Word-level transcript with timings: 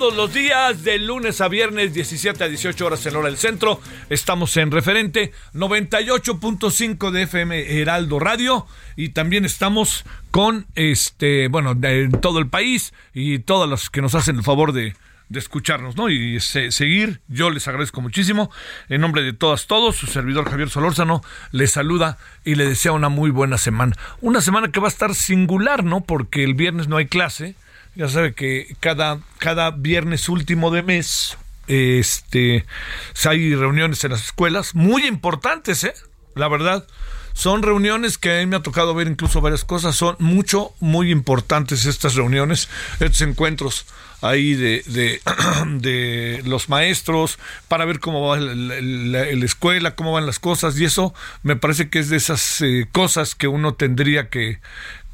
Todos 0.00 0.16
los 0.16 0.32
días, 0.32 0.82
de 0.82 0.98
lunes 0.98 1.42
a 1.42 1.48
viernes, 1.48 1.92
17 1.92 2.42
a 2.42 2.48
18 2.48 2.86
horas 2.86 3.04
en 3.04 3.16
hora 3.16 3.26
del 3.28 3.36
centro. 3.36 3.82
Estamos 4.08 4.56
en 4.56 4.70
referente 4.70 5.30
98.5 5.52 7.10
de 7.10 7.22
FM 7.24 7.80
Heraldo 7.82 8.18
Radio 8.18 8.66
y 8.96 9.10
también 9.10 9.44
estamos 9.44 10.06
con 10.30 10.66
este, 10.74 11.48
bueno, 11.48 11.76
en 11.82 12.12
todo 12.12 12.38
el 12.38 12.46
país 12.48 12.94
y 13.12 13.40
todas 13.40 13.68
las 13.68 13.90
que 13.90 14.00
nos 14.00 14.14
hacen 14.14 14.36
el 14.36 14.42
favor 14.42 14.72
de, 14.72 14.96
de 15.28 15.38
escucharnos, 15.38 15.96
¿no? 15.98 16.08
Y 16.08 16.40
se- 16.40 16.72
seguir, 16.72 17.20
yo 17.28 17.50
les 17.50 17.68
agradezco 17.68 18.00
muchísimo. 18.00 18.50
En 18.88 19.02
nombre 19.02 19.22
de 19.22 19.34
todas, 19.34 19.66
todos, 19.66 19.96
su 19.96 20.06
servidor 20.06 20.48
Javier 20.48 20.70
Solórzano 20.70 21.22
les 21.52 21.72
saluda 21.72 22.16
y 22.42 22.54
le 22.54 22.64
desea 22.66 22.92
una 22.92 23.10
muy 23.10 23.30
buena 23.30 23.58
semana. 23.58 23.94
Una 24.22 24.40
semana 24.40 24.72
que 24.72 24.80
va 24.80 24.86
a 24.86 24.90
estar 24.90 25.14
singular, 25.14 25.84
¿no? 25.84 26.00
Porque 26.00 26.42
el 26.42 26.54
viernes 26.54 26.88
no 26.88 26.96
hay 26.96 27.04
clase. 27.06 27.54
Ya 28.00 28.08
sabe 28.08 28.32
que 28.32 28.74
cada, 28.80 29.18
cada 29.36 29.72
viernes 29.72 30.30
último 30.30 30.70
de 30.70 30.82
mes, 30.82 31.36
este, 31.66 32.64
hay 33.26 33.54
reuniones 33.54 34.02
en 34.04 34.12
las 34.12 34.24
escuelas 34.24 34.74
muy 34.74 35.06
importantes, 35.06 35.84
¿eh? 35.84 35.92
La 36.34 36.48
verdad. 36.48 36.86
Son 37.34 37.62
reuniones 37.62 38.16
que 38.18 38.36
a 38.36 38.40
mí 38.40 38.46
me 38.46 38.56
ha 38.56 38.62
tocado 38.62 38.94
ver 38.94 39.06
incluso 39.06 39.40
varias 39.42 39.64
cosas. 39.64 39.94
Son 39.96 40.16
mucho, 40.18 40.72
muy 40.80 41.10
importantes 41.12 41.84
estas 41.84 42.14
reuniones, 42.14 42.68
estos 43.00 43.20
encuentros 43.20 43.84
ahí 44.22 44.54
de, 44.54 44.82
de, 44.86 45.20
de 45.66 46.42
los 46.44 46.68
maestros 46.68 47.38
para 47.68 47.84
ver 47.84 48.00
cómo 48.00 48.26
va 48.28 48.38
la, 48.38 48.54
la- 48.54 49.24
la 49.32 49.44
escuela, 49.44 49.94
cómo 49.94 50.12
van 50.12 50.26
las 50.26 50.38
cosas. 50.38 50.78
Y 50.80 50.86
eso 50.86 51.14
me 51.42 51.54
parece 51.56 51.88
que 51.90 51.98
es 52.00 52.08
de 52.08 52.16
esas 52.16 52.60
eh, 52.62 52.88
cosas 52.90 53.34
que 53.34 53.46
uno 53.46 53.74
tendría 53.74 54.28
que, 54.28 54.58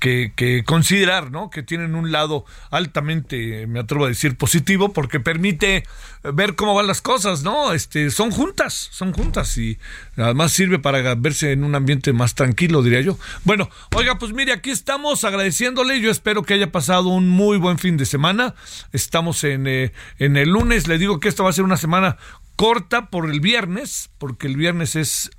que, 0.07 0.63
considerar, 0.65 1.31
¿no? 1.31 1.51
Que 1.51 1.63
tienen 1.63 1.95
un 1.95 2.13
lado 2.13 2.45
altamente, 2.71 3.67
me 3.67 3.81
atrevo 3.81 4.05
a 4.05 4.09
decir, 4.09 4.37
positivo, 4.37 4.93
porque 4.93 5.21
permite 5.21 5.85
ver 6.23 6.55
cómo 6.55 6.75
van 6.75 6.87
las 6.87 7.03
cosas, 7.03 7.43
¿no? 7.43 7.73
Este, 7.73 8.11
son 8.11 8.31
juntas, 8.31 8.89
son 8.93 9.13
juntas 9.13 9.57
y 9.59 9.79
además 10.17 10.53
sirve 10.53 10.79
para 10.79 11.15
verse 11.15 11.53
en 11.53 11.65
un 11.65 11.75
ambiente 11.75 12.13
más 12.13 12.35
tranquilo, 12.35 12.83
diría 12.83 13.01
yo. 13.01 13.19
Bueno, 13.45 13.69
oiga, 13.95 14.19
pues 14.19 14.33
mire, 14.33 14.53
aquí 14.53 14.71
estamos 14.71 15.25
agradeciéndole, 15.25 16.01
yo 16.01 16.11
espero 16.11 16.43
que 16.43 16.55
haya 16.55 16.71
pasado 16.71 17.09
un 17.09 17.29
muy 17.29 17.59
buen 17.59 17.79
fin 17.79 17.97
de 17.97 18.07
semana. 18.07 18.55
Estamos 18.93 19.45
en, 19.45 19.67
eh, 19.67 19.93
en 20.19 20.37
el 20.37 20.51
lunes, 20.51 20.89
le 20.89 20.99
digo 20.99 21.21
que 21.21 21.29
esta 21.29 21.43
va 21.43 21.51
a 21.51 21.53
ser 21.53 21.65
una 21.65 21.77
semana 21.77 22.17
corta 22.57 23.11
por 23.11 23.31
el 23.31 23.41
viernes, 23.41 24.11
porque 24.19 24.47
el 24.47 24.57
viernes 24.57 24.97
es, 24.97 25.31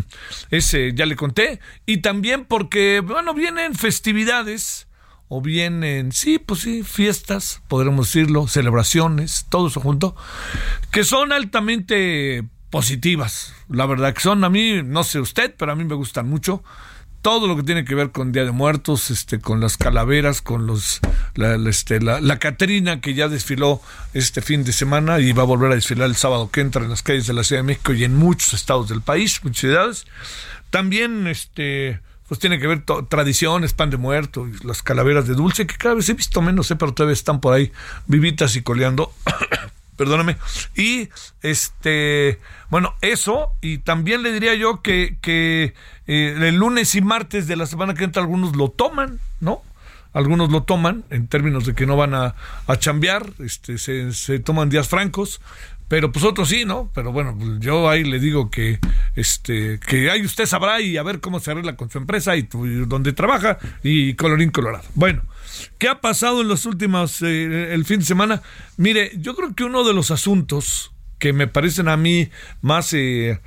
ese 0.50 0.92
ya 0.94 1.06
le 1.06 1.16
conté, 1.16 1.60
y 1.86 1.98
también 1.98 2.44
porque, 2.44 3.00
bueno, 3.00 3.32
vienen 3.32 3.74
festividades, 3.74 4.88
o 5.28 5.40
vienen, 5.40 6.12
sí, 6.12 6.38
pues 6.38 6.60
sí, 6.60 6.82
fiestas, 6.82 7.62
podremos 7.68 8.08
decirlo, 8.08 8.46
celebraciones, 8.46 9.46
todo 9.48 9.68
eso 9.68 9.80
junto, 9.80 10.14
que 10.90 11.04
son 11.04 11.32
altamente 11.32 12.44
positivas, 12.70 13.54
la 13.68 13.86
verdad 13.86 14.12
que 14.12 14.20
son, 14.20 14.44
a 14.44 14.50
mí, 14.50 14.82
no 14.84 15.04
sé 15.04 15.20
usted, 15.20 15.54
pero 15.56 15.72
a 15.72 15.76
mí 15.76 15.84
me 15.84 15.94
gustan 15.94 16.28
mucho, 16.28 16.62
todo 17.24 17.46
lo 17.48 17.56
que 17.56 17.62
tiene 17.62 17.86
que 17.86 17.94
ver 17.94 18.10
con 18.10 18.32
Día 18.32 18.44
de 18.44 18.50
Muertos, 18.50 19.10
este, 19.10 19.40
con 19.40 19.58
las 19.58 19.78
calaveras, 19.78 20.42
con 20.42 20.66
los, 20.66 21.00
la, 21.36 21.56
la, 21.56 21.70
este, 21.70 21.98
la, 21.98 22.20
la 22.20 22.38
Catrina 22.38 23.00
que 23.00 23.14
ya 23.14 23.28
desfiló 23.28 23.80
este 24.12 24.42
fin 24.42 24.62
de 24.62 24.74
semana 24.74 25.18
y 25.20 25.32
va 25.32 25.44
a 25.44 25.46
volver 25.46 25.72
a 25.72 25.74
desfilar 25.74 26.06
el 26.10 26.16
sábado 26.16 26.50
que 26.50 26.60
entra 26.60 26.84
en 26.84 26.90
las 26.90 27.02
calles 27.02 27.26
de 27.26 27.32
la 27.32 27.42
Ciudad 27.42 27.62
de 27.62 27.66
México 27.66 27.94
y 27.94 28.04
en 28.04 28.14
muchos 28.14 28.52
estados 28.52 28.90
del 28.90 29.00
país, 29.00 29.40
muchas 29.42 29.58
ciudades. 29.58 30.06
También, 30.68 31.26
este, 31.26 31.98
pues 32.28 32.38
tiene 32.40 32.58
que 32.58 32.66
ver 32.66 32.84
tradiciones, 33.08 33.72
pan 33.72 33.88
de 33.88 33.96
muerto, 33.96 34.46
las 34.62 34.82
calaveras 34.82 35.26
de 35.26 35.32
dulce, 35.32 35.66
que 35.66 35.78
cada 35.78 35.94
vez 35.94 36.06
he 36.10 36.12
visto 36.12 36.42
menos, 36.42 36.70
eh, 36.70 36.76
pero 36.76 36.92
todavía 36.92 37.14
están 37.14 37.40
por 37.40 37.54
ahí 37.54 37.72
vivitas 38.06 38.54
y 38.54 38.60
coleando. 38.60 39.10
perdóname. 39.96 40.36
Y 40.76 41.08
este, 41.42 42.38
bueno, 42.70 42.94
eso, 43.00 43.52
y 43.60 43.78
también 43.78 44.22
le 44.22 44.32
diría 44.32 44.54
yo 44.54 44.82
que, 44.82 45.18
que 45.20 45.74
eh, 46.06 46.36
el 46.40 46.56
lunes 46.56 46.94
y 46.94 47.00
martes 47.00 47.46
de 47.46 47.56
la 47.56 47.66
semana 47.66 47.94
que 47.94 48.04
entra 48.04 48.22
algunos 48.22 48.56
lo 48.56 48.68
toman, 48.70 49.20
¿no? 49.40 49.62
Algunos 50.12 50.50
lo 50.50 50.62
toman 50.62 51.04
en 51.10 51.26
términos 51.26 51.66
de 51.66 51.74
que 51.74 51.86
no 51.86 51.96
van 51.96 52.14
a, 52.14 52.34
a 52.68 52.76
chambear, 52.78 53.26
este, 53.40 53.78
se, 53.78 54.38
toman 54.38 54.68
días 54.70 54.88
francos, 54.88 55.40
pero 55.88 56.12
pues 56.12 56.24
otros 56.24 56.48
sí, 56.48 56.64
¿no? 56.64 56.88
Pero 56.94 57.10
bueno, 57.12 57.36
pues 57.36 57.58
yo 57.58 57.88
ahí 57.88 58.04
le 58.04 58.18
digo 58.20 58.48
que 58.50 58.78
este 59.16 59.78
que 59.80 60.10
ahí 60.10 60.24
usted 60.24 60.46
sabrá 60.46 60.80
y 60.80 60.96
a 60.96 61.02
ver 61.02 61.20
cómo 61.20 61.40
se 61.40 61.50
arregla 61.50 61.76
con 61.76 61.90
su 61.90 61.98
empresa 61.98 62.36
y, 62.36 62.44
tu- 62.44 62.64
y 62.64 62.86
donde 62.86 63.12
trabaja 63.12 63.58
y 63.82 64.14
colorín 64.14 64.50
colorado. 64.50 64.84
Bueno, 64.94 65.22
¿qué 65.78 65.88
ha 65.88 66.00
pasado 66.00 66.40
en 66.40 66.48
los 66.48 66.66
últimos 66.66 67.22
eh, 67.22 67.74
el 67.74 67.84
fin 67.84 68.00
de 68.00 68.06
semana? 68.06 68.42
Mire, 68.76 69.12
yo 69.16 69.34
creo 69.34 69.54
que 69.54 69.64
uno 69.64 69.84
de 69.84 69.94
los 69.94 70.10
asuntos 70.10 70.92
que 71.18 71.32
me 71.32 71.46
parecen 71.46 71.88
a 71.88 71.96
mí 71.96 72.28
más 72.60 72.92
eh, 72.92 73.40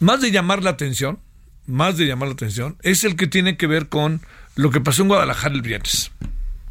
más 0.00 0.20
de 0.20 0.30
llamar 0.30 0.62
la 0.64 0.70
atención, 0.70 1.20
más 1.66 1.96
de 1.96 2.06
llamar 2.06 2.28
la 2.28 2.34
atención, 2.34 2.76
es 2.82 3.04
el 3.04 3.16
que 3.16 3.26
tiene 3.26 3.56
que 3.56 3.66
ver 3.66 3.88
con 3.88 4.22
lo 4.56 4.70
que 4.70 4.80
pasó 4.80 5.02
en 5.02 5.08
Guadalajara 5.08 5.54
el 5.54 5.62
viernes. 5.62 6.10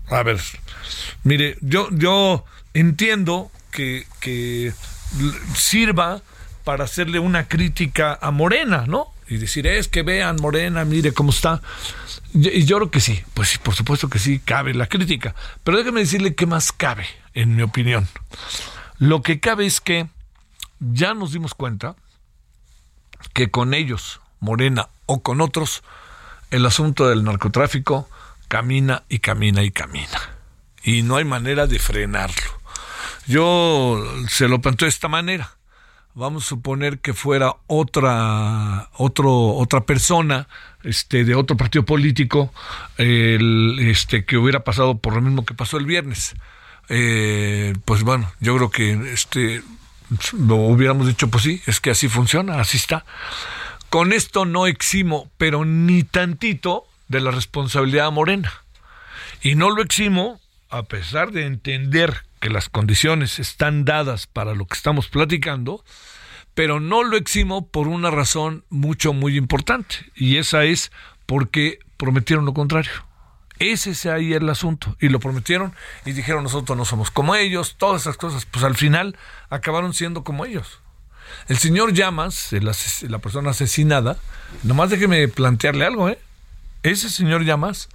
A 0.07 0.23
ver, 0.23 0.39
mire, 1.23 1.57
yo, 1.61 1.87
yo 1.91 2.43
entiendo 2.73 3.51
que, 3.71 4.05
que 4.19 4.73
sirva 5.55 6.21
para 6.63 6.83
hacerle 6.83 7.19
una 7.19 7.47
crítica 7.47 8.17
a 8.19 8.31
Morena, 8.31 8.85
¿no? 8.87 9.13
Y 9.29 9.37
decir, 9.37 9.67
es 9.67 9.87
que 9.87 10.01
vean 10.01 10.37
Morena, 10.41 10.83
mire 10.85 11.13
cómo 11.13 11.29
está. 11.29 11.61
Y 12.33 12.65
yo 12.65 12.77
creo 12.77 12.91
que 12.91 12.99
sí, 12.99 13.23
pues 13.35 13.59
por 13.59 13.75
supuesto 13.75 14.09
que 14.09 14.17
sí, 14.17 14.39
cabe 14.39 14.73
la 14.73 14.87
crítica. 14.87 15.35
Pero 15.63 15.77
déjeme 15.77 16.01
decirle 16.01 16.33
qué 16.33 16.47
más 16.47 16.71
cabe, 16.71 17.05
en 17.35 17.55
mi 17.55 17.61
opinión. 17.61 18.07
Lo 18.97 19.21
que 19.21 19.39
cabe 19.39 19.65
es 19.67 19.81
que 19.81 20.07
ya 20.79 21.13
nos 21.13 21.31
dimos 21.31 21.53
cuenta 21.53 21.95
que 23.33 23.51
con 23.51 23.73
ellos, 23.73 24.19
Morena 24.39 24.89
o 25.05 25.21
con 25.21 25.41
otros, 25.41 25.83
el 26.49 26.65
asunto 26.65 27.07
del 27.07 27.23
narcotráfico 27.23 28.09
camina 28.47 29.03
y 29.09 29.19
camina 29.19 29.63
y 29.63 29.71
camina. 29.71 30.37
Y 30.83 31.03
no 31.03 31.17
hay 31.17 31.25
manera 31.25 31.67
de 31.67 31.77
frenarlo. 31.77 32.59
Yo 33.27 34.03
se 34.27 34.47
lo 34.47 34.59
planteo 34.59 34.87
de 34.87 34.89
esta 34.89 35.07
manera. 35.07 35.58
Vamos 36.19 36.43
a 36.43 36.49
suponer 36.49 36.99
que 36.99 37.13
fuera 37.13 37.55
otra, 37.67 38.89
otro, 38.97 39.55
otra 39.55 39.85
persona, 39.85 40.49
este, 40.83 41.23
de 41.23 41.33
otro 41.33 41.55
partido 41.55 41.85
político, 41.85 42.53
el, 42.97 43.77
este, 43.79 44.25
que 44.25 44.35
hubiera 44.35 44.65
pasado 44.65 44.97
por 44.97 45.13
lo 45.13 45.21
mismo 45.21 45.45
que 45.45 45.53
pasó 45.53 45.77
el 45.77 45.85
viernes. 45.85 46.35
eh, 46.89 47.73
pues 47.85 48.03
bueno, 48.03 48.29
yo 48.41 48.53
creo 48.57 48.69
que 48.69 49.13
este 49.13 49.63
lo 50.33 50.55
hubiéramos 50.55 51.07
dicho, 51.07 51.29
pues 51.29 51.43
sí, 51.45 51.61
es 51.67 51.79
que 51.79 51.91
así 51.91 52.09
funciona, 52.09 52.59
así 52.59 52.75
está. 52.75 53.05
Con 53.89 54.11
esto 54.11 54.43
no 54.43 54.67
eximo, 54.67 55.31
pero 55.37 55.63
ni 55.63 56.03
tantito, 56.03 56.83
de 57.07 57.21
la 57.21 57.31
responsabilidad 57.31 58.11
morena. 58.11 58.51
Y 59.41 59.55
no 59.55 59.69
lo 59.69 59.81
eximo, 59.81 60.41
a 60.69 60.83
pesar 60.83 61.31
de 61.31 61.45
entender 61.45 62.25
que 62.39 62.49
las 62.49 62.69
condiciones 62.69 63.39
están 63.39 63.85
dadas 63.85 64.27
para 64.27 64.53
lo 64.55 64.65
que 64.65 64.75
estamos 64.75 65.07
platicando, 65.07 65.83
pero 66.53 66.79
no 66.79 67.03
lo 67.03 67.17
eximo 67.17 67.67
por 67.67 67.87
una 67.87 68.11
razón 68.11 68.65
mucho, 68.69 69.13
muy 69.13 69.37
importante, 69.37 69.97
y 70.15 70.37
esa 70.37 70.63
es 70.63 70.91
porque 71.25 71.79
prometieron 71.97 72.45
lo 72.45 72.53
contrario. 72.53 72.91
Ese 73.59 73.91
es 73.91 74.05
ahí 74.05 74.33
el 74.33 74.49
asunto. 74.49 74.95
Y 75.01 75.09
lo 75.09 75.19
prometieron 75.19 75.73
y 76.05 76.13
dijeron 76.13 76.43
nosotros 76.43 76.77
no 76.77 76.85
somos 76.85 77.11
como 77.11 77.35
ellos, 77.35 77.75
todas 77.77 78.01
esas 78.01 78.15
cosas. 78.15 78.45
Pues 78.45 78.63
al 78.63 78.75
final 78.75 79.17
acabaron 79.49 79.93
siendo 79.93 80.23
como 80.23 80.45
ellos. 80.45 80.79
El 81.47 81.57
señor 81.57 81.93
Llamas, 81.93 82.53
la 82.53 83.19
persona 83.19 83.51
asesinada, 83.51 84.17
nomás 84.63 84.89
déjeme 84.89 85.27
plantearle 85.27 85.85
algo, 85.85 86.09
¿eh? 86.09 86.17
Ese 86.83 87.09
señor 87.09 87.43
Llamas 87.43 87.89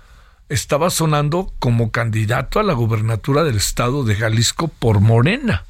estaba 0.48 0.90
sonando 0.90 1.52
como 1.58 1.90
candidato 1.90 2.60
a 2.60 2.62
la 2.62 2.74
gubernatura 2.74 3.44
del 3.44 3.56
estado 3.56 4.04
de 4.04 4.16
Jalisco 4.16 4.68
por 4.68 5.00
Morena. 5.00 5.64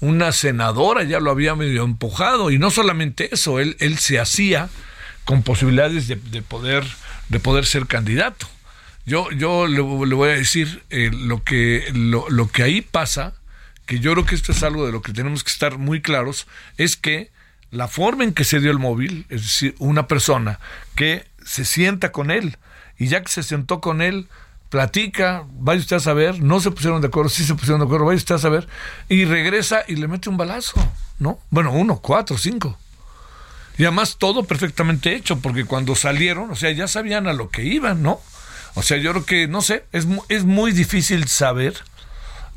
Una 0.00 0.32
senadora 0.32 1.02
ya 1.02 1.20
lo 1.20 1.30
había 1.30 1.54
medio 1.54 1.84
empujado 1.84 2.50
y 2.50 2.58
no 2.58 2.70
solamente 2.70 3.34
eso, 3.34 3.58
él, 3.58 3.76
él 3.80 3.98
se 3.98 4.18
hacía 4.18 4.68
con 5.24 5.42
posibilidades 5.42 6.08
de, 6.08 6.16
poder, 6.42 6.84
de 7.28 7.40
poder 7.40 7.66
ser 7.66 7.86
candidato. 7.86 8.46
Yo, 9.04 9.30
yo 9.30 9.66
le, 9.66 9.80
voy 9.80 10.28
a 10.28 10.34
decir 10.34 10.82
eh, 10.90 11.10
lo, 11.12 11.42
que, 11.42 11.90
lo, 11.94 12.28
lo 12.30 12.48
que 12.48 12.62
ahí 12.62 12.80
pasa, 12.80 13.34
que 13.86 14.00
yo 14.00 14.12
creo 14.12 14.26
que 14.26 14.34
esto 14.34 14.52
es 14.52 14.62
algo 14.62 14.86
de 14.86 14.92
lo 14.92 15.02
que 15.02 15.12
tenemos 15.12 15.42
que 15.44 15.50
estar 15.50 15.78
muy 15.78 16.00
claros, 16.00 16.46
es 16.76 16.96
que 16.96 17.30
la 17.70 17.88
forma 17.88 18.24
en 18.24 18.32
que 18.32 18.44
se 18.44 18.60
dio 18.60 18.70
el 18.70 18.78
móvil, 18.78 19.26
es 19.28 19.42
decir, 19.42 19.74
una 19.78 20.06
persona 20.06 20.60
que 20.94 21.26
se 21.44 21.64
sienta 21.64 22.12
con 22.12 22.30
él 22.30 22.56
y 22.98 23.08
ya 23.08 23.22
que 23.22 23.28
se 23.28 23.42
sentó 23.42 23.80
con 23.80 24.02
él, 24.02 24.28
platica, 24.68 25.44
vaya 25.52 25.80
usted 25.80 25.96
a 25.96 26.00
saber, 26.00 26.42
no 26.42 26.60
se 26.60 26.70
pusieron 26.70 27.00
de 27.00 27.08
acuerdo, 27.08 27.30
sí 27.30 27.44
se 27.44 27.54
pusieron 27.54 27.80
de 27.80 27.86
acuerdo, 27.86 28.06
vaya 28.06 28.16
usted 28.16 28.34
a 28.34 28.38
saber, 28.38 28.68
y 29.08 29.24
regresa 29.24 29.82
y 29.86 29.96
le 29.96 30.08
mete 30.08 30.28
un 30.28 30.36
balazo, 30.36 30.74
¿no? 31.18 31.38
Bueno, 31.50 31.72
uno, 31.72 32.00
cuatro, 32.00 32.36
cinco. 32.36 32.78
Y 33.78 33.84
además 33.84 34.16
todo 34.18 34.44
perfectamente 34.44 35.14
hecho, 35.14 35.38
porque 35.38 35.64
cuando 35.64 35.94
salieron, 35.94 36.50
o 36.50 36.56
sea, 36.56 36.70
ya 36.72 36.88
sabían 36.88 37.28
a 37.28 37.32
lo 37.32 37.48
que 37.48 37.64
iban, 37.64 38.02
¿no? 38.02 38.20
O 38.74 38.82
sea, 38.82 38.96
yo 38.96 39.12
creo 39.12 39.24
que, 39.24 39.48
no 39.48 39.62
sé, 39.62 39.84
es, 39.92 40.06
es 40.28 40.44
muy 40.44 40.72
difícil 40.72 41.28
saber 41.28 41.74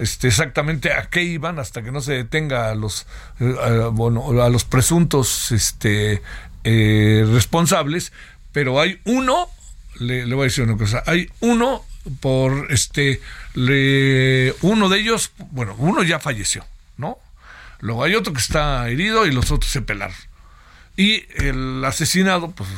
este, 0.01 0.27
exactamente 0.27 0.91
a 0.91 1.09
qué 1.09 1.21
iban 1.21 1.59
hasta 1.59 1.83
que 1.83 1.91
no 1.91 2.01
se 2.01 2.13
detenga 2.13 2.69
a 2.69 2.75
los, 2.75 3.05
eh, 3.39 3.87
bueno, 3.91 4.41
a 4.41 4.49
los 4.49 4.63
presuntos 4.63 5.51
este, 5.51 6.23
eh, 6.63 7.23
responsables, 7.31 8.11
pero 8.51 8.79
hay 8.81 8.99
uno, 9.05 9.47
le, 9.99 10.25
voy 10.33 10.41
a 10.41 10.43
decir 10.45 10.63
una 10.63 10.77
cosa, 10.77 11.03
hay 11.05 11.29
uno 11.39 11.83
por 12.19 12.71
este, 12.71 13.21
uno 13.55 14.89
de 14.89 14.99
ellos, 14.99 15.31
bueno, 15.51 15.75
uno 15.77 16.03
ya 16.03 16.19
falleció, 16.19 16.65
¿no? 16.97 17.17
Luego 17.79 18.03
hay 18.03 18.15
otro 18.15 18.33
que 18.33 18.39
está 18.39 18.87
herido 18.89 19.25
y 19.25 19.31
los 19.31 19.51
otros 19.51 19.71
se 19.71 19.81
pelaron. 19.81 20.15
Y 20.97 21.25
el 21.43 21.83
asesinado, 21.83 22.51
pues, 22.51 22.69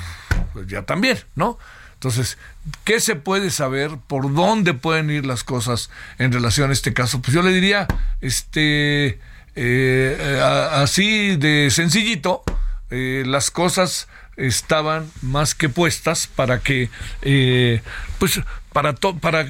pues 0.54 0.68
ya 0.68 0.84
también, 0.84 1.20
¿no? 1.36 1.58
Entonces, 2.04 2.38
¿qué 2.84 3.00
se 3.00 3.16
puede 3.16 3.50
saber? 3.50 3.92
¿Por 4.08 4.34
dónde 4.34 4.74
pueden 4.74 5.10
ir 5.10 5.26
las 5.26 5.44
cosas 5.44 5.90
en 6.18 6.32
relación 6.34 6.70
a 6.70 6.74
este 6.74 6.94
caso? 6.94 7.22
Pues 7.22 7.34
yo 7.34 7.42
le 7.42 7.54
diría, 7.54 7.88
este, 8.20 9.20
eh, 9.56 10.70
así 10.74 11.38
de 11.38 11.70
sencillito, 11.72 12.44
eh, 12.90 13.24
las 13.26 13.52
cosas 13.52 14.08
estaban 14.38 15.10
más 15.22 15.56
que 15.56 15.70
puestas 15.70 16.28
para 16.28 16.60
que, 16.60 16.90
eh, 17.22 17.82
pues, 18.20 18.42
para, 18.72 18.94
para, 18.94 19.46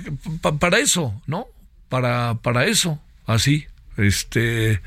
para 0.59 0.79
eso, 0.79 1.21
¿no? 1.27 1.47
Para, 1.89 2.35
para 2.35 2.65
eso, 2.65 2.99
así. 3.25 3.67
Este, 3.95 4.81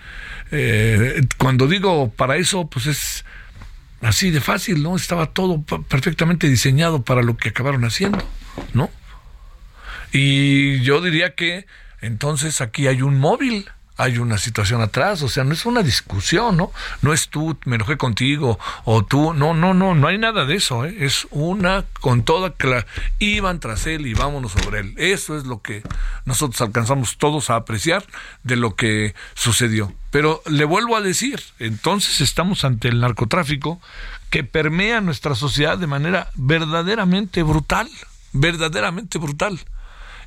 cuando 1.38 1.68
digo 1.68 2.10
para 2.10 2.36
eso, 2.36 2.66
pues 2.66 2.86
es 2.86 3.24
Así 4.02 4.30
de 4.30 4.40
fácil, 4.40 4.82
¿no? 4.82 4.94
Estaba 4.94 5.26
todo 5.26 5.62
perfectamente 5.62 6.48
diseñado 6.48 7.02
para 7.02 7.22
lo 7.22 7.36
que 7.36 7.48
acabaron 7.48 7.84
haciendo, 7.84 8.18
¿no? 8.74 8.90
Y 10.12 10.80
yo 10.82 11.00
diría 11.00 11.34
que 11.34 11.66
entonces 12.02 12.60
aquí 12.60 12.86
hay 12.86 13.02
un 13.02 13.18
móvil, 13.18 13.68
hay 13.96 14.18
una 14.18 14.38
situación 14.38 14.82
atrás, 14.82 15.22
o 15.22 15.28
sea, 15.28 15.44
no 15.44 15.54
es 15.54 15.64
una 15.64 15.82
discusión, 15.82 16.56
¿no? 16.56 16.72
No 17.02 17.12
es 17.12 17.28
tú, 17.28 17.56
me 17.64 17.76
enojé 17.76 17.96
contigo, 17.96 18.58
o 18.84 19.04
tú, 19.04 19.32
no, 19.32 19.54
no, 19.54 19.74
no, 19.74 19.94
no 19.94 20.08
hay 20.08 20.18
nada 20.18 20.44
de 20.44 20.56
eso, 20.56 20.84
¿eh? 20.84 20.96
es 21.00 21.26
una 21.30 21.84
con 22.00 22.22
toda 22.22 22.52
clara, 22.52 22.86
iban 23.18 23.60
tras 23.60 23.86
él 23.86 24.06
y 24.06 24.14
vámonos 24.14 24.52
sobre 24.52 24.80
él. 24.80 24.94
Eso 24.96 25.36
es 25.36 25.46
lo 25.46 25.62
que 25.62 25.82
nosotros 26.24 26.60
alcanzamos 26.60 27.16
todos 27.16 27.50
a 27.50 27.56
apreciar 27.56 28.04
de 28.42 28.56
lo 28.56 28.74
que 28.74 29.14
sucedió. 29.34 29.92
Pero 30.10 30.42
le 30.46 30.64
vuelvo 30.64 30.96
a 30.96 31.00
decir, 31.00 31.42
entonces 31.58 32.20
estamos 32.20 32.64
ante 32.64 32.88
el 32.88 33.00
narcotráfico 33.00 33.80
que 34.30 34.44
permea 34.44 35.00
nuestra 35.00 35.34
sociedad 35.34 35.78
de 35.78 35.86
manera 35.86 36.30
verdaderamente 36.34 37.42
brutal, 37.42 37.88
verdaderamente 38.32 39.18
brutal. 39.18 39.60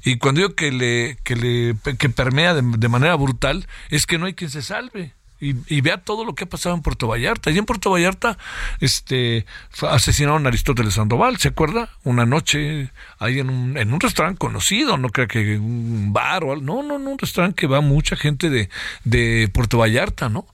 Y 0.04 0.18
cuando 0.18 0.42
digo 0.42 0.56
que 0.56 0.72
le, 0.72 1.18
que 1.24 1.36
le 1.36 1.75
que 1.98 2.10
permea 2.10 2.54
de, 2.54 2.88
manera 2.90 3.16
brutal, 3.16 3.68
es 3.90 4.06
que 4.06 4.18
no 4.18 4.25
hay 4.25 4.34
quien 4.34 4.50
se 4.50 4.62
salve. 4.62 5.13
Y, 5.42 5.80
vea 5.80 5.98
todo 5.98 6.25
lo 6.25 6.36
que 6.36 6.44
ha 6.44 6.50
pasado 6.50 6.75
en 6.75 6.81
Puerto 6.81 7.07
Vallarta. 7.07 7.50
Y 7.50 7.57
en 7.57 7.66
Puerto 7.66 7.90
Vallarta 7.90 8.38
este, 8.81 9.46
asesinaron 9.81 10.46
a 10.46 10.50
Aristóteles 10.50 10.96
Sandoval, 10.96 11.38
¿se 11.38 11.48
acuerda? 11.48 11.90
Una 12.04 12.25
noche 12.25 12.92
ahí 13.19 13.40
en 13.40 13.50
un, 13.50 13.78
en 13.78 13.94
un 13.94 14.01
restaurante 14.01 14.38
conocido, 14.38 14.98
no 14.98 15.07
creo 15.10 15.30
que 15.30 15.57
un 15.57 16.12
bar 16.12 16.44
o 16.44 16.51
algo. 16.51 16.66
No, 16.66 16.84
no, 16.84 17.00
no, 17.00 17.12
un 17.12 17.18
restaurante 17.18 17.56
que 17.56 17.68
va 17.68 17.80
mucha 17.80 18.18
gente 18.18 18.50
de, 18.50 18.69
de 19.06 19.50
Puerto 19.54 19.78
Vallarta, 19.78 20.28
¿no? 20.28 20.46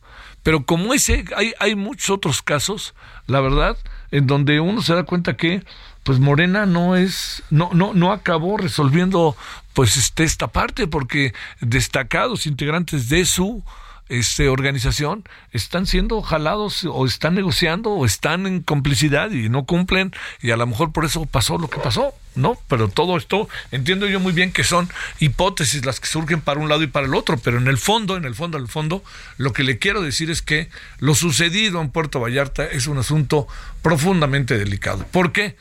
Pero 0.44 0.64
como 0.64 0.94
ese, 0.94 1.26
hay, 1.36 1.54
hay 1.60 1.74
muchos 1.74 2.12
otros 2.12 2.44
casos, 2.44 2.94
la 3.26 3.42
verdad, 3.42 3.78
en 4.12 4.28
donde 4.28 4.60
uno 4.60 4.84
se 4.84 4.94
da 4.94 5.02
cuenta 5.02 5.36
que 5.36 5.64
pues 6.06 6.20
Morena 6.20 6.68
no 6.68 6.96
es, 6.96 7.42
no, 7.50 7.72
no, 7.74 7.96
no 7.96 8.12
acabó 8.12 8.58
resolviendo 8.58 9.36
pues 9.74 9.98
este, 9.98 10.24
esta 10.24 10.48
parte, 10.48 10.86
porque 10.86 11.34
destacados 11.62 12.46
integrantes 12.46 13.10
de 13.10 13.26
su 13.26 13.64
este, 14.08 14.50
organización 14.50 15.24
están 15.52 15.88
siendo 15.88 16.22
jalados 16.22 16.86
o 16.86 17.08
están 17.08 17.34
negociando 17.34 17.90
o 17.90 18.06
están 18.06 18.46
en 18.46 18.62
complicidad 18.62 19.32
y 19.32 19.50
no 19.50 19.66
cumplen 19.66 20.14
y 20.44 20.52
a 20.52 20.58
lo 20.58 20.68
mejor 20.68 20.92
por 20.92 21.06
eso 21.06 21.26
pasó 21.26 21.58
lo 21.58 21.72
que 21.72 21.80
pasó, 21.80 22.14
¿no? 22.36 22.56
Pero 22.68 22.88
todo 22.88 23.18
esto 23.18 23.50
entiendo 23.72 24.06
yo 24.06 24.20
muy 24.20 24.32
bien 24.32 24.52
que 24.52 24.64
son 24.64 24.88
hipótesis 25.20 25.86
las 25.86 26.00
que 26.00 26.06
surgen 26.06 26.42
para 26.42 26.60
un 26.60 26.70
lado 26.70 26.84
y 26.84 26.88
para 26.88 27.08
el 27.08 27.16
otro, 27.16 27.38
pero 27.38 27.58
en 27.58 27.68
el 27.68 27.80
fondo, 27.80 28.16
en 28.16 28.26
el 28.26 28.36
fondo, 28.36 28.60
en 28.60 28.66
el 28.66 28.70
fondo, 28.70 29.04
lo 29.38 29.54
que 29.54 29.64
le 29.64 29.80
quiero 29.80 30.04
decir 30.04 30.30
es 30.30 30.44
que 30.44 30.70
lo 31.00 31.16
sucedido 31.16 31.82
en 31.82 31.90
Puerto 31.90 32.20
Vallarta 32.20 32.64
es 32.64 32.86
un 32.86 33.00
asunto 33.00 33.48
profundamente 33.82 34.56
delicado. 34.56 35.04
¿Por 35.12 35.32
qué? 35.32 35.56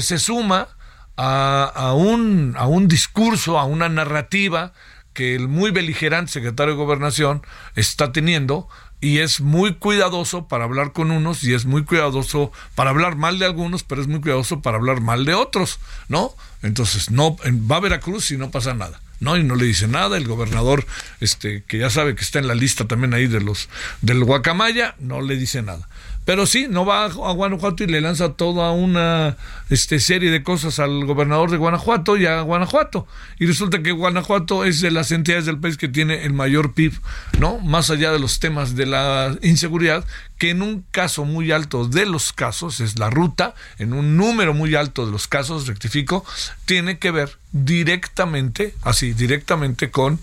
Se 0.00 0.18
suma 0.18 0.68
a, 1.16 1.92
un, 1.94 2.54
a 2.56 2.66
un 2.66 2.88
discurso, 2.88 3.58
a 3.58 3.64
una 3.64 3.88
narrativa 3.88 4.72
que 5.12 5.34
el 5.34 5.48
muy 5.48 5.70
beligerante 5.70 6.32
secretario 6.32 6.74
de 6.74 6.78
Gobernación 6.78 7.42
está 7.74 8.12
teniendo 8.12 8.68
y 9.00 9.18
es 9.18 9.40
muy 9.40 9.74
cuidadoso 9.74 10.46
para 10.46 10.64
hablar 10.64 10.92
con 10.92 11.10
unos 11.10 11.42
y 11.44 11.54
es 11.54 11.64
muy 11.64 11.84
cuidadoso 11.84 12.52
para 12.74 12.90
hablar 12.90 13.16
mal 13.16 13.38
de 13.38 13.46
algunos, 13.46 13.82
pero 13.82 14.00
es 14.00 14.08
muy 14.08 14.20
cuidadoso 14.20 14.60
para 14.60 14.76
hablar 14.76 15.00
mal 15.00 15.24
de 15.24 15.34
otros, 15.34 15.78
¿no? 16.08 16.34
Entonces, 16.62 17.10
no 17.10 17.36
va 17.36 17.76
a 17.76 17.80
Veracruz 17.80 18.30
y 18.30 18.36
no 18.36 18.50
pasa 18.50 18.74
nada. 18.74 19.00
No, 19.20 19.36
y 19.36 19.42
no 19.42 19.54
le 19.54 19.66
dice 19.66 19.86
nada, 19.86 20.16
el 20.16 20.26
gobernador, 20.26 20.86
este, 21.20 21.62
que 21.64 21.76
ya 21.76 21.90
sabe 21.90 22.14
que 22.14 22.22
está 22.22 22.38
en 22.38 22.48
la 22.48 22.54
lista 22.54 22.86
también 22.86 23.12
ahí 23.12 23.26
de 23.26 23.40
los 23.40 23.68
del 24.00 24.24
Guacamaya, 24.24 24.94
no 24.98 25.20
le 25.20 25.36
dice 25.36 25.60
nada. 25.60 25.88
Pero 26.30 26.46
sí, 26.46 26.68
no 26.70 26.86
va 26.86 27.06
a, 27.06 27.08
Guanajuato 27.08 27.82
y 27.82 27.88
le 27.88 28.00
lanza 28.00 28.34
toda 28.34 28.70
una 28.70 29.36
este, 29.68 29.98
serie 29.98 30.30
de 30.30 30.44
cosas 30.44 30.78
al 30.78 31.04
gobernador 31.04 31.50
de 31.50 31.56
Guanajuato 31.56 32.16
y 32.16 32.26
a 32.26 32.42
Guanajuato. 32.42 33.08
Y 33.40 33.46
resulta 33.46 33.82
que 33.82 33.90
Guanajuato 33.90 34.64
es 34.64 34.80
de 34.80 34.92
las 34.92 35.10
entidades 35.10 35.46
del 35.46 35.58
país 35.58 35.76
que 35.76 35.88
tiene 35.88 36.22
el 36.22 36.32
mayor 36.32 36.72
PIB, 36.72 36.92
¿no? 37.40 37.58
Más 37.58 37.90
allá 37.90 38.12
de 38.12 38.20
los 38.20 38.38
temas 38.38 38.76
de 38.76 38.86
la 38.86 39.36
inseguridad, 39.42 40.04
que 40.38 40.50
en 40.50 40.62
un 40.62 40.84
caso 40.92 41.24
muy 41.24 41.50
alto 41.50 41.88
de 41.88 42.06
los 42.06 42.32
casos, 42.32 42.78
es 42.78 42.96
la 42.96 43.10
ruta, 43.10 43.56
en 43.80 43.92
un 43.92 44.16
número 44.16 44.54
muy 44.54 44.76
alto 44.76 45.06
de 45.06 45.10
los 45.10 45.26
casos, 45.26 45.66
rectifico, 45.66 46.24
tiene 46.64 47.00
que 47.00 47.10
ver 47.10 47.38
directamente, 47.50 48.72
así, 48.82 49.14
directamente 49.14 49.90
con 49.90 50.20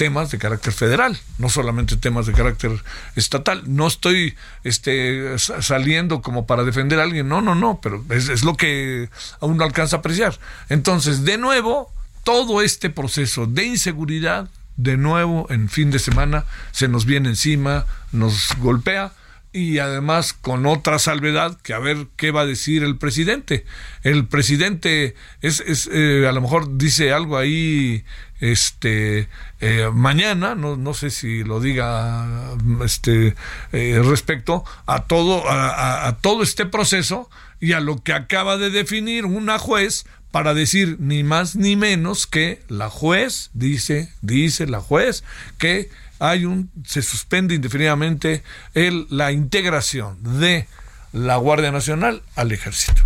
temas 0.00 0.30
de 0.30 0.38
carácter 0.38 0.72
federal, 0.72 1.18
no 1.36 1.50
solamente 1.50 1.94
temas 1.94 2.24
de 2.24 2.32
carácter 2.32 2.70
estatal. 3.16 3.64
No 3.66 3.86
estoy 3.86 4.34
este, 4.64 5.38
saliendo 5.38 6.22
como 6.22 6.46
para 6.46 6.64
defender 6.64 6.98
a 6.98 7.02
alguien, 7.02 7.28
no, 7.28 7.42
no, 7.42 7.54
no, 7.54 7.80
pero 7.82 8.02
es, 8.08 8.30
es 8.30 8.42
lo 8.42 8.56
que 8.56 9.10
aún 9.40 9.58
no 9.58 9.64
alcanza 9.64 9.96
a 9.96 9.98
apreciar. 9.98 10.38
Entonces, 10.70 11.26
de 11.26 11.36
nuevo, 11.36 11.92
todo 12.24 12.62
este 12.62 12.88
proceso 12.88 13.44
de 13.44 13.66
inseguridad 13.66 14.48
de 14.78 14.96
nuevo 14.96 15.46
en 15.50 15.68
fin 15.68 15.90
de 15.90 15.98
semana 15.98 16.46
se 16.72 16.88
nos 16.88 17.04
viene 17.04 17.28
encima, 17.28 17.84
nos 18.10 18.56
golpea 18.56 19.12
y 19.52 19.78
además 19.78 20.32
con 20.32 20.66
otra 20.66 20.98
salvedad 20.98 21.58
que 21.62 21.74
a 21.74 21.78
ver 21.78 22.06
qué 22.16 22.30
va 22.30 22.42
a 22.42 22.46
decir 22.46 22.84
el 22.84 22.96
presidente. 22.96 23.64
El 24.02 24.26
presidente 24.26 25.14
es, 25.42 25.60
es 25.60 25.88
eh, 25.92 26.26
a 26.28 26.32
lo 26.32 26.40
mejor 26.40 26.76
dice 26.76 27.12
algo 27.12 27.36
ahí 27.36 28.04
este 28.40 29.28
eh, 29.60 29.90
mañana 29.92 30.54
no, 30.54 30.76
no 30.76 30.94
sé 30.94 31.10
si 31.10 31.44
lo 31.44 31.60
diga 31.60 32.56
este 32.84 33.34
eh, 33.72 34.00
respecto 34.02 34.64
a 34.86 35.04
todo 35.04 35.48
a, 35.48 36.06
a 36.06 36.16
todo 36.18 36.42
este 36.42 36.64
proceso 36.64 37.28
y 37.60 37.72
a 37.72 37.80
lo 37.80 38.02
que 38.02 38.14
acaba 38.14 38.56
de 38.56 38.70
definir 38.70 39.26
una 39.26 39.58
juez 39.58 40.06
para 40.30 40.54
decir 40.54 40.96
ni 41.00 41.22
más 41.22 41.56
ni 41.56 41.76
menos 41.76 42.26
que 42.26 42.62
la 42.68 42.88
juez 42.88 43.50
dice 43.52 44.10
dice 44.22 44.66
la 44.66 44.80
juez 44.80 45.22
que 45.58 45.90
hay 46.20 46.44
un 46.44 46.70
se 46.86 47.02
suspende 47.02 47.54
indefinidamente 47.54 48.44
el, 48.74 49.06
la 49.10 49.32
integración 49.32 50.38
de 50.38 50.68
la 51.12 51.36
Guardia 51.36 51.72
Nacional 51.72 52.22
al 52.36 52.52
Ejército. 52.52 53.02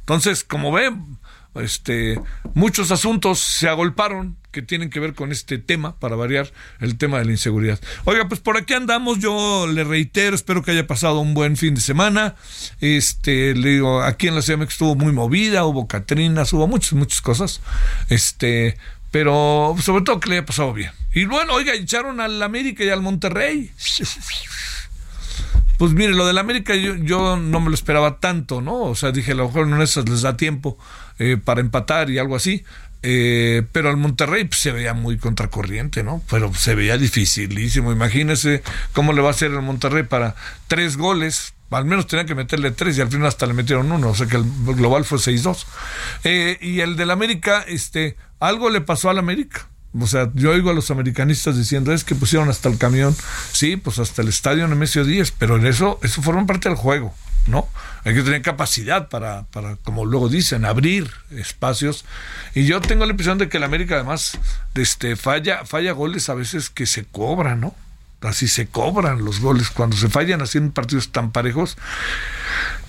Entonces, 0.00 0.42
como 0.44 0.72
ven, 0.72 1.18
este, 1.54 2.18
muchos 2.54 2.90
asuntos 2.90 3.40
se 3.40 3.68
agolparon 3.68 4.36
que 4.52 4.62
tienen 4.62 4.90
que 4.90 5.00
ver 5.00 5.14
con 5.14 5.32
este 5.32 5.58
tema, 5.58 5.98
para 5.98 6.14
variar 6.14 6.52
el 6.80 6.98
tema 6.98 7.18
de 7.18 7.24
la 7.24 7.32
inseguridad. 7.32 7.80
Oiga, 8.04 8.28
pues 8.28 8.40
por 8.40 8.56
aquí 8.56 8.74
andamos, 8.74 9.18
yo 9.18 9.66
le 9.66 9.82
reitero, 9.82 10.36
espero 10.36 10.62
que 10.62 10.70
haya 10.70 10.86
pasado 10.86 11.20
un 11.20 11.34
buen 11.34 11.56
fin 11.56 11.74
de 11.74 11.80
semana. 11.80 12.36
Este, 12.80 13.54
le 13.54 13.70
digo, 13.70 14.02
aquí 14.02 14.28
en 14.28 14.34
la 14.34 14.40
México 14.42 14.64
estuvo 14.64 14.94
muy 14.94 15.12
movida, 15.12 15.64
hubo 15.64 15.88
Catrinas, 15.88 16.52
hubo 16.52 16.68
muchas, 16.68 16.92
muchas 16.92 17.22
cosas. 17.22 17.60
Este, 18.10 18.76
pero 19.12 19.76
sobre 19.80 20.02
todo 20.02 20.18
que 20.18 20.30
le 20.30 20.38
haya 20.38 20.46
pasado 20.46 20.72
bien. 20.72 20.90
Y 21.14 21.26
bueno, 21.26 21.52
oiga, 21.52 21.74
echaron 21.74 22.18
al 22.18 22.42
América 22.42 22.82
y 22.82 22.88
al 22.88 23.02
Monterrey. 23.02 23.70
Pues 25.78 25.92
mire, 25.92 26.12
lo 26.14 26.26
del 26.26 26.38
América 26.38 26.74
yo, 26.74 26.96
yo, 26.96 27.36
no 27.36 27.60
me 27.60 27.68
lo 27.68 27.74
esperaba 27.74 28.18
tanto, 28.18 28.60
¿no? 28.60 28.82
O 28.82 28.94
sea, 28.94 29.12
dije, 29.12 29.32
a 29.32 29.34
lo 29.34 29.46
mejor 29.46 29.68
en 29.68 29.80
esas 29.82 30.08
les 30.08 30.22
da 30.22 30.36
tiempo 30.36 30.78
eh, 31.18 31.36
para 31.36 31.60
empatar 31.60 32.10
y 32.10 32.18
algo 32.18 32.36
así. 32.36 32.64
Eh, 33.02 33.64
pero 33.72 33.90
al 33.90 33.96
Monterrey 33.96 34.44
pues, 34.44 34.60
se 34.60 34.70
veía 34.70 34.94
muy 34.94 35.18
contracorriente, 35.18 36.04
¿no? 36.04 36.22
Pero 36.30 36.54
se 36.54 36.74
veía 36.74 36.96
dificilísimo. 36.98 37.92
Imagínese 37.92 38.62
cómo 38.92 39.12
le 39.12 39.20
va 39.20 39.28
a 39.28 39.32
hacer 39.32 39.50
el 39.50 39.60
Monterrey 39.60 40.04
para 40.04 40.36
tres 40.68 40.96
goles. 40.96 41.52
Al 41.78 41.84
menos 41.84 42.06
tenían 42.06 42.26
que 42.26 42.34
meterle 42.34 42.70
tres 42.70 42.98
y 42.98 43.00
al 43.00 43.08
final 43.08 43.26
hasta 43.26 43.46
le 43.46 43.54
metieron 43.54 43.90
uno. 43.90 44.10
O 44.10 44.14
sea 44.14 44.26
que 44.26 44.36
el 44.36 44.44
global 44.74 45.04
fue 45.04 45.18
6-2. 45.18 45.64
Eh, 46.24 46.58
y 46.60 46.80
el 46.80 46.96
del 46.96 47.10
América, 47.10 47.64
este, 47.66 48.16
algo 48.40 48.70
le 48.70 48.80
pasó 48.80 49.10
al 49.10 49.18
América. 49.18 49.68
O 49.98 50.06
sea, 50.06 50.30
yo 50.34 50.52
oigo 50.52 50.70
a 50.70 50.74
los 50.74 50.90
americanistas 50.90 51.56
diciendo 51.56 51.92
es 51.92 52.02
que 52.02 52.14
pusieron 52.14 52.48
hasta 52.48 52.68
el 52.68 52.78
camión, 52.78 53.14
sí, 53.52 53.76
pues 53.76 53.98
hasta 53.98 54.22
el 54.22 54.28
estadio 54.28 54.66
Nemesio 54.66 55.04
10, 55.04 55.32
pero 55.32 55.56
en 55.56 55.66
eso, 55.66 55.98
eso 56.02 56.22
forma 56.22 56.46
parte 56.46 56.70
del 56.70 56.78
juego, 56.78 57.14
¿no? 57.46 57.68
Hay 58.04 58.14
que 58.14 58.22
tener 58.22 58.40
capacidad 58.40 59.10
para, 59.10 59.44
para, 59.44 59.76
como 59.76 60.06
luego 60.06 60.30
dicen, 60.30 60.64
abrir 60.64 61.10
espacios. 61.30 62.06
Y 62.54 62.64
yo 62.64 62.80
tengo 62.80 63.04
la 63.04 63.10
impresión 63.10 63.36
de 63.36 63.50
que 63.50 63.58
el 63.58 63.64
América 63.64 63.96
además 63.96 64.38
este, 64.74 65.14
falla, 65.14 65.66
falla 65.66 65.92
goles 65.92 66.30
a 66.30 66.34
veces 66.34 66.70
que 66.70 66.86
se 66.86 67.04
cobran, 67.04 67.60
¿no? 67.60 67.74
Así 68.22 68.48
se 68.48 68.66
cobran 68.68 69.24
los 69.24 69.40
goles 69.40 69.70
cuando 69.70 69.96
se 69.96 70.08
fallan 70.08 70.42
así 70.42 70.58
en 70.58 70.70
partidos 70.70 71.10
tan 71.10 71.32
parejos. 71.32 71.76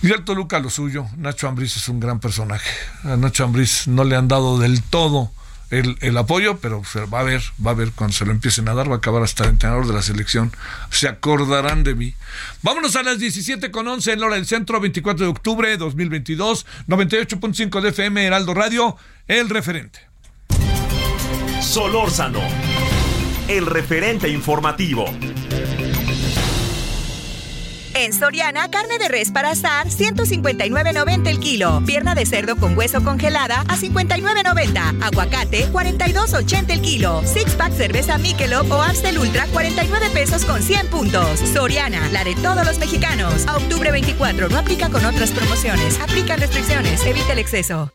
Y 0.02 0.12
el 0.12 0.24
Toluca 0.24 0.60
lo 0.60 0.70
suyo. 0.70 1.06
Nacho 1.18 1.48
Ambriz 1.48 1.76
es 1.78 1.90
un 1.90 2.00
gran 2.00 2.20
personaje. 2.20 2.70
A 3.04 3.18
Nacho 3.18 3.44
Ambriz 3.44 3.88
no 3.88 4.04
le 4.04 4.16
han 4.16 4.28
dado 4.28 4.60
del 4.60 4.84
todo 4.84 5.32
el, 5.80 6.18
apoyo, 6.18 6.58
pero 6.58 6.84
va 7.12 7.22
a 7.22 7.24
ver, 7.24 7.42
va 7.66 7.72
a 7.72 7.74
ver 7.74 7.92
cuando 7.94 8.16
se 8.16 8.26
lo 8.26 8.32
empiecen 8.32 8.70
a 8.70 8.74
dar, 8.74 8.90
va 8.90 8.96
a 8.96 8.98
acabar 8.98 9.24
hasta 9.24 9.44
el 9.46 9.52
entrenador 9.52 9.88
de 9.88 9.94
la 9.94 10.02
selección. 10.02 10.52
Se 10.92 11.08
acordarán 11.08 11.84
de 11.84 11.96
mí. 11.96 12.14
Vámonos 12.62 12.96
a 12.96 13.04
las 13.04 13.18
17 13.18 13.72
con 13.72 13.88
11 13.88 14.14
en 14.14 14.20
la 14.20 14.28
hora 14.28 14.36
del 14.36 14.46
centro, 14.46 14.80
24 14.80 15.26
de 15.26 15.32
octubre 15.32 15.70
de 15.70 15.78
2022, 15.78 16.66
98.5 16.88 17.82
de 17.82 17.90
FM, 17.90 18.24
Heraldo 18.24 18.54
Radio, 18.54 18.98
el 19.28 19.50
referente. 19.50 20.00
Solórzano, 21.62 22.42
el 23.48 23.66
referente 23.66 24.30
informativo. 24.30 25.06
En 27.96 28.12
Soriana, 28.12 28.72
carne 28.72 28.98
de 28.98 29.08
res 29.08 29.32
para 29.32 29.52
asar, 29.52 29.88
159.90 29.88 31.28
el 31.28 31.40
kilo. 31.40 31.84
Pierna 31.86 32.16
de 32.16 32.26
cerdo 32.26 32.56
con 32.56 32.76
hueso 32.78 33.04
congelada 33.04 33.62
a 33.62 33.78
59.90. 33.78 35.04
Aguacate, 35.04 35.68
42.80 35.72 36.72
el 36.72 36.82
kilo. 36.82 37.22
Six 37.24 37.54
pack 37.54 37.72
cerveza 37.74 38.18
Michelob 38.18 38.72
o 38.72 38.82
Amstel 38.82 39.20
Ultra, 39.20 39.46
49 39.48 40.10
pesos 40.12 40.44
con 40.44 40.62
100 40.62 40.88
puntos. 40.88 41.40
Soriana, 41.54 42.10
la 42.12 42.24
de 42.24 42.36
todos 42.36 42.66
los 42.66 42.80
mexicanos. 42.80 43.46
A 43.48 43.58
octubre 43.58 43.92
24, 43.92 44.50
no 44.50 44.58
aplica 44.58 44.90
con 44.90 45.06
otras 45.06 45.32
promociones. 45.32 46.00
Aplican 46.00 46.40
restricciones. 46.40 47.06
Evita 47.06 47.34
el 47.34 47.40
exceso. 47.40 47.94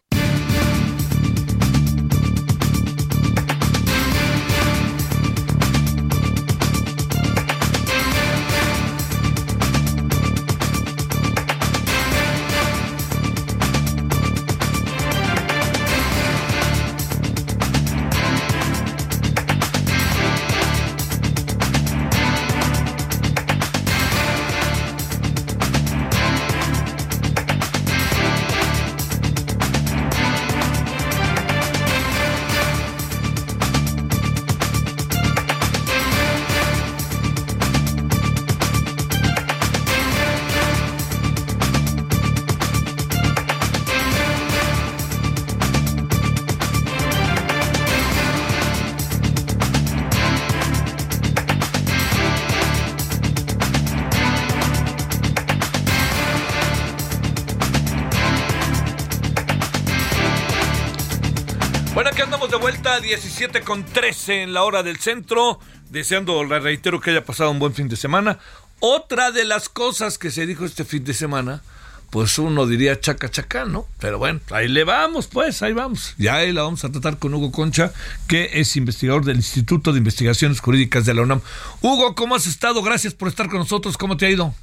Andamos 62.98 63.00
de 63.00 63.00
vuelta, 63.00 63.00
17 63.00 63.60
con 63.62 63.84
13 63.84 64.42
en 64.42 64.52
la 64.52 64.64
hora 64.64 64.82
del 64.82 64.98
centro. 64.98 65.58
Deseando, 65.90 66.44
le 66.44 66.60
reitero, 66.60 67.00
que 67.00 67.10
haya 67.10 67.24
pasado 67.24 67.50
un 67.50 67.58
buen 67.58 67.74
fin 67.74 67.88
de 67.88 67.96
semana. 67.96 68.38
Otra 68.80 69.30
de 69.30 69.44
las 69.44 69.68
cosas 69.68 70.18
que 70.18 70.30
se 70.30 70.46
dijo 70.46 70.64
este 70.64 70.84
fin 70.84 71.04
de 71.04 71.14
semana, 71.14 71.62
pues 72.10 72.38
uno 72.38 72.66
diría 72.66 73.00
chaca 73.00 73.30
chaca, 73.30 73.64
¿no? 73.64 73.86
Pero 73.98 74.18
bueno, 74.18 74.40
ahí 74.50 74.68
le 74.68 74.84
vamos, 74.84 75.26
pues, 75.26 75.62
ahí 75.62 75.72
vamos. 75.72 76.14
Ya 76.18 76.36
ahí 76.36 76.52
la 76.52 76.62
vamos 76.62 76.84
a 76.84 76.90
tratar 76.90 77.18
con 77.18 77.34
Hugo 77.34 77.50
Concha, 77.50 77.92
que 78.26 78.50
es 78.54 78.76
investigador 78.76 79.24
del 79.24 79.36
Instituto 79.36 79.92
de 79.92 79.98
Investigaciones 79.98 80.60
Jurídicas 80.60 81.04
de 81.06 81.14
la 81.14 81.22
UNAM. 81.22 81.40
Hugo, 81.80 82.14
¿cómo 82.14 82.36
has 82.36 82.46
estado? 82.46 82.82
Gracias 82.82 83.14
por 83.14 83.28
estar 83.28 83.48
con 83.48 83.58
nosotros. 83.58 83.96
¿Cómo 83.96 84.16
te 84.16 84.26
ha 84.26 84.30
ido? 84.30 84.54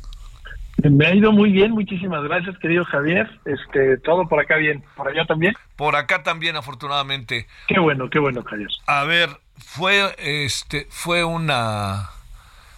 Me 0.84 1.08
ha 1.08 1.16
ido 1.16 1.32
muy 1.32 1.52
bien, 1.52 1.72
muchísimas 1.72 2.24
gracias, 2.24 2.58
querido 2.60 2.84
Javier. 2.86 3.30
Este, 3.46 3.98
todo 3.98 4.28
por 4.28 4.40
acá 4.40 4.58
bien, 4.58 4.84
por 4.96 5.08
allá 5.08 5.26
también. 5.26 5.54
Por 5.76 5.96
acá 5.96 6.22
también, 6.22 6.56
afortunadamente. 6.56 7.48
Qué 7.68 7.80
bueno, 7.80 8.10
qué 8.10 8.20
bueno, 8.20 8.44
Javier. 8.44 8.70
A 8.88 9.04
ver, 9.06 9.30
fue, 9.58 10.14
este, 10.18 10.88
fue 10.90 11.24
una, 11.24 12.10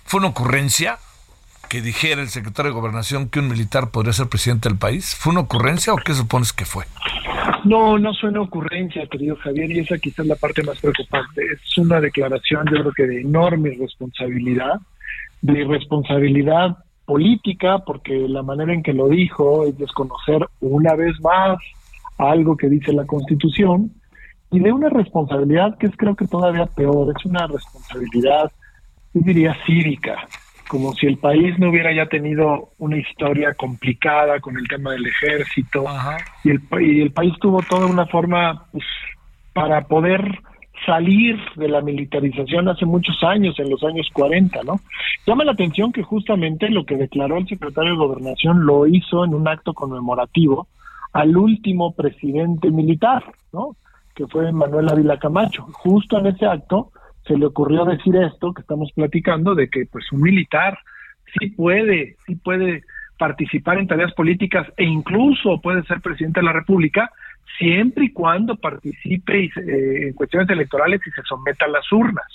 fue 0.06 0.20
una 0.20 0.30
ocurrencia 0.30 0.98
que 1.70 1.82
dijera 1.82 2.22
el 2.22 2.30
secretario 2.30 2.72
de 2.72 2.80
Gobernación 2.80 3.30
que 3.30 3.40
un 3.40 3.50
militar 3.50 3.92
podría 3.92 4.14
ser 4.14 4.28
presidente 4.28 4.70
del 4.70 4.78
país. 4.78 5.16
¿Fue 5.16 5.32
una 5.32 5.42
ocurrencia 5.42 5.94
o 5.94 5.98
qué 5.98 6.14
supones 6.14 6.54
que 6.54 6.66
fue? 6.66 6.86
No, 7.66 7.98
no 7.98 8.14
suena 8.14 8.40
ocurrencia, 8.42 9.06
querido 9.08 9.36
Javier, 9.38 9.72
y 9.72 9.80
esa 9.80 9.98
quizás 9.98 10.20
es 10.20 10.28
la 10.28 10.36
parte 10.36 10.64
más 10.64 10.80
preocupante. 10.80 11.42
Es 11.52 11.78
una 11.78 12.00
declaración, 12.00 12.66
yo 12.72 12.80
creo 12.80 12.92
que 12.94 13.08
de 13.08 13.22
enorme 13.22 13.76
responsabilidad, 13.78 14.80
de 15.42 15.66
responsabilidad 15.66 16.78
política, 17.08 17.80
porque 17.86 18.28
la 18.28 18.44
manera 18.44 18.74
en 18.74 18.84
que 18.84 18.92
lo 18.92 19.08
dijo 19.08 19.66
es 19.66 19.78
desconocer 19.78 20.46
una 20.60 20.94
vez 20.94 21.20
más 21.22 21.58
algo 22.18 22.58
que 22.58 22.68
dice 22.68 22.92
la 22.92 23.06
Constitución, 23.06 23.92
y 24.52 24.60
de 24.60 24.74
una 24.74 24.90
responsabilidad 24.90 25.78
que 25.78 25.88
es 25.88 25.96
creo 25.96 26.16
que 26.16 26.28
todavía 26.28 26.66
peor, 26.66 27.14
es 27.18 27.26
una 27.26 27.48
responsabilidad, 27.48 28.52
yo 29.14 29.22
diría, 29.24 29.56
cívica, 29.66 30.28
como 30.68 30.94
si 30.94 31.06
el 31.08 31.18
país 31.18 31.58
no 31.58 31.70
hubiera 31.70 31.94
ya 31.94 32.08
tenido 32.08 32.72
una 32.78 32.98
historia 32.98 33.54
complicada 33.54 34.42
con 34.42 34.58
el 34.58 34.68
tema 34.68 34.92
del 34.92 35.06
ejército, 35.06 35.86
y 36.44 36.50
el, 36.50 36.62
y 36.82 37.02
el 37.02 37.12
país 37.12 37.34
tuvo 37.40 37.62
toda 37.62 37.86
una 37.86 38.06
forma 38.06 38.66
pues, 38.74 38.84
para 39.54 39.88
poder 39.88 40.42
salir 40.86 41.38
de 41.56 41.68
la 41.68 41.82
militarización 41.82 42.68
hace 42.70 42.86
muchos 42.86 43.22
años, 43.24 43.58
en 43.60 43.70
los 43.70 43.84
años 43.84 44.08
40, 44.14 44.64
¿no? 44.64 44.80
Llama 45.26 45.44
la 45.44 45.54
atención 45.54 45.92
que 45.92 46.04
justamente 46.04 46.70
lo 46.70 46.86
que 46.86 46.96
declaró 46.96 47.38
el 47.38 47.48
secretario 47.48 47.92
de 47.92 47.98
Gobernación 47.98 48.66
lo 48.66 48.88
hizo 48.88 49.26
en 49.26 49.34
un 49.34 49.48
acto 49.48 49.74
conmemorativo 49.74 50.68
al 51.14 51.36
último 51.36 51.94
presidente 51.94 52.70
militar, 52.72 53.24
¿no? 53.52 53.76
Que 54.16 54.28
fue 54.28 54.52
Manuel 54.52 54.90
Ávila 54.90 55.18
Camacho. 55.18 55.64
Justo 55.72 56.20
en 56.20 56.28
ese 56.28 56.46
acto 56.46 56.92
se 57.26 57.38
le 57.38 57.46
ocurrió 57.46 57.86
decir 57.86 58.16
esto 58.16 58.54
que 58.54 58.62
estamos 58.62 58.92
platicando, 58.94 59.56
de 59.56 59.70
que 59.70 59.86
pues 59.92 60.12
un 60.12 60.22
militar 60.22 60.78
sí 61.38 61.50
puede, 61.50 62.16
sí 62.26 62.36
puede 62.36 62.84
participar 63.18 63.80
en 63.80 63.88
tareas 63.88 64.14
políticas 64.14 64.68
e 64.78 64.84
incluso 64.84 65.60
puede 65.62 65.84
ser 65.84 66.02
presidente 66.02 66.40
de 66.40 66.46
la 66.46 66.54
República, 66.54 67.12
siempre 67.58 68.06
y 68.06 68.12
cuando 68.12 68.56
participe 68.56 69.46
eh, 69.46 70.08
en 70.08 70.14
cuestiones 70.14 70.50
electorales 70.50 71.02
y 71.06 71.12
se 71.12 71.22
someta 71.24 71.66
a 71.66 71.70
las 71.70 71.92
urnas. 71.92 72.26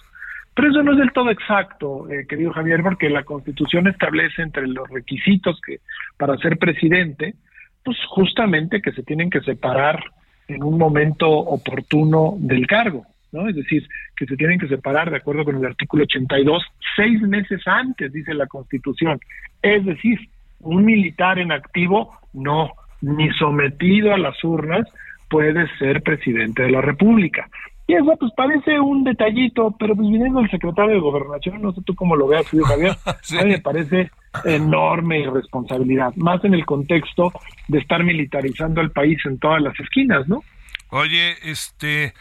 Pero 0.55 0.69
eso 0.69 0.83
no 0.83 0.93
es 0.93 0.99
del 0.99 1.13
todo 1.13 1.31
exacto, 1.31 2.11
eh, 2.11 2.27
querido 2.29 2.53
Javier, 2.53 2.83
porque 2.83 3.09
la 3.09 3.25
Constitución 3.25 3.87
establece 3.87 4.43
entre 4.43 4.67
los 4.67 4.89
requisitos 4.91 5.61
que 5.65 5.81
para 6.19 6.37
ser 6.39 6.59
presidente, 6.59 7.35
pues 7.83 7.97
justamente 8.09 8.83
que 8.83 8.93
se 8.93 9.03
tienen 9.03 9.31
que 9.31 9.41
separar 9.41 10.05
en 10.49 10.63
un 10.63 10.77
momento 10.77 11.29
oportuno 11.31 12.35
del 12.39 12.67
cargo, 12.67 13.07
¿no? 13.33 13.49
Es 13.49 13.57
decir, 13.57 13.89
que 14.15 14.27
se 14.27 14.37
tienen 14.37 14.59
que 14.59 14.69
separar 14.69 15.11
de 15.11 15.17
acuerdo 15.17 15.45
con 15.45 15.57
el 15.57 15.65
artículo 15.65 16.05
82 16.05 16.63
seis 16.97 17.21
meses 17.23 17.67
antes, 17.67 18.13
dice 18.13 18.35
la 18.35 18.47
Constitución. 18.47 19.19
Es 19.63 19.85
decir, 19.87 20.19
un 20.61 20.85
militar 20.85 21.39
en 21.39 21.51
activo 21.51 22.15
no, 22.35 22.73
ni 23.03 23.31
sometido 23.35 24.15
a 24.15 24.19
las 24.19 24.43
urnas, 24.43 24.89
puede 25.29 25.67
ser 25.79 26.03
presidente 26.03 26.63
de 26.63 26.71
la 26.71 26.81
República. 26.81 27.49
Y 27.87 27.95
eso 27.95 28.17
pues 28.19 28.33
parece 28.37 28.79
un 28.79 29.05
detallito, 29.05 29.75
pero 29.79 29.95
pues 29.95 30.09
viniendo 30.09 30.41
el 30.41 30.51
secretario 30.51 30.95
de 30.95 31.01
Gobernación, 31.01 31.61
no 31.61 31.73
sé 31.73 31.81
tú 31.85 31.95
cómo 31.95 32.17
lo 32.17 32.29
veas, 32.29 32.47
Javier, 32.47 32.97
a 33.07 33.45
mí 33.45 33.51
me 33.51 33.59
parece 33.59 34.11
enorme 34.45 35.21
irresponsabilidad, 35.21 36.15
más 36.17 36.43
en 36.45 36.55
el 36.55 36.65
contexto 36.65 37.33
de 37.69 37.79
estar 37.79 38.03
militarizando 38.05 38.81
el 38.81 38.93
país 38.93 39.19
en 39.27 39.39
todas 39.39 39.61
las 39.61 39.79
esquinas, 39.81 40.27
¿no? 40.29 40.43
Oye, 40.91 41.35
este, 41.43 42.15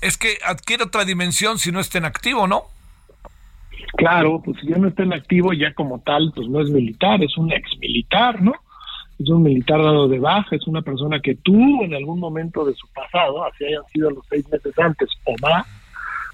es 0.00 0.16
que 0.16 0.38
adquiere 0.44 0.84
otra 0.84 1.04
dimensión 1.04 1.58
si 1.58 1.70
no 1.72 1.80
está 1.80 1.98
en 1.98 2.06
activo, 2.06 2.46
¿no? 2.46 2.62
Claro, 3.96 4.40
pues 4.42 4.58
si 4.60 4.68
ya 4.68 4.78
no 4.78 4.88
está 4.88 5.02
en 5.02 5.12
activo, 5.12 5.52
ya 5.52 5.74
como 5.74 6.00
tal, 6.00 6.32
pues 6.34 6.48
no 6.48 6.60
es 6.60 6.70
militar, 6.70 7.22
es 7.22 7.36
un 7.36 7.52
ex 7.52 7.78
militar, 7.78 8.40
¿no? 8.40 8.54
Es 9.22 9.28
un 9.28 9.42
militar 9.42 9.82
dado 9.82 10.08
de 10.08 10.18
baja, 10.18 10.56
es 10.56 10.66
una 10.66 10.82
persona 10.82 11.20
que 11.20 11.34
tuvo 11.36 11.84
en 11.84 11.94
algún 11.94 12.20
momento 12.20 12.64
de 12.64 12.74
su 12.74 12.86
pasado, 12.88 13.44
así 13.44 13.64
hayan 13.64 13.84
sido 13.92 14.10
los 14.10 14.26
seis 14.28 14.48
meses 14.50 14.78
antes 14.78 15.08
o 15.24 15.34
más, 15.40 15.66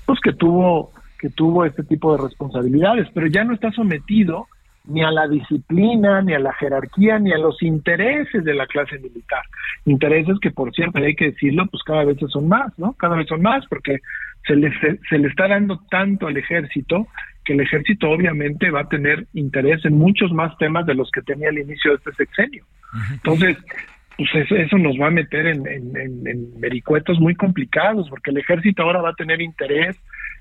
pues 0.06 0.18
que 0.20 0.32
tuvo 0.32 0.92
que 1.18 1.30
tuvo 1.30 1.64
este 1.64 1.82
tipo 1.82 2.16
de 2.16 2.22
responsabilidades, 2.22 3.08
pero 3.12 3.26
ya 3.26 3.42
no 3.42 3.52
está 3.52 3.72
sometido 3.72 4.46
ni 4.84 5.02
a 5.02 5.10
la 5.10 5.28
disciplina, 5.28 6.22
ni 6.22 6.32
a 6.32 6.38
la 6.38 6.52
jerarquía, 6.54 7.18
ni 7.18 7.32
a 7.32 7.38
los 7.38 7.62
intereses 7.62 8.42
de 8.44 8.54
la 8.54 8.66
clase 8.66 8.98
militar. 8.98 9.42
Intereses 9.84 10.38
que, 10.40 10.50
por 10.50 10.72
cierto, 10.72 10.98
hay 10.98 11.14
que 11.14 11.32
decirlo, 11.32 11.66
pues 11.66 11.82
cada 11.82 12.04
vez 12.04 12.16
son 12.28 12.48
más, 12.48 12.76
¿no? 12.78 12.94
Cada 12.94 13.16
vez 13.16 13.26
son 13.28 13.42
más, 13.42 13.66
porque 13.68 13.98
se 14.46 14.56
le, 14.56 14.72
se 15.10 15.18
le 15.18 15.28
está 15.28 15.48
dando 15.48 15.80
tanto 15.90 16.26
al 16.26 16.36
ejército 16.36 17.06
que 17.44 17.52
el 17.52 17.60
ejército 17.60 18.10
obviamente 18.10 18.70
va 18.70 18.80
a 18.80 18.88
tener 18.88 19.26
interés 19.34 19.84
en 19.84 19.98
muchos 19.98 20.32
más 20.32 20.56
temas 20.58 20.86
de 20.86 20.94
los 20.94 21.10
que 21.10 21.22
tenía 21.22 21.48
al 21.48 21.58
inicio 21.58 21.90
de 21.90 21.96
este 21.96 22.12
sexenio. 22.12 22.64
Entonces, 23.12 23.56
pues 24.16 24.50
eso, 24.50 24.78
nos 24.78 24.96
va 24.96 25.06
a 25.06 25.10
meter 25.10 25.46
en, 25.46 25.66
en, 25.66 26.60
vericuetos 26.60 27.20
muy 27.20 27.34
complicados, 27.34 28.08
porque 28.10 28.30
el 28.30 28.38
ejército 28.38 28.82
ahora 28.82 29.00
va 29.00 29.10
a 29.10 29.14
tener 29.14 29.40
interés, 29.40 29.96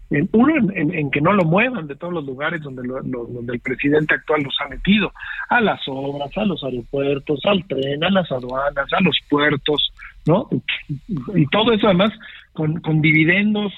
en, 0.10 0.28
uno, 0.32 0.54
en, 0.74 1.12
que 1.12 1.22
no 1.22 1.34
lo 1.34 1.44
muevan 1.44 1.86
de 1.86 1.96
todos 1.96 2.14
los 2.14 2.26
lugares 2.26 2.62
donde, 2.62 2.82
donde 2.88 3.54
el 3.54 3.60
presidente 3.60 4.16
actual 4.16 4.42
los 4.42 4.56
ha 4.62 4.70
metido, 4.70 5.12
a 5.50 5.62
las 5.62 5.82
obras, 5.88 6.36
a 6.38 6.46
los 6.46 6.64
aeropuertos, 6.64 7.42
al 7.46 7.66
tren, 7.68 8.04
a 8.04 8.10
las 8.10 8.32
aduanas, 8.32 8.92
a 8.92 9.02
los 9.02 9.18
puertos, 9.30 9.94
¿no? 10.26 10.50
Y 11.36 11.46
todo 11.48 11.74
eso 11.74 11.88
además 11.88 12.12
con 12.54 13.02
dividendos 13.02 13.74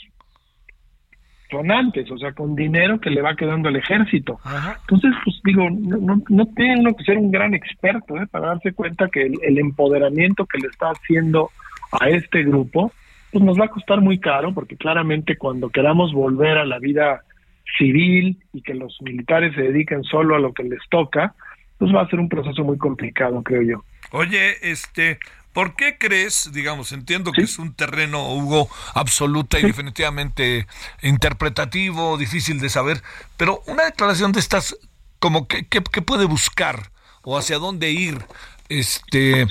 donantes, 1.50 2.10
o 2.12 2.18
sea, 2.18 2.32
con 2.34 2.56
dinero 2.56 3.00
que 3.00 3.10
le 3.10 3.22
va 3.22 3.36
quedando 3.36 3.70
al 3.70 3.76
ejército. 3.76 4.40
Entonces, 4.82 5.12
pues 5.24 5.40
digo, 5.44 5.70
no, 5.70 6.22
no, 6.30 6.46
tiene 6.56 6.80
uno 6.80 6.94
que 6.94 7.04
ser 7.04 7.18
un 7.18 7.32
gran 7.32 7.54
experto 7.54 8.18
¿eh? 8.18 8.28
para 8.28 8.50
darse 8.50 8.74
cuenta 8.74 9.10
que 9.10 9.24
el, 9.24 9.58
empoderamiento 9.58 10.46
que 10.46 10.60
le 10.60 10.68
está 10.68 10.92
haciendo 10.92 11.50
a 12.00 12.10
este 12.10 12.44
grupo, 12.44 12.92
pues 13.32 13.44
nos 13.44 13.60
va 13.60 13.66
a 13.66 13.70
costar 13.70 14.02
muy 14.02 14.20
caro, 14.20 14.54
porque 14.54 14.78
claramente 14.78 15.38
cuando 15.38 15.70
queramos 15.70 16.14
volver 16.14 16.58
a 16.58 16.66
la 16.66 16.80
vida 16.80 17.24
civil 17.78 18.38
y 18.54 18.62
que 18.62 18.74
los 18.74 18.98
militares 19.02 19.54
se 19.56 19.62
dediquen 19.64 20.04
solo 20.04 20.36
a 20.36 20.40
lo 20.40 20.54
que 20.54 20.64
les 20.64 20.82
toca, 20.90 21.34
pues 21.78 21.94
va 21.94 22.02
a 22.02 22.10
ser 22.10 22.20
un 22.20 22.30
proceso 22.30 22.64
muy 22.64 22.78
complicado, 22.78 23.42
creo 23.42 23.62
yo. 23.62 23.84
Oye, 24.12 24.54
este, 24.62 25.20
¿Por 25.54 25.76
qué 25.76 25.98
crees, 25.98 26.52
digamos, 26.54 26.92
entiendo 26.92 27.32
que 27.32 27.42
es 27.42 27.58
un 27.58 27.74
terreno, 27.74 28.34
Hugo, 28.34 28.70
absoluta 28.94 29.60
y 29.60 29.64
definitivamente 29.64 30.68
interpretativo, 31.02 32.18
difícil 32.18 32.60
de 32.60 32.70
saber, 32.70 33.04
pero 33.36 33.64
una 33.66 33.86
declaración 33.86 34.32
de 34.32 34.40
estas, 34.40 34.78
como 35.20 35.48
que, 35.48 35.68
¿qué 35.68 35.82
puede 35.82 36.26
buscar 36.26 36.92
o 37.24 37.38
hacia 37.38 37.58
dónde 37.58 37.92
ir? 37.92 38.26
Este, 38.70 39.48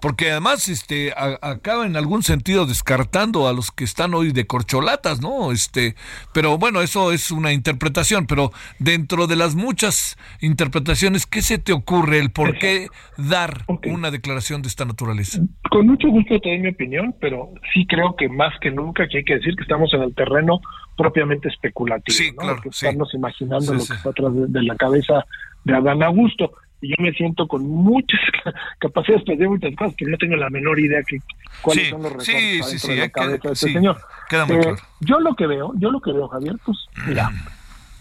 porque 0.00 0.30
además 0.30 0.66
este 0.70 1.12
acaba 1.14 1.84
en 1.84 1.94
algún 1.94 2.22
sentido 2.22 2.64
descartando 2.64 3.46
a 3.46 3.52
los 3.52 3.70
que 3.70 3.84
están 3.84 4.14
hoy 4.14 4.32
de 4.32 4.46
corcholatas, 4.46 5.20
¿no? 5.20 5.52
Este, 5.52 5.94
pero 6.32 6.56
bueno, 6.56 6.80
eso 6.80 7.12
es 7.12 7.30
una 7.30 7.52
interpretación, 7.52 8.26
pero 8.26 8.50
dentro 8.78 9.26
de 9.26 9.36
las 9.36 9.54
muchas 9.54 10.16
interpretaciones, 10.40 11.26
¿qué 11.26 11.42
se 11.42 11.58
te 11.58 11.74
ocurre 11.74 12.18
el 12.18 12.30
por 12.30 12.56
qué 12.56 12.86
dar 13.18 13.66
una 13.84 14.10
declaración 14.10 14.62
de 14.62 14.68
esta 14.68 14.86
naturaleza? 14.86 15.42
Con 15.70 15.86
mucho 15.86 16.08
gusto 16.08 16.40
te 16.40 16.48
doy 16.48 16.58
mi 16.60 16.68
opinión, 16.70 17.14
pero 17.20 17.50
sí 17.74 17.86
creo 17.86 18.16
que 18.16 18.30
más 18.30 18.58
que 18.60 18.70
nunca 18.70 19.06
que 19.06 19.18
hay 19.18 19.24
que 19.24 19.34
decir 19.34 19.54
que 19.54 19.64
estamos 19.64 19.92
en 19.92 20.00
el 20.00 20.14
terreno 20.14 20.60
propiamente 20.96 21.48
especulativo, 21.48 22.16
sí, 22.16 22.32
¿no? 22.40 22.58
que 22.58 22.70
estamos 22.70 23.12
imaginando 23.12 23.74
lo 23.74 23.84
que 23.84 23.92
está 23.92 24.08
atrás 24.08 24.32
de 24.34 24.62
la 24.62 24.76
cabeza 24.76 25.26
de 25.64 25.74
Adán 25.74 26.02
Augusto 26.02 26.52
y 26.82 26.88
yo 26.88 26.96
me 26.98 27.12
siento 27.12 27.46
con 27.46 27.66
muchas 27.66 28.20
capacidades 28.78 29.24
para 29.24 29.36
hacer 29.36 29.48
muchas 29.48 29.74
cosas, 29.76 29.94
pero 29.98 30.10
no 30.10 30.18
tengo 30.18 30.36
la 30.36 30.50
menor 30.50 30.78
idea 30.78 31.00
que 31.06 31.18
cuáles 31.62 31.88
son 31.88 32.02
los 32.02 32.12
resortes 32.12 32.66
sí, 32.66 32.78
sí, 32.78 32.88
de 32.88 32.96
la 32.96 33.08
cabeza 33.08 33.48
de 33.48 33.54
este 33.54 33.72
señor. 33.72 33.96
Eh, 34.32 34.74
yo 35.00 35.20
lo 35.20 35.34
que 35.34 35.46
veo, 35.46 35.72
yo 35.76 35.90
lo 35.90 36.00
que 36.00 36.12
veo, 36.12 36.28
Javier, 36.28 36.56
pues 36.64 36.76
mira, 37.06 37.30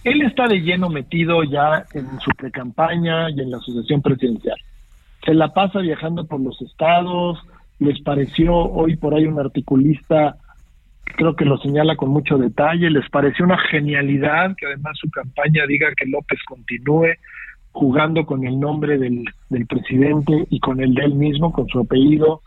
él 0.03 0.21
está 0.23 0.47
de 0.47 0.59
lleno 0.61 0.89
metido 0.89 1.43
ya 1.43 1.85
en 1.93 2.19
su 2.19 2.31
pre-campaña 2.31 3.29
y 3.29 3.39
en 3.39 3.51
la 3.51 3.57
asociación 3.57 4.01
presidencial. 4.01 4.57
Se 5.23 5.35
la 5.35 5.53
pasa 5.53 5.79
viajando 5.79 6.25
por 6.25 6.41
los 6.41 6.59
estados, 6.61 7.39
les 7.77 8.01
pareció 8.01 8.55
hoy 8.55 8.95
por 8.95 9.13
ahí 9.13 9.25
un 9.27 9.39
articulista 9.39 10.37
creo 11.15 11.35
que 11.35 11.45
lo 11.45 11.57
señala 11.57 11.95
con 11.95 12.09
mucho 12.09 12.37
detalle, 12.37 12.89
les 12.89 13.09
pareció 13.09 13.45
una 13.45 13.57
genialidad 13.69 14.55
que 14.55 14.65
además 14.65 14.97
su 14.99 15.09
campaña 15.09 15.65
diga 15.67 15.89
que 15.95 16.05
López 16.05 16.39
continúe, 16.45 17.13
jugando 17.71 18.25
con 18.25 18.45
el 18.45 18.59
nombre 18.59 18.97
del, 18.97 19.25
del 19.49 19.65
presidente 19.65 20.45
y 20.49 20.59
con 20.59 20.81
el 20.81 20.93
de 20.93 21.05
él 21.05 21.15
mismo, 21.15 21.51
con 21.51 21.67
su 21.67 21.79
apellido. 21.79 22.41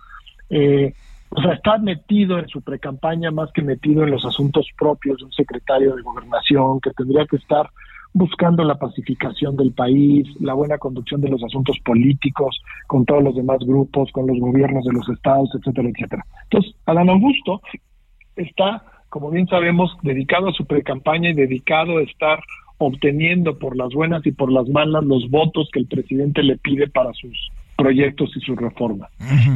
Eh, 0.51 0.95
o 1.31 1.43
sea, 1.43 1.55
está 1.55 1.79
metido 1.79 2.39
en 2.39 2.49
su 2.49 2.63
precampaña 2.63 3.31
más 3.31 3.51
que 3.53 3.63
metido 3.63 4.05
en 4.05 4.11
los 4.11 4.25
asuntos 4.25 4.69
propios 4.79 5.19
de 5.19 5.25
un 5.25 5.33
secretario 5.33 5.97
de 5.97 6.03
gobernación 6.03 6.81
que 6.81 6.91
tendría 6.93 7.27
que 7.27 7.37
estar 7.37 7.69
buscando 8.13 8.63
la 8.63 8.79
pacificación 8.79 9.57
del 9.57 9.73
país, 9.73 10.29
la 10.41 10.55
buena 10.55 10.79
conducción 10.79 11.21
de 11.21 11.29
los 11.29 11.43
asuntos 11.43 11.77
políticos 11.85 12.63
con 12.87 13.05
todos 13.05 13.25
los 13.25 13.35
demás 13.35 13.59
grupos, 13.67 14.13
con 14.13 14.29
los 14.29 14.39
gobiernos 14.39 14.85
de 14.85 14.93
los 14.93 15.09
estados, 15.09 15.51
etcétera, 15.55 15.89
etcétera. 15.89 16.25
Entonces, 16.45 16.75
Adán 16.87 17.11
Augusto 17.11 17.61
está, 18.37 18.85
como 19.09 19.31
bien 19.31 19.49
sabemos, 19.49 19.97
dedicado 20.03 20.49
a 20.49 20.53
su 20.53 20.65
precampaña 20.65 21.31
y 21.31 21.35
dedicado 21.35 21.99
a 21.99 22.03
estar 22.03 22.39
obteniendo 22.87 23.59
por 23.59 23.77
las 23.77 23.93
buenas 23.93 24.25
y 24.27 24.33
por 24.33 24.51
las 24.51 24.69
malas 24.69 25.05
los 25.05 25.29
votos 25.31 25.69
que 25.73 25.81
el 25.81 25.87
presidente 25.87 26.43
le 26.43 26.57
pide 26.59 26.89
para 26.89 27.13
sus 27.13 27.51
proyectos 27.77 28.31
y 28.37 28.41
sus 28.41 28.57
reformas. 28.57 29.11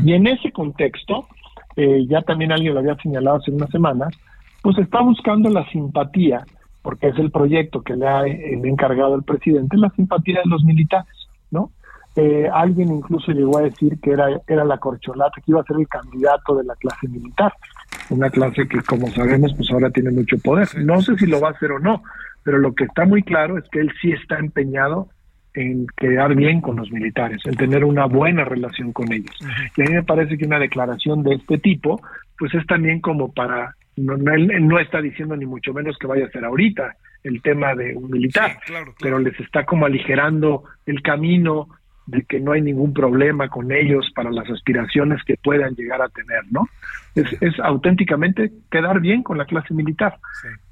Y 0.04 0.12
en 0.12 0.26
ese 0.26 0.52
contexto, 0.52 1.26
eh, 1.76 2.06
ya 2.08 2.22
también 2.22 2.52
alguien 2.52 2.74
lo 2.74 2.80
había 2.80 2.96
señalado 2.96 3.36
hace 3.36 3.50
unas 3.50 3.70
semanas, 3.70 4.14
pues 4.62 4.78
está 4.78 5.00
buscando 5.00 5.48
la 5.50 5.68
simpatía, 5.70 6.44
porque 6.82 7.08
es 7.08 7.18
el 7.18 7.30
proyecto 7.30 7.82
que 7.82 7.96
le 7.96 8.06
ha 8.06 8.26
encargado 8.26 9.14
el 9.14 9.22
presidente, 9.22 9.76
la 9.76 9.90
simpatía 9.90 10.40
de 10.42 10.50
los 10.50 10.64
militares, 10.64 11.28
¿no? 11.50 11.70
Eh, 12.16 12.48
alguien 12.52 12.92
incluso 12.92 13.30
llegó 13.30 13.58
a 13.58 13.62
decir 13.62 14.00
que 14.00 14.10
era, 14.10 14.40
era 14.48 14.64
la 14.64 14.78
corcholata, 14.78 15.40
que 15.40 15.52
iba 15.52 15.60
a 15.60 15.64
ser 15.64 15.76
el 15.78 15.86
candidato 15.86 16.56
de 16.56 16.64
la 16.64 16.74
clase 16.74 17.06
militar, 17.06 17.52
una 18.10 18.28
clase 18.30 18.66
que 18.66 18.80
como 18.80 19.08
sabemos 19.10 19.52
pues 19.54 19.70
ahora 19.70 19.90
tiene 19.90 20.10
mucho 20.10 20.36
poder. 20.38 20.68
No 20.84 21.00
sé 21.00 21.16
si 21.16 21.26
lo 21.26 21.40
va 21.40 21.48
a 21.48 21.52
hacer 21.52 21.70
o 21.70 21.78
no, 21.78 22.02
pero 22.42 22.58
lo 22.58 22.74
que 22.74 22.84
está 22.84 23.04
muy 23.04 23.22
claro 23.22 23.58
es 23.58 23.64
que 23.70 23.80
él 23.80 23.92
sí 24.00 24.12
está 24.12 24.38
empeñado 24.38 25.08
en 25.54 25.86
quedar 25.96 26.34
bien 26.34 26.60
con 26.60 26.76
los 26.76 26.90
militares, 26.90 27.42
en 27.44 27.56
tener 27.56 27.84
una 27.84 28.06
buena 28.06 28.44
relación 28.44 28.92
con 28.92 29.12
ellos. 29.12 29.36
Y 29.76 29.82
a 29.82 29.84
mí 29.86 29.94
me 29.94 30.02
parece 30.02 30.38
que 30.38 30.46
una 30.46 30.58
declaración 30.58 31.22
de 31.22 31.34
este 31.34 31.58
tipo, 31.58 32.00
pues 32.38 32.54
es 32.54 32.66
también 32.66 33.00
como 33.00 33.32
para 33.32 33.74
no, 33.96 34.32
él, 34.32 34.66
no 34.66 34.78
está 34.78 35.00
diciendo 35.00 35.36
ni 35.36 35.46
mucho 35.46 35.72
menos 35.72 35.98
que 35.98 36.06
vaya 36.06 36.26
a 36.26 36.30
ser 36.30 36.44
ahorita 36.44 36.94
el 37.24 37.42
tema 37.42 37.74
de 37.74 37.96
un 37.96 38.10
militar, 38.10 38.58
pero 39.00 39.18
les 39.18 39.38
está 39.40 39.64
como 39.64 39.86
aligerando 39.86 40.64
el 40.86 41.02
camino 41.02 41.68
de 42.08 42.22
que 42.22 42.40
no 42.40 42.52
hay 42.52 42.62
ningún 42.62 42.94
problema 42.94 43.48
con 43.48 43.70
ellos 43.70 44.10
para 44.14 44.30
las 44.30 44.48
aspiraciones 44.48 45.22
que 45.24 45.36
puedan 45.36 45.74
llegar 45.74 46.00
a 46.00 46.08
tener, 46.08 46.40
¿no? 46.50 46.66
Es, 47.14 47.26
es 47.42 47.60
auténticamente 47.60 48.50
quedar 48.70 49.00
bien 49.00 49.22
con 49.22 49.36
la 49.36 49.44
clase 49.44 49.74
militar. 49.74 50.18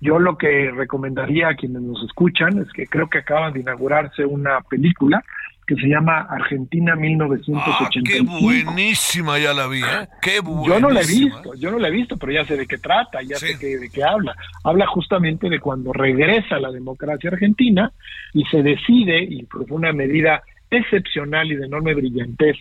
Yo 0.01 0.19
lo 0.19 0.39
que 0.39 0.71
recomendaría 0.71 1.49
a 1.49 1.55
quienes 1.55 1.83
nos 1.83 2.03
escuchan 2.05 2.59
es 2.59 2.73
que 2.73 2.87
creo 2.87 3.11
que 3.11 3.19
acaba 3.19 3.51
de 3.51 3.61
inaugurarse 3.61 4.25
una 4.25 4.63
película 4.63 5.23
que 5.67 5.75
se 5.75 5.89
llama 5.89 6.27
Argentina 6.31 6.95
1985. 6.95 7.75
Ah, 7.77 7.91
qué 8.03 8.21
buenísima, 8.23 9.39
ya 9.39 9.53
la 9.53 9.67
vi, 9.67 9.81
¿eh? 9.81 10.09
Qué 10.23 10.41
buenísima. 10.41 10.75
Yo 10.75 10.81
no 10.81 10.91
la 10.91 11.01
he 11.01 11.07
visto, 11.07 11.55
yo 11.57 11.71
no 11.71 11.79
la 11.79 11.89
he 11.89 11.91
visto, 11.91 12.17
pero 12.17 12.33
ya 12.33 12.45
sé 12.47 12.57
de 12.57 12.67
qué 12.67 12.79
trata, 12.79 13.21
ya 13.23 13.37
sé 13.37 13.59
de 13.59 13.91
qué 13.93 14.05
habla. 14.05 14.35
Habla 14.65 14.87
justamente 14.87 15.51
de 15.51 15.59
cuando 15.59 15.93
regresa 15.93 16.59
la 16.61 16.71
democracia 16.71 17.31
argentina 17.31 17.93
y 18.33 18.45
se 18.45 18.63
decide, 18.63 19.23
y 19.23 19.43
por 19.43 19.67
una 19.71 19.93
medida 19.93 20.43
excepcional 20.71 21.51
y 21.51 21.57
de 21.57 21.67
enorme 21.67 21.95
brillantez, 21.95 22.57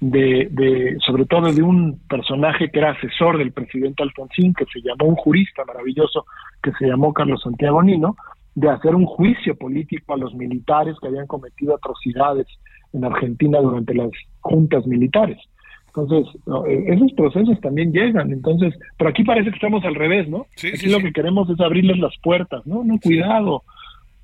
de, 0.00 0.48
de, 0.50 0.96
sobre 1.06 1.26
todo 1.26 1.52
de 1.52 1.62
un 1.62 2.00
personaje 2.08 2.70
que 2.70 2.80
era 2.80 2.90
asesor 2.90 3.38
del 3.38 3.52
presidente 3.52 4.02
Alfonsín, 4.02 4.52
que 4.52 4.64
se 4.72 4.80
llamó 4.80 5.06
un 5.06 5.16
jurista 5.16 5.64
maravilloso, 5.64 6.26
que 6.62 6.72
se 6.72 6.86
llamó 6.86 7.12
Carlos 7.12 7.40
Santiago 7.42 7.82
Nino, 7.82 8.16
de 8.54 8.68
hacer 8.68 8.94
un 8.94 9.06
juicio 9.06 9.56
político 9.56 10.14
a 10.14 10.18
los 10.18 10.34
militares 10.34 10.96
que 11.00 11.06
habían 11.06 11.26
cometido 11.26 11.74
atrocidades 11.74 12.46
en 12.92 13.04
Argentina 13.04 13.60
durante 13.60 13.94
las 13.94 14.10
juntas 14.40 14.86
militares. 14.86 15.38
Entonces, 15.94 16.34
eh, 16.68 16.84
esos 16.88 17.12
procesos 17.12 17.60
también 17.60 17.92
llegan. 17.92 18.32
Entonces, 18.32 18.74
pero 18.96 19.10
aquí 19.10 19.24
parece 19.24 19.50
que 19.50 19.56
estamos 19.56 19.84
al 19.84 19.94
revés, 19.94 20.28
¿no? 20.28 20.46
aquí 20.56 20.88
lo 20.88 20.98
que 20.98 21.12
queremos 21.12 21.48
es 21.50 21.60
abrirles 21.60 21.98
las 21.98 22.14
puertas, 22.22 22.66
¿no? 22.66 22.82
No, 22.82 22.98
cuidado. 22.98 23.62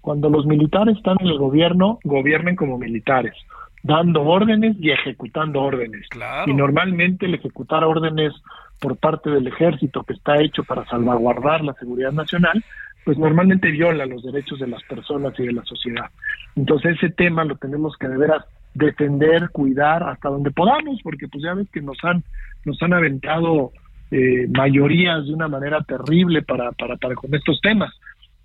Cuando 0.09 0.31
los 0.31 0.47
militares 0.47 0.97
están 0.97 1.19
en 1.21 1.27
el 1.27 1.37
gobierno, 1.37 1.99
gobiernen 2.03 2.57
como 2.57 2.79
militares, 2.79 3.35
dando 3.83 4.23
órdenes 4.23 4.75
y 4.81 4.91
ejecutando 4.91 5.61
órdenes. 5.61 6.07
Y 6.47 6.55
normalmente 6.55 7.27
el 7.27 7.35
ejecutar 7.35 7.85
órdenes 7.85 8.33
por 8.81 8.97
parte 8.97 9.29
del 9.29 9.47
ejército 9.49 10.05
que 10.05 10.15
está 10.15 10.41
hecho 10.41 10.65
para 10.65 10.87
salvaguardar 10.87 11.63
la 11.63 11.75
seguridad 11.75 12.13
nacional, 12.13 12.65
pues 13.05 13.19
normalmente 13.19 13.71
viola 13.71 14.07
los 14.07 14.23
derechos 14.23 14.59
de 14.61 14.69
las 14.69 14.83
personas 14.85 15.39
y 15.39 15.45
de 15.45 15.53
la 15.53 15.65
sociedad. 15.67 16.07
Entonces 16.57 16.97
ese 16.97 17.11
tema 17.11 17.45
lo 17.45 17.57
tenemos 17.57 17.95
que 17.99 18.09
de 18.09 18.17
veras 18.17 18.47
defender, 18.73 19.51
cuidar 19.51 20.05
hasta 20.05 20.31
donde 20.31 20.53
podamos, 20.53 21.03
porque 21.03 21.29
pues 21.29 21.45
ya 21.45 21.53
ves 21.53 21.69
que 21.71 21.83
nos 21.83 21.99
han 22.03 22.25
nos 22.65 22.83
han 22.83 22.95
aventado 22.95 23.73
eh, 24.11 24.47
mayorías 24.49 25.27
de 25.27 25.35
una 25.35 25.49
manera 25.49 25.83
terrible 25.83 26.41
para, 26.41 26.73
para, 26.73 26.97
para 26.97 27.15
con 27.15 27.35
estos 27.35 27.61
temas. 27.61 27.93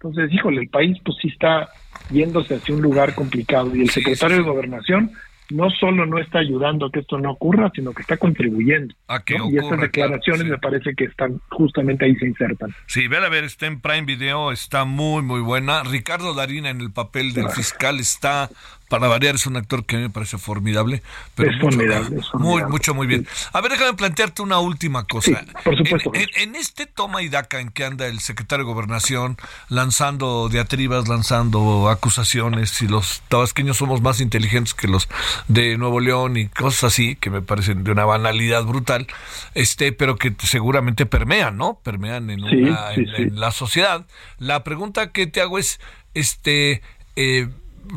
Entonces, 0.04 0.34
híjole, 0.34 0.62
el 0.62 0.70
país 0.70 0.98
pues 1.04 1.18
sí 1.22 1.30
está 1.30 1.70
yéndose 2.12 2.56
hacia 2.56 2.76
un 2.76 2.82
lugar 2.82 3.16
complicado 3.16 3.74
y 3.76 3.82
el 3.82 3.90
secretario 3.90 4.38
de 4.38 4.44
Gobernación 4.44 5.12
no 5.50 5.70
solo 5.70 6.06
no 6.06 6.20
está 6.20 6.40
ayudando 6.40 6.88
a 6.88 6.92
que 6.92 7.02
esto 7.02 7.18
no 7.20 7.32
ocurra, 7.32 7.72
sino 7.76 7.94
que 7.94 8.02
está 8.02 8.18
contribuyendo. 8.18 8.96
A 9.08 9.24
que 9.24 9.36
y 9.36 9.58
estas 9.58 9.80
declaraciones 9.80 10.46
me 10.46 10.58
parece 10.58 10.96
que 10.96 11.06
están 11.06 11.40
justamente 11.50 12.06
ahí 12.06 12.16
se 12.16 12.28
insertan. 12.28 12.74
Sí, 12.88 13.08
ve 13.08 13.18
a 13.18 13.30
ver, 13.30 13.44
está 13.44 13.68
en 13.68 13.80
Prime 13.80 14.04
Video, 14.04 14.52
está 14.52 14.86
muy, 14.86 15.22
muy 15.22 15.42
buena. 15.42 15.84
Ricardo 15.84 16.34
Darina 16.34 16.70
en 16.70 16.82
el 16.82 16.92
papel 16.92 17.34
del 17.34 17.50
fiscal 17.50 18.00
está 18.00 18.50
para 18.90 19.08
variar, 19.08 19.36
es 19.36 19.46
un 19.46 19.58
actor 19.58 19.86
que 19.86 19.96
a 19.96 20.00
mí 20.00 20.06
me 20.06 20.10
parece 20.10 20.38
formidable. 20.38 21.02
Pero 21.36 21.52
es, 21.52 21.60
formidable, 21.60 22.22
Muy, 22.34 22.64
mucho, 22.66 22.94
muy 22.94 23.08
bien. 23.08 23.28
A 23.52 23.62
ver, 23.62 23.72
déjame 23.72 23.94
plantearte 23.94 24.42
una 24.42 24.60
última 24.60 25.06
cosa. 25.06 25.46
por 25.64 25.78
supuesto. 25.78 26.12
En, 26.14 26.56
este 26.56 26.86
toma 26.86 27.22
y 27.22 27.30
daca 27.30 27.60
en 27.60 27.70
que 27.70 27.86
anda 27.86 28.08
el 28.08 28.20
secretario 28.20 28.66
de 28.66 28.72
Gobernación 28.72 29.38
lanzando 29.70 30.48
diatribas, 30.50 31.08
lanzando 31.08 31.90
acusaciones, 31.90 32.82
y 32.82 32.88
los 32.88 33.24
tabasqueños 33.30 33.78
somos 33.78 34.02
más 34.02 34.22
inteligentes 34.22 34.74
que 34.74 34.88
los 34.88 35.10
de 35.48 35.78
Nuevo 35.78 36.00
León 36.00 36.38
y 36.38 36.48
cosas 36.48 36.86
así, 36.86 37.16
que 37.16 37.30
me 37.30 37.42
parecen 37.42 37.84
de 37.84 37.92
una 37.92 38.06
banalidad 38.06 38.64
brutal, 38.64 39.08
este 39.56 39.92
pero 39.92 40.18
que 40.18 40.34
seguramente 40.44 41.06
permean, 41.06 41.58
¿no? 41.58 41.80
Permean 41.84 42.30
en, 42.30 42.46
en 42.46 43.40
la 43.40 43.52
sociedad. 43.52 44.06
La 44.38 44.64
pregunta 44.64 45.12
que 45.12 45.28
te 45.28 45.42
hago 45.42 45.58
es, 45.58 45.80
este... 46.14 46.82
Eh, 47.16 47.48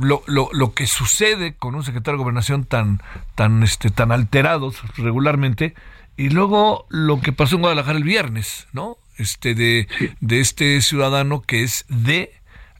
lo, 0.00 0.22
lo, 0.26 0.48
lo, 0.52 0.74
que 0.74 0.86
sucede 0.86 1.54
con 1.54 1.74
un 1.74 1.84
secretario 1.84 2.18
de 2.18 2.22
gobernación 2.22 2.64
tan, 2.64 3.02
tan, 3.34 3.62
este, 3.62 3.90
tan 3.90 4.12
alterados 4.12 4.82
regularmente, 4.96 5.74
y 6.16 6.30
luego 6.30 6.86
lo 6.88 7.20
que 7.20 7.32
pasó 7.32 7.56
en 7.56 7.62
Guadalajara 7.62 7.98
el 7.98 8.04
viernes, 8.04 8.66
¿no? 8.72 8.96
Este, 9.18 9.54
de, 9.54 9.88
de 10.20 10.40
este 10.40 10.80
ciudadano 10.80 11.42
que 11.42 11.62
es 11.62 11.84
de 11.88 12.32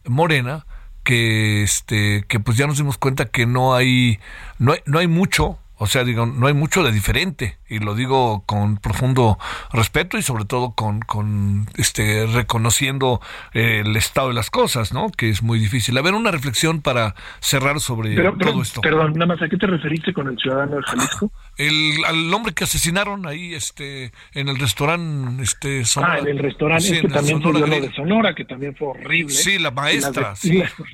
Morena, 0.05 0.67
que 1.05 1.63
este, 1.63 2.25
que 2.29 2.41
pues 2.41 2.57
ya 2.57 2.67
nos 2.67 2.79
dimos 2.79 2.99
cuenta 2.99 3.27
que 3.27 3.47
no 3.47 3.75
hay, 3.75 4.19
no 4.59 4.73
hay, 4.73 4.81
no 4.87 4.99
hay 4.99 5.07
mucho, 5.07 5.59
o 5.79 5.87
sea, 5.87 6.05
digo, 6.05 6.25
no 6.25 6.47
hay 6.47 6.55
mucho 6.55 6.83
de 6.83 6.91
diferente 6.91 7.59
y 7.69 7.81
lo 7.81 7.95
digo 7.95 8.45
con 8.47 8.79
profundo 8.79 9.39
respeto 9.73 10.17
y 10.17 10.23
sobre 10.23 10.45
todo 10.45 10.73
con, 10.73 11.01
con 11.01 11.67
este 11.77 12.27
reconociendo 12.27 13.21
eh, 13.53 13.83
el 13.85 13.95
estado 13.97 14.29
de 14.29 14.35
las 14.35 14.51
cosas, 14.51 14.95
¿no? 14.95 15.11
Que 15.11 15.29
es 15.29 15.43
muy 15.43 15.59
difícil. 15.59 15.97
A 15.99 16.03
ver, 16.03 16.15
una 16.15 16.31
reflexión 16.31 16.81
para 16.81 17.15
cerrar 17.41 17.81
sobre 17.81 18.17
todo 18.17 18.63
esto. 18.63 18.81
Perdón, 18.81 19.13
nada 19.15 19.27
más, 19.27 19.43
¿a 19.43 19.49
qué 19.49 19.57
te 19.57 19.67
referiste 19.67 20.13
con 20.15 20.29
el 20.29 20.39
ciudadano 20.39 20.77
de 20.77 20.83
Jalisco? 20.83 21.31
El, 21.59 22.05
al 22.05 22.33
hombre 22.35 22.53
que 22.53 22.65
asesinaron 22.65 23.27
ahí 23.27 23.55
este 23.55 24.13
en 24.35 24.49
el 24.49 24.59
restaurante 24.59 25.43
este 25.43 25.85
Sonora. 25.85 26.15
Ah, 26.15 26.19
en 26.19 26.29
el 26.29 26.39
restaurante 26.39 27.01
que 27.01 27.09
también 27.09 27.41
fue 27.41 27.53
lo 27.53 27.61
de 27.61 27.93
Sonora, 27.95 28.35
que 28.35 28.45
también 28.45 28.75
fue 28.77 28.89
horrible. 28.89 29.33
Sí, 29.33 29.59
la 29.59 29.71
maestra. 29.71 30.35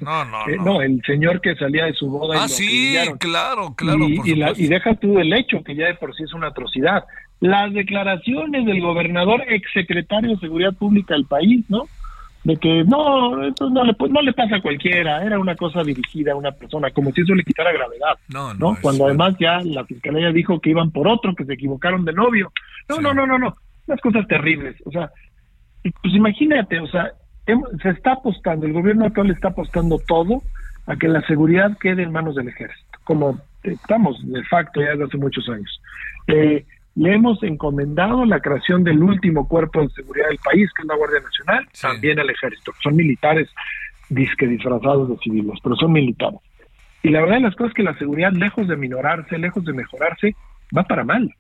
no, 0.00 0.24
no, 0.24 0.48
eh, 0.48 0.56
no, 0.56 0.82
el 0.82 1.02
señor 1.04 1.40
que 1.40 1.54
salía 1.56 1.86
de 1.86 1.94
su 1.94 2.08
boda. 2.08 2.44
Ah, 2.44 2.48
sí, 2.48 2.96
claro, 3.18 3.74
claro. 3.74 4.08
Y, 4.08 4.20
y, 4.24 4.66
deja 4.68 4.94
tú 4.94 5.18
el 5.18 5.32
hecho, 5.32 5.62
que 5.64 5.74
ya 5.74 5.86
de 5.86 5.94
por 5.94 6.14
sí 6.14 6.22
es 6.22 6.32
una 6.32 6.48
atrocidad. 6.48 7.04
Las 7.40 7.72
declaraciones 7.72 8.64
del 8.64 8.80
gobernador, 8.80 9.42
exsecretario 9.48 10.30
de 10.30 10.38
Seguridad 10.38 10.74
Pública 10.74 11.14
del 11.14 11.26
país, 11.26 11.64
¿no? 11.68 11.88
De 12.44 12.56
que 12.56 12.82
no, 12.84 13.46
esto 13.46 13.70
no 13.70 13.84
le, 13.84 13.94
no 14.10 14.20
le 14.20 14.32
pasa 14.32 14.56
a 14.56 14.62
cualquiera, 14.62 15.24
era 15.24 15.38
una 15.38 15.54
cosa 15.54 15.84
dirigida 15.84 16.32
a 16.32 16.36
una 16.36 16.50
persona, 16.50 16.90
como 16.90 17.12
si 17.12 17.20
eso 17.20 17.34
le 17.34 17.44
quitara 17.44 17.72
gravedad, 17.72 18.18
¿no? 18.28 18.52
no, 18.54 18.76
Cuando 18.82 19.06
además 19.06 19.36
ya 19.38 19.60
la 19.62 19.84
fiscalía 19.84 20.32
dijo 20.32 20.60
que 20.60 20.70
iban 20.70 20.90
por 20.90 21.06
otro, 21.06 21.36
que 21.36 21.44
se 21.44 21.54
equivocaron 21.54 22.04
de 22.04 22.12
novio. 22.12 22.52
No, 22.88 23.00
no, 23.00 23.14
no, 23.14 23.26
no, 23.26 23.38
no, 23.38 23.56
unas 23.86 24.00
cosas 24.00 24.26
terribles. 24.26 24.74
O 24.84 24.90
sea, 24.90 25.10
pues 25.82 26.14
imagínate, 26.14 26.80
o 26.80 26.86
sea, 26.88 27.12
se 27.82 27.88
está 27.90 28.12
apostando, 28.12 28.66
el 28.66 28.72
gobierno 28.72 29.06
actual 29.06 29.30
está 29.30 29.48
apostando 29.48 29.98
todo 30.06 30.42
a 30.86 30.96
que 30.96 31.08
la 31.08 31.20
seguridad 31.22 31.76
quede 31.78 32.02
en 32.02 32.12
manos 32.12 32.34
del 32.34 32.48
ejército, 32.48 32.98
como 33.04 33.40
estamos 33.62 34.20
de 34.30 34.42
facto 34.44 34.80
ya 34.80 34.90
desde 34.90 35.04
hace 35.04 35.16
muchos 35.16 35.48
años. 35.48 35.80
Eh, 36.26 36.64
le 36.94 37.14
hemos 37.14 37.42
encomendado 37.42 38.24
la 38.24 38.40
creación 38.40 38.84
del 38.84 39.02
último 39.02 39.48
cuerpo 39.48 39.80
de 39.80 39.88
seguridad 39.90 40.28
del 40.28 40.38
país, 40.38 40.70
que 40.74 40.82
es 40.82 40.88
la 40.88 40.96
Guardia 40.96 41.20
Nacional, 41.20 41.68
también 41.80 42.18
al 42.18 42.30
ejército. 42.30 42.72
Son 42.82 42.94
militares 42.94 43.48
disque 44.08 44.46
disfrazados 44.46 45.08
de 45.08 45.16
civiles, 45.18 45.58
pero 45.62 45.74
son 45.76 45.92
militares. 45.92 46.40
Y 47.02 47.10
la 47.10 47.20
verdad 47.20 47.36
de 47.36 47.42
las 47.42 47.56
cosas 47.56 47.70
es 47.70 47.74
que 47.74 47.82
la 47.82 47.98
seguridad, 47.98 48.32
lejos 48.32 48.68
de 48.68 48.76
minorarse, 48.76 49.38
lejos 49.38 49.64
de 49.64 49.72
mejorarse, 49.72 50.36
va 50.76 50.84
para 50.84 51.02
mal. 51.04 51.34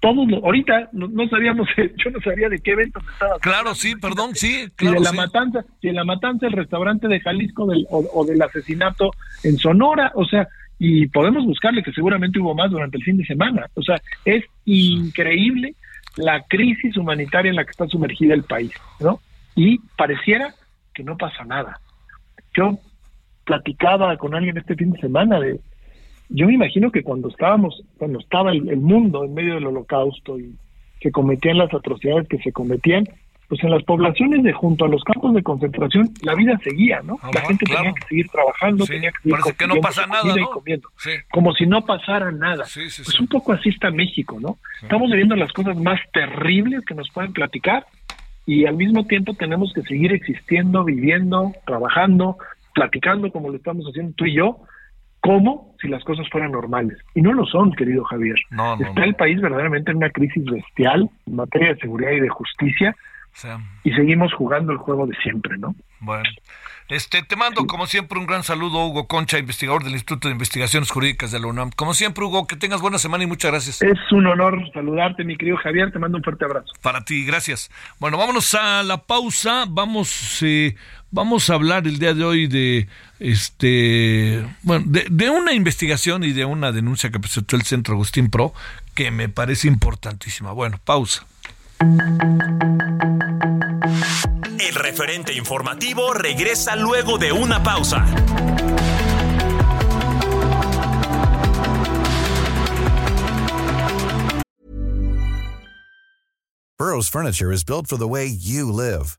Todos 0.00 0.26
ahorita 0.42 0.88
no, 0.92 1.28
sabíamos, 1.28 1.68
yo 1.76 2.10
no 2.10 2.20
sabía 2.20 2.48
de 2.48 2.58
qué 2.58 2.72
eventos 2.72 3.02
estaba. 3.12 3.38
Claro, 3.38 3.74
sí, 3.74 3.94
perdón, 3.96 4.34
sí. 4.34 4.68
Claro, 4.74 4.98
de 4.98 5.04
la 5.04 5.12
matanza, 5.12 5.64
de 5.82 5.92
la 5.92 6.04
matanza 6.04 6.46
del 6.46 6.56
restaurante 6.56 7.06
de 7.06 7.20
Jalisco 7.20 7.66
del, 7.66 7.86
o 7.90 8.24
del 8.24 8.42
asesinato 8.42 9.10
en 9.44 9.56
Sonora, 9.58 10.10
o 10.14 10.24
sea, 10.24 10.48
y 10.82 11.06
podemos 11.08 11.44
buscarle 11.44 11.82
que 11.82 11.92
seguramente 11.92 12.40
hubo 12.40 12.54
más 12.54 12.70
durante 12.70 12.96
el 12.96 13.04
fin 13.04 13.18
de 13.18 13.26
semana. 13.26 13.66
O 13.74 13.82
sea, 13.82 14.00
es 14.24 14.42
increíble 14.64 15.74
la 16.16 16.42
crisis 16.44 16.96
humanitaria 16.96 17.50
en 17.50 17.56
la 17.56 17.64
que 17.64 17.70
está 17.70 17.86
sumergida 17.86 18.32
el 18.32 18.44
país, 18.44 18.72
¿no? 18.98 19.20
Y 19.54 19.78
pareciera 19.98 20.54
que 20.94 21.04
no 21.04 21.18
pasa 21.18 21.44
nada. 21.44 21.78
Yo 22.54 22.78
platicaba 23.44 24.16
con 24.16 24.34
alguien 24.34 24.56
este 24.56 24.74
fin 24.74 24.92
de 24.92 25.00
semana 25.00 25.38
de, 25.38 25.60
yo 26.30 26.46
me 26.46 26.54
imagino 26.54 26.90
que 26.90 27.02
cuando 27.02 27.28
estábamos, 27.28 27.82
cuando 27.98 28.18
estaba 28.18 28.50
el, 28.50 28.70
el 28.70 28.80
mundo 28.80 29.22
en 29.22 29.34
medio 29.34 29.56
del 29.56 29.66
holocausto 29.66 30.40
y 30.40 30.54
se 31.02 31.12
cometían 31.12 31.58
las 31.58 31.74
atrocidades 31.74 32.26
que 32.26 32.38
se 32.38 32.52
cometían, 32.52 33.04
pues 33.50 33.64
en 33.64 33.70
las 33.72 33.82
poblaciones 33.82 34.44
de 34.44 34.52
junto 34.52 34.84
a 34.84 34.88
los 34.88 35.02
campos 35.02 35.34
de 35.34 35.42
concentración 35.42 36.08
la 36.22 36.36
vida 36.36 36.56
seguía, 36.62 37.00
¿no? 37.02 37.18
la 37.34 37.40
gente 37.40 37.66
tenía 37.66 37.92
que 37.92 38.06
seguir 38.06 38.28
trabajando, 38.28 38.86
tenía 38.86 39.10
que 39.10 39.22
seguir 39.22 39.56
que 39.58 39.66
no 39.66 39.74
pasa 39.80 40.06
nada, 40.06 40.36
¿no? 40.36 40.50
comiendo, 40.50 40.88
como 41.32 41.52
si 41.54 41.66
no 41.66 41.84
pasara 41.84 42.30
nada. 42.30 42.64
pues 42.72 43.20
un 43.20 43.26
poco 43.26 43.52
así 43.52 43.70
está 43.70 43.90
México, 43.90 44.38
¿no? 44.40 44.58
Estamos 44.80 45.10
viviendo 45.10 45.34
las 45.34 45.52
cosas 45.52 45.76
más 45.76 45.98
terribles 46.12 46.84
que 46.84 46.94
nos 46.94 47.10
pueden 47.10 47.32
platicar 47.32 47.86
y 48.46 48.66
al 48.66 48.76
mismo 48.76 49.04
tiempo 49.06 49.34
tenemos 49.34 49.72
que 49.74 49.82
seguir 49.82 50.12
existiendo, 50.12 50.84
viviendo, 50.84 51.52
trabajando, 51.66 52.38
platicando 52.72 53.32
como 53.32 53.48
lo 53.48 53.56
estamos 53.56 53.84
haciendo 53.86 54.12
tú 54.14 54.26
y 54.26 54.36
yo, 54.36 54.58
como 55.18 55.74
si 55.80 55.88
las 55.88 56.04
cosas 56.04 56.28
fueran 56.30 56.52
normales. 56.52 56.98
Y 57.16 57.20
no 57.20 57.32
lo 57.32 57.44
son, 57.46 57.72
querido 57.72 58.04
Javier. 58.04 58.36
Está 58.78 59.02
el 59.02 59.16
país 59.16 59.40
verdaderamente 59.40 59.90
en 59.90 59.96
una 59.96 60.10
crisis 60.10 60.44
bestial 60.44 61.10
en 61.26 61.34
materia 61.34 61.74
de 61.74 61.80
seguridad 61.80 62.12
y 62.12 62.20
de 62.20 62.28
justicia 62.28 62.94
y 63.84 63.92
seguimos 63.92 64.32
jugando 64.34 64.72
el 64.72 64.78
juego 64.78 65.06
de 65.06 65.16
siempre, 65.22 65.56
¿no? 65.58 65.74
Bueno. 66.00 66.28
Este, 66.90 67.22
te 67.22 67.36
mando, 67.36 67.68
como 67.68 67.86
siempre, 67.86 68.18
un 68.18 68.26
gran 68.26 68.42
saludo, 68.42 68.84
Hugo 68.84 69.06
Concha, 69.06 69.38
investigador 69.38 69.84
del 69.84 69.92
Instituto 69.92 70.26
de 70.26 70.32
Investigaciones 70.32 70.90
Jurídicas 70.90 71.30
de 71.30 71.38
la 71.38 71.46
UNAM. 71.46 71.70
Como 71.70 71.94
siempre, 71.94 72.24
Hugo, 72.24 72.48
que 72.48 72.56
tengas 72.56 72.80
buena 72.80 72.98
semana 72.98 73.22
y 73.22 73.28
muchas 73.28 73.52
gracias. 73.52 73.80
Es 73.80 74.10
un 74.10 74.26
honor 74.26 74.58
saludarte, 74.74 75.22
mi 75.22 75.36
querido 75.36 75.56
Javier. 75.58 75.92
Te 75.92 76.00
mando 76.00 76.18
un 76.18 76.24
fuerte 76.24 76.44
abrazo. 76.44 76.72
Para 76.82 77.04
ti, 77.04 77.24
gracias. 77.24 77.70
Bueno, 78.00 78.18
vámonos 78.18 78.56
a 78.56 78.82
la 78.82 78.96
pausa. 78.96 79.66
Vamos, 79.68 80.42
eh, 80.42 80.74
vamos 81.12 81.48
a 81.48 81.54
hablar 81.54 81.86
el 81.86 82.00
día 82.00 82.12
de 82.12 82.24
hoy 82.24 82.48
de 82.48 82.88
este, 83.20 84.44
bueno, 84.62 84.84
de, 84.88 85.06
de 85.08 85.30
una 85.30 85.52
investigación 85.52 86.24
y 86.24 86.32
de 86.32 86.44
una 86.44 86.72
denuncia 86.72 87.10
que 87.10 87.20
presentó 87.20 87.54
el 87.54 87.62
Centro 87.62 87.94
Agustín 87.94 88.30
Pro 88.30 88.52
que 88.94 89.12
me 89.12 89.28
parece 89.28 89.68
importantísima. 89.68 90.50
Bueno, 90.50 90.80
pausa. 90.84 91.24
El 91.80 91.88
referente 94.74 95.32
informativo 95.32 96.12
regresa 96.12 96.76
luego 96.76 97.16
de 97.16 97.32
una 97.32 97.62
pausa. 97.62 98.04
Burroughs 106.78 107.08
Furniture 107.08 107.50
is 107.50 107.64
built 107.64 107.86
for 107.86 107.96
the 107.96 108.06
way 108.06 108.26
you 108.26 108.70
live. 108.70 109.18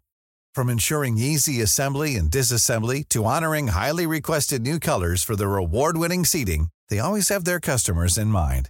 From 0.54 0.69
ensuring 0.69 1.17
easy 1.17 1.62
assembly 1.62 2.15
and 2.15 2.30
disassembly 2.30 3.10
to 3.10 3.26
honoring 3.26 3.69
highly 3.69 4.06
requested 4.06 4.62
new 4.62 4.80
colors 4.80 5.24
for 5.24 5.36
their 5.36 5.58
award-winning 5.58 6.26
seating, 6.26 6.67
they 6.89 7.00
always 7.00 7.30
have 7.30 7.43
their 7.43 7.60
customers 7.60 8.19
in 8.19 8.28
mind. 8.28 8.69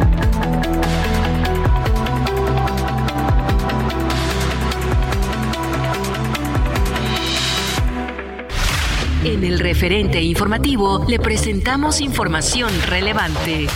En 9.23 9.43
el 9.43 9.59
referente 9.59 10.19
informativo 10.19 11.05
le 11.07 11.19
presentamos 11.19 12.01
información 12.01 12.71
relevante. 12.87 13.67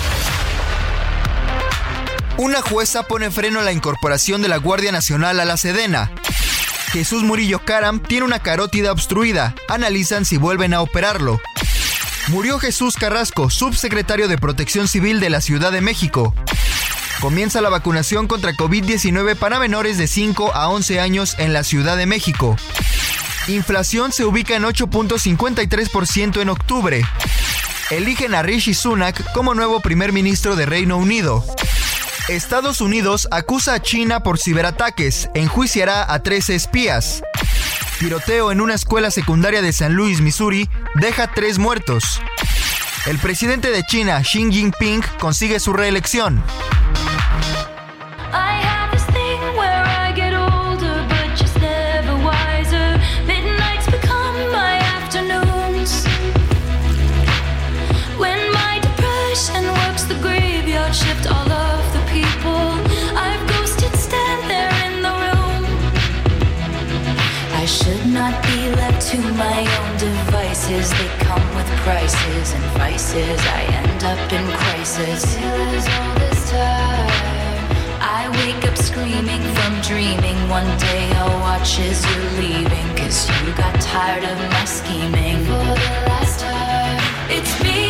Una 2.37 2.63
jueza 2.63 3.03
pone 3.03 3.29
freno 3.29 3.59
a 3.59 3.63
la 3.63 3.71
incorporación 3.71 4.41
de 4.41 4.47
la 4.47 4.57
Guardia 4.57 4.91
Nacional 4.91 5.39
a 5.39 5.45
la 5.45 5.55
Sedena. 5.57 6.11
Jesús 6.87 7.21
Murillo 7.21 7.59
Caram 7.63 7.99
tiene 7.99 8.25
una 8.25 8.39
carótida 8.39 8.91
obstruida. 8.91 9.53
Analizan 9.67 10.25
si 10.25 10.37
vuelven 10.37 10.73
a 10.73 10.81
operarlo. 10.81 11.39
Murió 12.29 12.57
Jesús 12.57 12.95
Carrasco, 12.95 13.51
subsecretario 13.51 14.27
de 14.27 14.39
Protección 14.39 14.87
Civil 14.87 15.19
de 15.19 15.29
la 15.29 15.41
Ciudad 15.41 15.71
de 15.71 15.81
México. 15.81 16.33
Comienza 17.21 17.61
la 17.61 17.69
vacunación 17.69 18.27
contra 18.27 18.53
COVID-19 18.53 19.35
para 19.35 19.59
menores 19.59 19.99
de 19.99 20.07
5 20.07 20.55
a 20.55 20.69
11 20.69 20.99
años 20.99 21.35
en 21.37 21.53
la 21.53 21.63
Ciudad 21.63 21.97
de 21.97 22.07
México. 22.07 22.57
Inflación 23.47 24.11
se 24.11 24.25
ubica 24.25 24.55
en 24.55 24.63
8.53% 24.63 26.41
en 26.41 26.49
octubre. 26.49 27.03
Eligen 27.91 28.33
a 28.33 28.41
Rishi 28.41 28.73
Sunak 28.73 29.31
como 29.33 29.53
nuevo 29.53 29.81
primer 29.81 30.11
ministro 30.11 30.55
de 30.55 30.65
Reino 30.65 30.97
Unido. 30.97 31.45
Estados 32.27 32.81
Unidos 32.81 33.27
acusa 33.29 33.75
a 33.75 33.81
China 33.81 34.23
por 34.23 34.39
ciberataques, 34.39 35.29
enjuiciará 35.35 36.11
a 36.11 36.23
13 36.23 36.55
espías. 36.55 37.21
Tiroteo 37.99 38.51
en 38.51 38.61
una 38.61 38.73
escuela 38.73 39.11
secundaria 39.11 39.61
de 39.61 39.73
San 39.73 39.93
Luis, 39.93 40.21
Missouri, 40.21 40.67
deja 40.95 41.31
tres 41.31 41.59
muertos. 41.59 42.19
El 43.05 43.19
presidente 43.19 43.69
de 43.69 43.83
China, 43.83 44.19
Xi 44.23 44.51
Jinping, 44.51 45.03
consigue 45.19 45.59
su 45.59 45.71
reelección. 45.71 46.43
Prices 71.85 72.53
and 72.53 72.65
vices. 72.79 73.39
I 73.59 73.61
end 73.79 74.03
up 74.03 74.33
in 74.33 74.45
crisis. 74.63 75.37
I 78.01 78.21
wake 78.39 78.63
up 78.69 78.75
screaming 78.75 79.43
from 79.55 79.73
dreaming. 79.81 80.37
One 80.49 80.71
day 80.79 81.03
I'll 81.21 81.39
watch 81.41 81.79
as 81.79 82.03
you're 82.09 82.31
leaving. 82.41 82.87
Cause 82.97 83.29
you 83.29 83.53
got 83.53 83.79
tired 83.79 84.23
of 84.23 84.37
my 84.55 84.65
scheming. 84.65 85.45
For 85.45 85.63
the 85.69 85.77
last 86.09 86.39
time, 86.39 86.99
it's 87.29 87.53
me. 87.63 87.84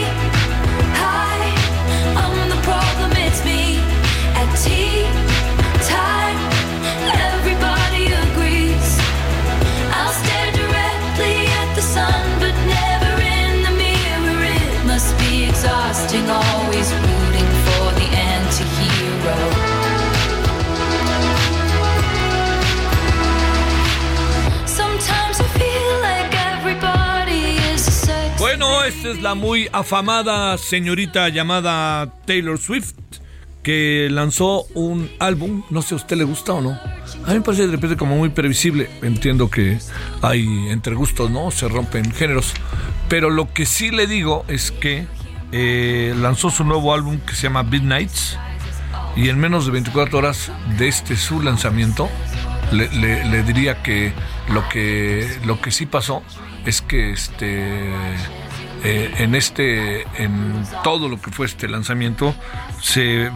Es 29.15 29.21
la 29.21 29.35
muy 29.35 29.69
afamada 29.71 30.57
señorita 30.57 31.29
llamada 31.29 32.11
Taylor 32.25 32.57
Swift, 32.57 32.93
que 33.63 34.07
lanzó 34.11 34.65
un 34.75 35.09
álbum, 35.19 35.63
no 35.69 35.81
sé 35.81 35.95
a 35.95 35.97
usted 35.97 36.17
le 36.17 36.23
gusta 36.23 36.53
o 36.53 36.61
no. 36.61 36.71
A 36.71 37.29
mí 37.29 37.33
me 37.35 37.41
parece 37.41 37.65
de 37.65 37.71
repente 37.71 37.97
como 37.97 38.15
muy 38.15 38.29
previsible. 38.29 38.89
Entiendo 39.01 39.49
que 39.49 39.79
hay 40.21 40.45
entre 40.69 40.95
gustos, 40.95 41.31
¿no? 41.31 41.49
Se 41.51 41.67
rompen 41.67 42.11
géneros. 42.11 42.53
Pero 43.09 43.29
lo 43.29 43.51
que 43.53 43.65
sí 43.65 43.89
le 43.91 44.05
digo 44.07 44.45
es 44.47 44.71
que 44.71 45.07
eh, 45.51 46.13
lanzó 46.19 46.49
su 46.51 46.63
nuevo 46.63 46.93
álbum 46.93 47.17
que 47.19 47.33
se 47.33 47.43
llama 47.43 47.63
Midnights. 47.63 48.37
Y 49.15 49.29
en 49.29 49.39
menos 49.39 49.65
de 49.65 49.71
24 49.71 50.17
horas 50.17 50.51
de 50.77 50.87
este 50.87 51.15
su 51.15 51.41
lanzamiento, 51.41 52.09
le, 52.71 52.89
le- 52.93 53.43
diría 53.43 53.81
que 53.81 54.13
lo 54.49 54.67
que 54.69 55.27
lo 55.45 55.61
que 55.61 55.71
sí 55.71 55.85
pasó 55.85 56.21
es 56.65 56.81
que 56.81 57.11
este 57.11 57.93
eh, 58.83 59.13
en 59.17 59.35
este 59.35 60.01
en 60.21 60.65
todo 60.83 61.09
lo 61.09 61.21
que 61.21 61.31
fue 61.31 61.45
este 61.45 61.67
lanzamiento 61.67 62.35
se, 62.81 63.31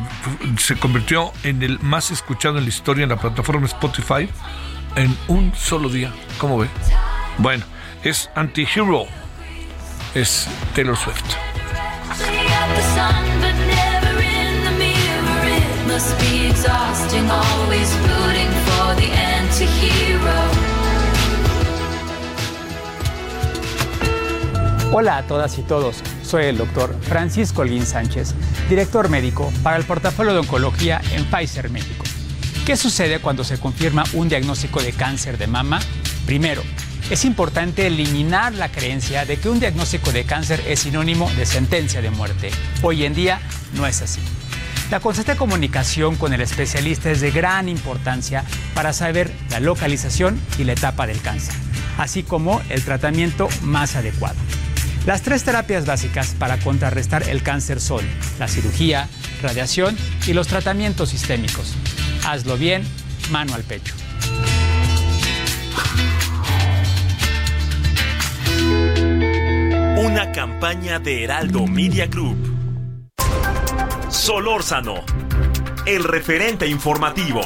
se 0.58 0.75
convirtió 0.75 1.32
en 1.43 1.63
el 1.63 1.80
más 1.80 2.12
escuchado 2.12 2.58
en 2.58 2.63
la 2.63 2.69
historia 2.69 3.04
en 3.04 3.10
la 3.10 3.17
plataforma 3.17 3.65
Spotify 3.65 4.30
en 4.95 5.15
un 5.28 5.54
solo 5.56 5.89
día. 5.89 6.12
¿cómo 6.39 6.58
ve? 6.58 6.67
bueno 7.38 7.65
es 8.04 8.30
Anti-Hero. 8.36 9.06
Es 10.15 10.47
Taylor 10.73 10.95
Swift. 10.95 11.23
Always 17.30 17.93
rooting 17.97 18.52
for 18.65 18.95
the 18.95 19.12
anti 19.12 20.59
Hola 24.91 25.17
a 25.17 25.28
todas 25.28 25.56
y 25.60 25.62
todos, 25.62 25.97
soy 26.23 26.45
el 26.45 26.58
doctor 26.58 26.95
Francisco 27.02 27.62
Holguín 27.62 27.86
Sánchez, 27.86 28.34
director 28.69 29.08
médico 29.08 29.54
para 29.62 29.78
el 29.78 29.84
portafolio 29.84 30.34
de 30.34 30.39
oncología 30.39 30.99
en 31.12 31.25
Pfizer 31.25 31.69
México. 31.69 32.04
¿Qué 32.65 32.75
sucede 32.75 33.19
cuando 33.19 33.43
se 33.43 33.60
confirma 33.60 34.04
un 34.13 34.30
diagnóstico 34.30 34.82
de 34.82 34.91
cáncer 34.91 35.38
de 35.38 35.45
mama? 35.45 35.80
Primero, 36.25 36.63
es 37.12 37.23
importante 37.23 37.86
eliminar 37.86 38.56
la 38.56 38.71
creencia 38.71 39.25
de 39.25 39.38
que 39.38 39.49
un 39.49 39.60
diagnóstico 39.60 40.12
de 40.12 40.23
cáncer 40.23 40.63
es 40.67 40.80
sinónimo 40.80 41.30
de 41.38 41.45
sentencia 41.45 42.02
de 42.02 42.10
muerte. 42.10 42.49
Hoy 42.82 43.06
en 43.06 43.13
día 43.13 43.41
no 43.75 43.86
es 43.86 44.02
así. 44.02 44.21
La 44.89 44.99
constante 44.99 45.36
comunicación 45.36 46.15
con 46.15 46.34
el 46.34 46.41
especialista 46.41 47.12
es 47.12 47.21
de 47.21 47.30
gran 47.30 47.69
importancia 47.69 48.43
para 48.73 48.91
saber 48.91 49.32
la 49.52 49.60
localización 49.60 50.41
y 50.58 50.63
la 50.63 50.73
etapa 50.73 51.06
del 51.06 51.21
cáncer, 51.21 51.54
así 51.99 52.23
como 52.23 52.60
el 52.69 52.84
tratamiento 52.84 53.49
más 53.62 53.95
adecuado. 53.95 54.38
Las 55.06 55.22
tres 55.22 55.44
terapias 55.44 55.86
básicas 55.86 56.36
para 56.38 56.60
contrarrestar 56.60 57.24
el 57.30 57.42
cáncer 57.42 57.80
son 57.80 58.06
la 58.38 58.48
cirugía, 58.48 59.08
radiación 59.42 59.98
y 60.28 60.34
los 60.34 60.48
tratamientos 60.48 61.10
sistémicos. 61.10 61.76
Hazlo 62.26 62.58
bien, 62.58 62.84
mano 63.32 63.56
al 63.56 63.64
pecho. 63.64 63.96
Una 69.98 70.32
campaña 70.32 71.00
de 71.00 71.24
Heraldo 71.24 71.66
Media 71.66 72.08
Group. 72.08 72.38
Solórzano, 74.10 75.04
el 75.86 76.04
referente 76.04 76.68
informativo. 76.68 77.42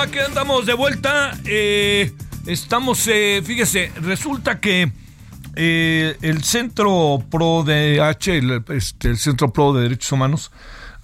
Aquí 0.00 0.18
andamos 0.18 0.64
de 0.64 0.72
vuelta. 0.72 1.36
Eh, 1.44 2.12
estamos, 2.46 3.06
eh, 3.06 3.42
fíjese, 3.44 3.92
resulta 4.00 4.58
que 4.58 4.92
eh, 5.56 6.16
el 6.22 6.42
Centro 6.42 7.22
Pro 7.30 7.64
de 7.64 8.00
H, 8.00 8.38
el, 8.38 8.64
este, 8.68 9.08
el 9.08 9.18
Centro 9.18 9.52
Pro 9.52 9.74
de 9.74 9.82
Derechos 9.82 10.12
Humanos, 10.12 10.50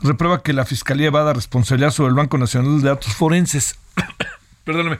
reprueba 0.01 0.43
que 0.43 0.53
la 0.53 0.65
Fiscalía 0.65 1.11
va 1.11 1.21
a 1.21 1.25
dar 1.25 1.37
responsabilidad 1.37 1.91
sobre 1.91 2.09
el 2.11 2.15
Banco 2.15 2.39
Nacional 2.39 2.81
de 2.81 2.89
Datos 2.89 3.15
Forenses. 3.15 3.79
Perdóname. 4.65 4.99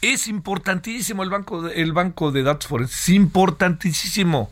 Es 0.00 0.26
importantísimo 0.26 1.22
el 1.22 1.30
banco, 1.30 1.62
de, 1.62 1.82
el 1.82 1.92
banco 1.92 2.30
de 2.30 2.42
datos 2.42 2.66
forenses, 2.68 2.98
es 3.00 3.08
importantísimo. 3.10 4.50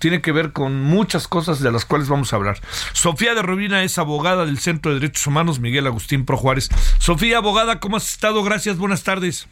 Tiene 0.00 0.22
que 0.22 0.32
ver 0.32 0.52
con 0.52 0.82
muchas 0.82 1.28
cosas 1.28 1.60
de 1.60 1.70
las 1.70 1.84
cuales 1.84 2.08
vamos 2.08 2.32
a 2.32 2.36
hablar. 2.36 2.58
Sofía 2.94 3.34
de 3.34 3.42
Rubina 3.42 3.84
es 3.84 3.98
abogada 3.98 4.46
del 4.46 4.58
Centro 4.58 4.92
de 4.92 4.98
Derechos 4.98 5.26
Humanos, 5.26 5.60
Miguel 5.60 5.86
Agustín 5.86 6.24
Pro 6.24 6.38
Juárez. 6.38 6.70
Sofía, 6.98 7.36
abogada, 7.36 7.80
¿cómo 7.80 7.98
has 7.98 8.08
estado? 8.08 8.42
Gracias, 8.42 8.78
buenas 8.78 9.02
tardes. 9.02 9.46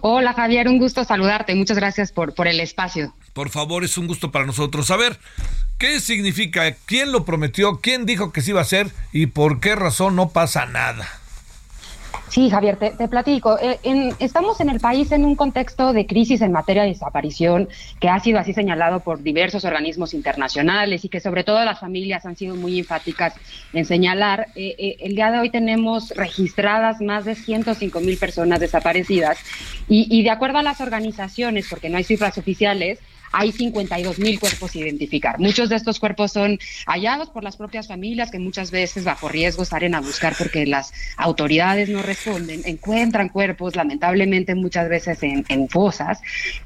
Hola 0.00 0.32
Javier, 0.32 0.68
un 0.68 0.78
gusto 0.78 1.02
saludarte. 1.02 1.56
Muchas 1.56 1.76
gracias 1.76 2.12
por, 2.12 2.36
por 2.36 2.46
el 2.46 2.60
espacio. 2.60 3.12
Por 3.32 3.50
favor, 3.50 3.82
es 3.82 3.98
un 3.98 4.06
gusto 4.06 4.30
para 4.30 4.46
nosotros. 4.46 4.92
A 4.92 4.96
ver, 4.96 5.18
¿qué 5.76 5.98
significa? 5.98 6.70
¿Quién 6.86 7.10
lo 7.10 7.24
prometió? 7.24 7.80
¿Quién 7.80 8.06
dijo 8.06 8.32
que 8.32 8.42
se 8.42 8.50
iba 8.50 8.60
a 8.60 8.62
hacer? 8.62 8.92
¿Y 9.12 9.26
por 9.26 9.58
qué 9.58 9.74
razón 9.74 10.14
no 10.14 10.28
pasa 10.28 10.66
nada? 10.66 11.19
Sí, 12.30 12.48
Javier, 12.48 12.76
te, 12.76 13.08
platico. 13.08 13.58
Eh, 13.58 14.14
estamos 14.20 14.60
en 14.60 14.70
el 14.70 14.78
país 14.78 15.10
en 15.10 15.24
un 15.24 15.34
contexto 15.34 15.92
de 15.92 16.06
crisis 16.06 16.40
en 16.42 16.52
materia 16.52 16.84
de 16.84 16.90
desaparición 16.90 17.68
que 17.98 18.08
ha 18.08 18.20
sido 18.20 18.38
así 18.38 18.52
señalado 18.52 19.00
por 19.00 19.20
diversos 19.20 19.64
organismos 19.64 20.14
internacionales 20.14 21.04
y 21.04 21.08
que 21.08 21.18
sobre 21.18 21.42
todo 21.42 21.64
las 21.64 21.80
familias 21.80 22.24
han 22.26 22.36
sido 22.36 22.54
muy 22.54 22.78
enfáticas 22.78 23.34
en 23.72 23.84
señalar. 23.84 24.46
Eh, 24.54 24.76
eh, 24.78 24.96
el 25.00 25.16
día 25.16 25.32
de 25.32 25.40
hoy 25.40 25.50
tenemos 25.50 26.10
registradas 26.10 27.00
más 27.00 27.24
de 27.24 27.34
105 27.34 27.98
mil 27.98 28.16
personas 28.16 28.60
desaparecidas 28.60 29.36
y, 29.88 30.06
y 30.08 30.22
de 30.22 30.30
acuerdo 30.30 30.58
a 30.58 30.62
las 30.62 30.80
organizaciones, 30.80 31.66
porque 31.68 31.88
no 31.88 31.96
hay 31.96 32.04
cifras 32.04 32.38
oficiales, 32.38 33.00
hay 33.32 33.52
52 33.52 34.18
mil 34.18 34.38
cuerpos 34.38 34.74
a 34.74 34.78
identificar. 34.78 35.38
Muchos 35.38 35.68
de 35.68 35.76
estos 35.76 36.00
cuerpos 36.00 36.32
son 36.32 36.58
hallados 36.86 37.30
por 37.30 37.44
las 37.44 37.56
propias 37.56 37.88
familias 37.88 38.30
que 38.30 38.38
muchas 38.38 38.70
veces 38.70 39.04
bajo 39.04 39.28
riesgo 39.28 39.64
salen 39.64 39.94
a 39.94 40.00
buscar 40.00 40.34
porque 40.36 40.66
las 40.66 40.92
autoridades 41.16 41.88
no 41.88 42.02
responden, 42.02 42.62
encuentran 42.64 43.28
cuerpos 43.28 43.76
lamentablemente 43.76 44.54
muchas 44.54 44.88
veces 44.88 45.22
en, 45.22 45.44
en 45.48 45.68
fosas 45.68 46.20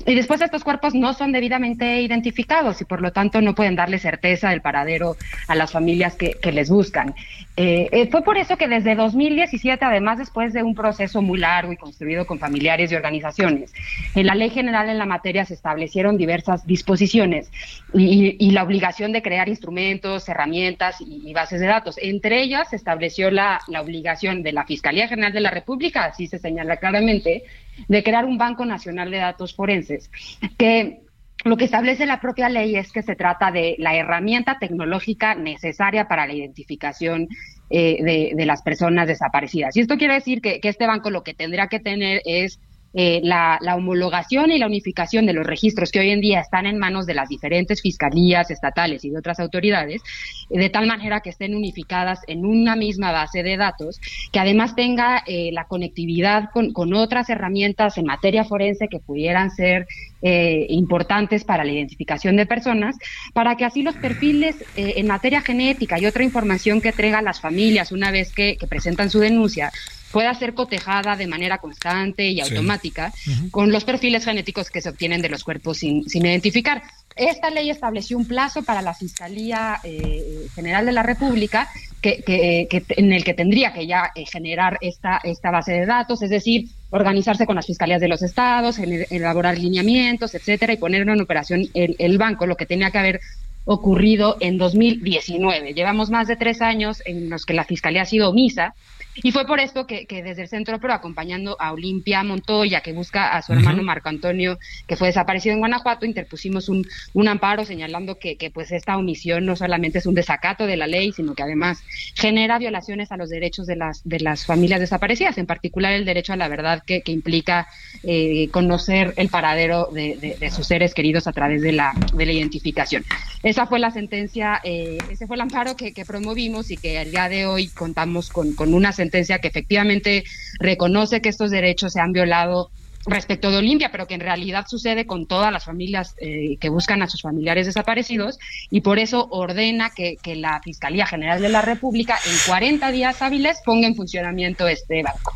y 0.06 0.14
después 0.14 0.40
estos 0.40 0.64
cuerpos 0.64 0.94
no 0.94 1.14
son 1.14 1.32
debidamente 1.32 2.00
identificados 2.00 2.80
y 2.80 2.84
por 2.84 3.00
lo 3.00 3.12
tanto 3.12 3.40
no 3.40 3.54
pueden 3.54 3.76
darle 3.76 3.98
certeza 3.98 4.50
del 4.50 4.60
paradero 4.60 5.16
a 5.48 5.54
las 5.54 5.72
familias 5.72 6.14
que, 6.14 6.32
que 6.40 6.52
les 6.52 6.70
buscan. 6.70 7.14
Eh, 7.56 7.88
eh, 7.92 8.08
fue 8.10 8.22
por 8.22 8.36
eso 8.36 8.56
que 8.56 8.66
desde 8.66 8.96
2017, 8.96 9.84
además 9.84 10.18
después 10.18 10.52
de 10.52 10.62
un 10.62 10.74
proceso 10.74 11.22
muy 11.22 11.38
largo 11.38 11.72
y 11.72 11.76
construido 11.76 12.26
con 12.26 12.38
familiares 12.38 12.90
y 12.90 12.96
organizaciones, 12.96 13.72
en 14.14 14.26
la 14.26 14.34
ley 14.34 14.50
general 14.50 14.88
en 14.88 14.98
la 14.98 15.06
materia 15.06 15.44
se 15.44 15.54
establecieron 15.54 16.16
diversas 16.16 16.53
disposiciones 16.66 17.50
y, 17.92 18.50
la 18.50 18.62
obligación 18.62 19.12
de 19.12 19.22
crear 19.22 19.48
instrumentos, 19.48 20.28
herramientas 20.28 20.96
y, 21.00 21.32
bases 21.32 21.60
de 21.60 21.66
datos. 21.66 21.96
Entre 22.00 22.42
ellas 22.42 22.70
se 22.70 22.76
estableció 22.76 23.30
la, 23.30 23.60
la 23.68 23.80
obligación 23.80 24.42
de 24.42 24.52
la 24.52 24.64
Fiscalía 24.64 25.08
General 25.08 25.32
de 25.32 25.40
la 25.40 25.50
República, 25.50 26.04
así 26.04 26.26
se 26.26 26.38
señala 26.38 26.76
claramente, 26.76 27.44
de 27.88 28.02
crear 28.02 28.24
un 28.24 28.38
Banco 28.38 28.64
Nacional 28.64 29.10
de 29.10 29.18
Datos 29.18 29.54
Forenses, 29.54 30.10
que 30.56 31.00
lo 31.44 31.56
que 31.56 31.64
establece 31.64 32.06
la 32.06 32.20
propia 32.20 32.48
ley 32.48 32.76
es 32.76 32.90
que 32.90 33.02
se 33.02 33.16
trata 33.16 33.50
de 33.50 33.76
la 33.78 33.94
herramienta 33.94 34.58
tecnológica 34.58 35.34
necesaria 35.34 36.08
para 36.08 36.26
la 36.26 36.32
identificación 36.32 37.28
eh, 37.70 38.02
de, 38.02 38.32
de, 38.34 38.46
las 38.46 38.62
personas 38.62 39.08
desaparecidas. 39.08 39.76
Y 39.76 39.80
esto 39.80 39.96
quiere 39.96 40.14
decir 40.14 40.40
que, 40.40 40.60
que 40.60 40.68
este 40.68 40.86
banco 40.86 41.10
lo 41.10 41.22
que 41.22 41.34
tendrá 41.34 41.68
que 41.68 41.80
tener 41.80 42.22
es 42.24 42.60
eh, 42.94 43.20
la, 43.24 43.58
homologación 43.74 44.52
y 44.52 44.58
la 44.58 44.66
unificación 44.66 45.26
de 45.26 45.32
los 45.32 45.44
registros 45.44 45.90
que 45.90 45.98
hoy 45.98 46.10
en 46.10 46.20
día 46.20 46.40
están 46.40 46.66
en 46.66 46.78
manos 46.78 47.06
de 47.06 47.14
las 47.14 47.28
diferentes 47.28 47.82
fiscalías 47.82 48.50
estatales 48.52 49.04
y 49.04 49.10
de 49.10 49.18
otras 49.18 49.40
autoridades, 49.40 50.00
de 50.48 50.70
tal 50.70 50.86
manera 50.86 51.20
que 51.20 51.30
estén 51.30 51.56
unificadas 51.56 52.20
en 52.28 52.46
una 52.46 52.76
misma 52.76 53.10
base 53.10 53.42
de 53.42 53.56
datos, 53.56 54.00
que 54.30 54.38
además 54.38 54.76
tenga 54.76 55.24
eh, 55.26 55.50
la 55.52 55.64
conectividad 55.64 56.50
con, 56.52 56.72
con, 56.72 56.94
otras 56.94 57.28
herramientas 57.30 57.98
en 57.98 58.06
materia 58.06 58.44
forense 58.44 58.86
que 58.88 59.00
pudieran 59.00 59.50
ser 59.50 59.88
eh, 60.26 60.64
importantes 60.70 61.44
para 61.44 61.64
la 61.64 61.72
identificación 61.72 62.36
de 62.36 62.46
personas, 62.46 62.96
para 63.34 63.56
que 63.56 63.66
así 63.66 63.82
los 63.82 63.94
perfiles 63.94 64.56
eh, 64.74 64.94
en 64.96 65.06
materia 65.06 65.42
genética 65.42 65.98
y 65.98 66.06
otra 66.06 66.24
información 66.24 66.80
que 66.80 66.88
entregan 66.88 67.26
las 67.26 67.40
familias 67.40 67.92
una 67.92 68.10
vez 68.10 68.32
que, 68.32 68.56
que 68.56 68.66
presentan 68.66 69.10
su 69.10 69.18
denuncia 69.18 69.70
pueda 70.14 70.32
ser 70.32 70.54
cotejada 70.54 71.16
de 71.16 71.26
manera 71.26 71.58
constante 71.58 72.28
y 72.28 72.40
automática 72.40 73.10
sí. 73.10 73.30
uh 73.30 73.34
-huh. 73.34 73.50
con 73.50 73.72
los 73.72 73.84
perfiles 73.84 74.24
genéticos 74.24 74.70
que 74.70 74.80
se 74.80 74.88
obtienen 74.88 75.20
de 75.20 75.28
los 75.28 75.42
cuerpos 75.42 75.78
sin, 75.78 76.08
sin 76.08 76.24
identificar. 76.24 76.84
Esta 77.16 77.50
ley 77.50 77.68
estableció 77.68 78.16
un 78.16 78.24
plazo 78.24 78.62
para 78.62 78.80
la 78.80 78.94
Fiscalía 78.94 79.80
eh, 79.82 80.46
General 80.54 80.86
de 80.86 80.92
la 80.92 81.02
República 81.02 81.68
que, 82.00 82.22
que, 82.22 82.68
que, 82.70 82.84
en 82.90 83.12
el 83.12 83.24
que 83.24 83.34
tendría 83.34 83.72
que 83.72 83.86
ya 83.86 84.12
eh, 84.14 84.24
generar 84.24 84.78
esta, 84.80 85.20
esta 85.24 85.50
base 85.50 85.72
de 85.72 85.86
datos, 85.86 86.22
es 86.22 86.30
decir, 86.30 86.68
organizarse 86.94 87.44
con 87.44 87.56
las 87.56 87.66
fiscalías 87.66 88.00
de 88.00 88.06
los 88.06 88.22
estados, 88.22 88.78
elaborar 88.78 89.58
lineamientos, 89.58 90.34
etcétera, 90.34 90.72
y 90.72 90.76
poner 90.76 91.02
en 91.02 91.20
operación 91.20 91.68
el, 91.74 91.96
el 91.98 92.18
banco, 92.18 92.46
lo 92.46 92.56
que 92.56 92.66
tenía 92.66 92.92
que 92.92 92.98
haber 92.98 93.20
ocurrido 93.64 94.36
en 94.38 94.58
2019. 94.58 95.74
Llevamos 95.74 96.10
más 96.10 96.28
de 96.28 96.36
tres 96.36 96.62
años 96.62 97.02
en 97.04 97.30
los 97.30 97.46
que 97.46 97.54
la 97.54 97.64
Fiscalía 97.64 98.02
ha 98.02 98.06
sido 98.06 98.30
omisa 98.30 98.74
y 99.22 99.32
fue 99.32 99.46
por 99.46 99.60
esto 99.60 99.86
que, 99.86 100.06
que 100.06 100.22
desde 100.22 100.42
el 100.42 100.48
Centro 100.48 100.80
Pro, 100.80 100.92
acompañando 100.92 101.56
a 101.60 101.72
Olimpia 101.72 102.22
Montoya, 102.24 102.80
que 102.80 102.92
busca 102.92 103.36
a 103.36 103.42
su 103.42 103.52
hermano 103.52 103.78
uh 103.78 103.82
-huh. 103.82 103.86
Marco 103.86 104.08
Antonio, 104.08 104.58
que 104.86 104.96
fue 104.96 105.08
desaparecido 105.08 105.54
en 105.54 105.60
Guanajuato, 105.60 106.04
interpusimos 106.04 106.68
un, 106.68 106.86
un 107.12 107.28
amparo 107.28 107.64
señalando 107.64 108.18
que, 108.18 108.36
que, 108.36 108.50
pues 108.50 108.72
esta 108.72 108.96
omisión 108.96 109.46
no 109.46 109.54
solamente 109.56 109.98
es 109.98 110.06
un 110.06 110.14
desacato 110.14 110.66
de 110.66 110.76
la 110.76 110.86
ley, 110.86 111.12
sino 111.12 111.34
que 111.34 111.42
además 111.42 111.82
genera 112.14 112.58
violaciones 112.58 113.12
a 113.12 113.16
los 113.16 113.30
derechos 113.30 113.66
de 113.66 113.76
las, 113.76 114.02
de 114.04 114.20
las 114.20 114.46
familias 114.46 114.80
desaparecidas, 114.80 115.38
en 115.38 115.46
particular 115.46 115.92
el 115.92 116.04
derecho 116.04 116.32
a 116.32 116.36
la 116.36 116.48
verdad 116.48 116.82
que, 116.84 117.02
que 117.02 117.12
implica 117.12 117.68
eh, 118.02 118.48
conocer 118.50 119.14
el 119.16 119.28
paradero 119.28 119.88
de, 119.92 120.16
de, 120.16 120.36
de, 120.36 120.50
sus 120.50 120.66
seres 120.66 120.92
queridos 120.94 121.26
a 121.26 121.32
través 121.32 121.62
de 121.62 121.72
la, 121.72 121.92
de 122.14 122.26
la 122.26 122.32
identificación. 122.32 123.04
Esa 123.42 123.66
fue 123.66 123.78
la 123.78 123.90
sentencia, 123.90 124.60
eh, 124.64 124.98
ese 125.10 125.26
fue 125.26 125.36
el 125.36 125.42
amparo 125.42 125.76
que, 125.76 125.92
que 125.92 126.04
promovimos 126.04 126.70
y 126.70 126.76
que 126.76 126.98
al 126.98 127.10
día 127.10 127.28
de 127.28 127.46
hoy 127.46 127.68
contamos 127.68 128.30
con, 128.30 128.54
con 128.54 128.74
una 128.74 128.90
sentencia 128.90 129.03
sentencia 129.04 129.38
que 129.38 129.48
efectivamente 129.48 130.24
reconoce 130.58 131.20
que 131.20 131.28
estos 131.28 131.50
derechos 131.50 131.92
se 131.92 132.00
han 132.00 132.12
violado 132.12 132.70
respecto 133.06 133.50
de 133.50 133.58
Olimpia, 133.58 133.90
pero 133.90 134.06
que 134.06 134.14
en 134.14 134.20
realidad 134.20 134.66
sucede 134.68 135.06
con 135.06 135.26
todas 135.26 135.52
las 135.52 135.64
familias 135.64 136.14
eh, 136.18 136.56
que 136.58 136.68
buscan 136.68 137.02
a 137.02 137.08
sus 137.08 137.22
familiares 137.22 137.66
desaparecidos 137.66 138.38
y 138.70 138.80
por 138.80 138.98
eso 138.98 139.28
ordena 139.30 139.90
que, 139.90 140.16
la 140.36 140.60
Fiscalía 140.62 141.06
General 141.06 141.40
de 141.40 141.48
la 141.48 141.62
República 141.62 142.18
en 142.26 142.36
40 142.46 142.90
días 142.90 143.20
hábiles 143.22 143.58
ponga 143.64 143.86
en 143.86 143.94
funcionamiento 143.94 144.66
este 144.66 145.02
banco. 145.02 145.32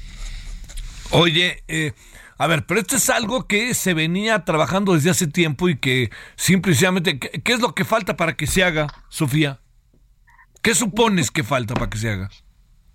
Oye, 1.11 1.62
eh, 1.68 1.92
a 2.36 2.47
ver, 2.47 2.66
pero 2.66 2.80
esto 2.80 2.97
es 2.97 3.11
algo 3.11 3.47
que 3.47 3.74
se 3.74 3.95
venía 3.95 4.45
trabajando 4.45 4.95
desde 4.95 5.11
hace 5.11 5.26
tiempo 5.26 5.68
y 5.68 5.78
que 5.78 6.11
simplemente, 6.36 7.18
¿qué, 7.18 7.42
qué 7.42 7.53
es 7.53 7.61
lo 7.61 7.74
que 7.74 7.84
falta 7.84 8.16
para 8.16 8.36
que 8.36 8.47
se 8.47 8.64
haga, 8.64 8.88
Sofía? 9.09 9.61
¿Qué 10.62 10.74
supones 10.74 11.30
que 11.30 11.45
falta 11.45 11.74
para 11.74 11.90
que 11.90 11.99
se 11.99 12.11
haga? 12.11 12.30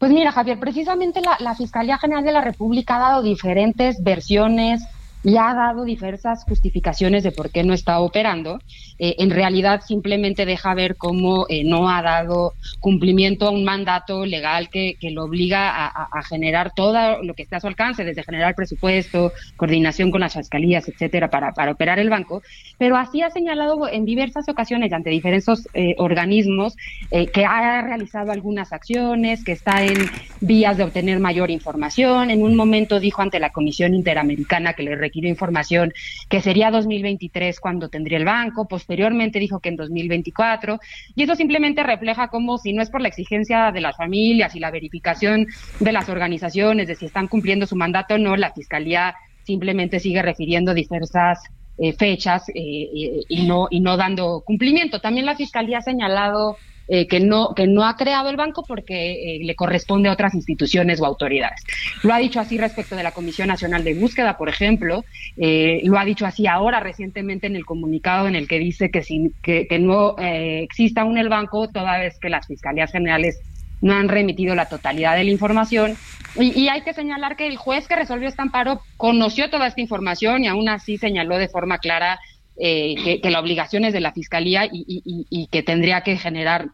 Pues 0.03 0.11
mira, 0.11 0.33
Javier, 0.33 0.59
precisamente 0.59 1.21
la, 1.21 1.55
Fiscalía 1.55 1.97
General 1.97 2.25
de 2.25 2.33
la 2.33 2.41
República 2.41 2.97
ha 2.97 3.11
dado 3.11 3.21
diferentes 3.21 4.03
versiones 4.03 4.83
y 5.23 5.37
ha 5.37 5.53
dado 5.53 5.85
diversas 5.85 6.43
justificaciones 6.43 7.23
de 7.23 7.31
por 7.31 7.49
qué 7.49 7.63
no 7.63 7.73
está 7.73 7.99
operando. 7.99 8.59
Eh, 8.99 9.15
en 9.19 9.29
realidad 9.29 9.81
simplemente 9.85 10.45
deja 10.45 10.73
ver 10.73 10.97
cómo 10.97 11.45
eh, 11.49 11.63
no 11.63 11.89
ha 11.89 12.01
dado 12.01 12.53
cumplimiento 12.79 13.47
a 13.47 13.51
un 13.51 13.63
mandato 13.63 14.25
legal 14.25 14.69
que, 14.69 14.95
que 14.99 15.11
lo 15.11 15.23
obliga 15.23 15.87
a, 15.87 16.23
generar 16.23 16.71
todo 16.73 17.21
lo 17.21 17.33
que 17.33 17.43
está 17.43 17.57
a 17.57 17.59
su 17.59 17.67
alcance, 17.67 18.03
desde 18.03 18.23
generar 18.23 18.55
presupuesto, 18.55 19.33
coordinación 19.57 20.11
con 20.11 20.21
las 20.21 20.33
fiscalías, 20.33 20.87
etcétera, 20.87 21.29
para, 21.29 21.53
para 21.53 21.71
operar 21.71 21.99
el 21.99 22.09
banco. 22.09 22.41
Pero 22.77 22.97
así 22.97 23.21
ha 23.21 23.29
señalado 23.29 23.87
en 23.89 24.05
diversas 24.05 24.47
ocasiones 24.49 24.91
ante 24.93 25.09
diferentes 25.09 25.67
eh, 25.73 25.95
organismos 25.97 26.75
que 27.11 27.45
ha 27.45 27.81
realizado 27.81 28.31
algunas 28.31 28.73
acciones, 28.73 29.43
que 29.43 29.51
está 29.51 29.83
en 29.83 30.09
vías 30.41 30.77
de 30.77 30.83
obtener 30.83 31.19
mayor 31.19 31.51
información. 31.51 32.31
En 32.31 32.41
un 32.41 32.55
momento 32.55 32.99
dijo 32.99 33.21
ante 33.21 33.39
la 33.39 33.51
Comisión 33.51 33.93
Interamericana 33.93 34.73
que 34.73 34.83
le 34.83 34.95
información 35.15 35.93
que 36.29 36.41
sería 36.41 36.71
2023 36.71 37.59
cuando 37.59 37.89
tendría 37.89 38.17
el 38.17 38.25
banco, 38.25 38.67
posteriormente 38.67 39.39
dijo 39.39 39.59
que 39.59 39.69
en 39.69 39.75
2024, 39.75 40.79
y 41.15 41.23
eso 41.23 41.35
simplemente 41.35 41.83
refleja 41.83 42.27
como 42.27 42.57
si 42.57 42.73
no 42.73 42.81
es 42.81 42.89
por 42.89 43.01
la 43.01 43.07
exigencia 43.07 43.71
de 43.71 43.81
las 43.81 43.95
familias 43.95 44.55
y 44.55 44.59
la 44.59 44.71
verificación 44.71 45.47
de 45.79 45.91
las 45.91 46.09
organizaciones 46.09 46.87
de 46.87 46.95
si 46.95 47.05
están 47.05 47.27
cumpliendo 47.27 47.65
su 47.65 47.75
mandato 47.75 48.15
o 48.15 48.17
no, 48.17 48.35
la 48.35 48.51
Fiscalía 48.51 49.15
simplemente 49.43 49.99
sigue 49.99 50.21
refiriendo 50.21 50.73
diversas 50.73 51.39
eh, 51.77 51.93
fechas 51.93 52.47
eh, 52.49 53.23
y, 53.27 53.47
no, 53.47 53.67
y 53.69 53.79
no 53.79 53.97
dando 53.97 54.43
cumplimiento. 54.45 54.99
También 54.99 55.25
la 55.25 55.35
Fiscalía 55.35 55.79
ha 55.79 55.81
señalado 55.81 56.57
eh, 56.87 57.07
que, 57.07 57.19
no, 57.19 57.53
que 57.55 57.65
no 57.65 57.85
ha 57.85 57.95
creado 57.95 58.29
el 58.29 58.35
banco 58.35 58.63
porque 58.67 59.37
eh, 59.37 59.39
le 59.43 59.55
corresponde 59.55 60.09
a 60.09 60.11
otras 60.11 60.33
instituciones 60.33 60.99
o 60.99 61.05
autoridades. 61.05 61.61
Lo 62.03 62.13
ha 62.13 62.17
dicho 62.17 62.39
así 62.39 62.57
respecto 62.57 62.95
de 62.95 63.03
la 63.03 63.11
Comisión 63.11 63.47
Nacional 63.47 63.83
de 63.83 63.93
Búsqueda, 63.93 64.37
por 64.37 64.49
ejemplo, 64.49 65.05
eh, 65.37 65.81
lo 65.85 65.97
ha 65.97 66.05
dicho 66.05 66.25
así 66.25 66.45
ahora 66.45 66.81
recientemente 66.81 67.47
en 67.47 67.55
el 67.55 67.65
comunicado 67.65 68.27
en 68.27 68.35
el 68.35 68.47
que 68.47 68.59
dice 68.59 68.91
que, 68.91 69.01
sin, 69.01 69.33
que, 69.41 69.67
no 69.79 70.15
exista 70.17 71.01
aún 71.01 71.17
el 71.17 71.29
banco 71.29 71.67
toda 71.67 71.97
vez 71.97 72.19
que 72.19 72.29
las 72.29 72.47
fiscalías 72.47 72.91
generales 72.91 73.39
no 73.83 73.93
han 73.93 74.07
remitido 74.07 74.55
la 74.55 74.69
totalidad 74.69 75.15
de 75.15 75.25
la 75.25 75.31
información. 75.31 75.97
Y, 76.35 76.67
hay 76.67 76.81
que 76.81 76.93
señalar 76.93 77.35
que 77.35 77.45
el 77.45 77.57
juez 77.57 77.87
que 77.87 77.95
resolvió 77.95 78.27
este 78.27 78.41
amparo 78.41 78.81
conoció 78.97 79.49
toda 79.49 79.67
esta 79.67 79.81
información 79.81 80.43
y 80.43 80.47
aún 80.47 80.67
así 80.67 80.97
señaló 80.97 81.37
de 81.37 81.47
forma 81.47 81.77
clara 81.77 82.19
que, 82.57 83.29
la 83.29 83.39
obligación 83.39 83.85
es 83.85 83.93
de 83.93 84.01
la 84.01 84.13
fiscalía 84.13 84.67
y, 84.71 85.47
que 85.51 85.63
tendría 85.63 86.01
que 86.01 86.17
generar 86.17 86.69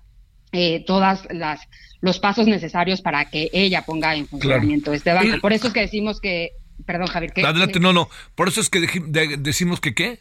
eh, 0.52 0.84
todas 0.86 1.28
las 1.32 1.62
los 2.02 2.20
pasos 2.20 2.48
necesarios 2.48 3.02
para 3.02 3.30
que 3.30 3.50
ella 3.52 3.84
ponga 3.86 4.16
en 4.16 4.26
funcionamiento 4.26 4.94
este 4.94 5.12
banco. 5.12 5.40
Por 5.42 5.52
eso 5.52 5.68
es 5.68 5.74
que 5.74 5.82
decimos 5.82 6.22
que, 6.22 6.52
perdón 6.86 7.08
Javier, 7.08 7.34
que 7.34 7.46
adelante, 7.46 7.80
no, 7.80 7.92
no, 7.92 8.10
por 8.36 8.48
eso 8.48 8.62
es 8.62 8.70
que 8.70 8.80
decimos 9.38 9.82
que 9.82 9.94
qué 9.94 10.20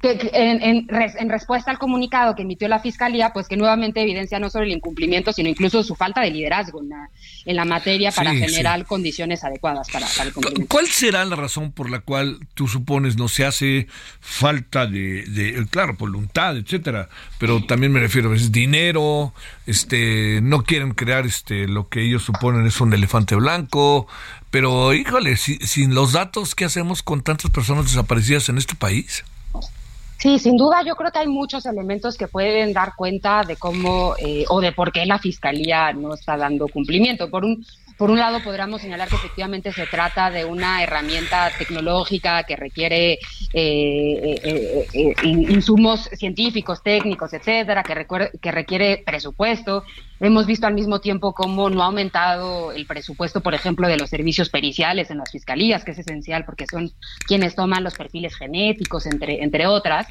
que, 0.00 0.30
en, 0.32 0.86
en, 0.88 1.28
respuesta 1.28 1.70
al 1.70 1.78
comunicado 1.78 2.36
que 2.36 2.42
emitió 2.42 2.68
la 2.68 2.78
Fiscalía, 2.78 3.32
pues 3.32 3.48
que 3.48 3.56
nuevamente 3.56 4.00
evidencia 4.00 4.38
no 4.38 4.48
solo 4.48 4.64
el 4.64 4.70
incumplimiento, 4.70 5.32
sino 5.32 5.48
incluso 5.48 5.82
su 5.82 5.96
falta 5.96 6.20
de 6.20 6.30
liderazgo 6.30 6.80
en 6.80 6.90
la, 6.90 7.10
en 7.44 7.56
la 7.56 7.64
materia 7.64 8.12
para 8.12 8.32
generar 8.32 8.84
condiciones 8.86 9.42
adecuadas 9.42 9.88
para, 9.90 10.06
el 10.22 10.32
cumplimiento. 10.32 10.72
¿Cuál 10.72 10.86
será 10.86 11.24
la 11.24 11.34
razón 11.34 11.72
por 11.72 11.90
la 11.90 12.00
cual 12.00 12.38
tú 12.54 12.68
supones 12.68 13.16
no 13.16 13.28
se 13.28 13.44
hace 13.44 13.88
falta 14.20 14.86
de, 14.86 15.24
de 15.24 15.66
claro, 15.68 15.96
voluntad, 15.98 16.56
etcétera, 16.56 17.08
pero 17.38 17.64
también 17.64 17.92
me 17.92 18.00
refiero 18.00 18.28
a 18.28 18.32
veces 18.32 18.52
dinero, 18.52 19.34
este, 19.66 20.40
no 20.42 20.62
quieren 20.62 20.92
crear 20.92 21.26
este 21.26 21.66
lo 21.66 21.88
que 21.88 22.04
ellos 22.04 22.22
suponen 22.22 22.66
es 22.66 22.80
un 22.80 22.94
elefante 22.94 23.34
blanco, 23.34 24.06
pero 24.50 24.94
híjole, 24.94 25.36
sin 25.36 25.94
los 25.94 26.12
datos, 26.12 26.54
¿qué 26.54 26.64
hacemos 26.64 27.02
con 27.02 27.22
tantas 27.22 27.50
personas 27.50 27.86
desaparecidas 27.86 28.48
en 28.48 28.58
este 28.58 28.76
país? 28.76 29.24
Sí, 30.18 30.40
sin 30.40 30.56
duda 30.56 30.82
yo 30.84 30.96
creo 30.96 31.12
que 31.12 31.20
hay 31.20 31.28
muchos 31.28 31.64
elementos 31.64 32.16
que 32.16 32.26
pueden 32.26 32.72
dar 32.72 32.94
cuenta 32.96 33.44
de 33.44 33.56
cómo 33.56 34.16
eh, 34.18 34.44
o 34.48 34.60
de 34.60 34.72
por 34.72 34.90
qué 34.90 35.06
la 35.06 35.20
fiscalía 35.20 35.92
no 35.92 36.14
está 36.14 36.36
dando 36.36 36.66
cumplimiento. 36.66 37.30
Por 37.30 37.44
un 37.44 37.64
por 37.98 38.12
un 38.12 38.18
lado, 38.18 38.40
podríamos 38.44 38.80
señalar 38.80 39.08
que 39.08 39.16
efectivamente 39.16 39.72
se 39.72 39.84
trata 39.86 40.30
de 40.30 40.44
una 40.44 40.84
herramienta 40.84 41.50
tecnológica 41.58 42.44
que 42.44 42.54
requiere 42.54 43.14
eh, 43.14 43.18
eh, 43.52 44.86
eh, 44.92 45.14
insumos 45.24 46.08
científicos, 46.12 46.80
técnicos, 46.84 47.32
etcétera, 47.32 47.82
que, 47.82 48.06
que 48.40 48.52
requiere 48.52 49.02
presupuesto. 49.04 49.82
Hemos 50.20 50.46
visto 50.46 50.68
al 50.68 50.74
mismo 50.74 51.00
tiempo 51.00 51.34
cómo 51.34 51.70
no 51.70 51.82
ha 51.82 51.86
aumentado 51.86 52.70
el 52.70 52.86
presupuesto, 52.86 53.40
por 53.40 53.54
ejemplo, 53.54 53.88
de 53.88 53.96
los 53.96 54.10
servicios 54.10 54.48
periciales 54.48 55.10
en 55.10 55.18
las 55.18 55.32
fiscalías, 55.32 55.82
que 55.82 55.90
es 55.90 55.98
esencial 55.98 56.44
porque 56.44 56.66
son 56.70 56.92
quienes 57.26 57.56
toman 57.56 57.82
los 57.82 57.94
perfiles 57.94 58.36
genéticos, 58.36 59.06
entre, 59.06 59.42
entre 59.42 59.66
otras. 59.66 60.06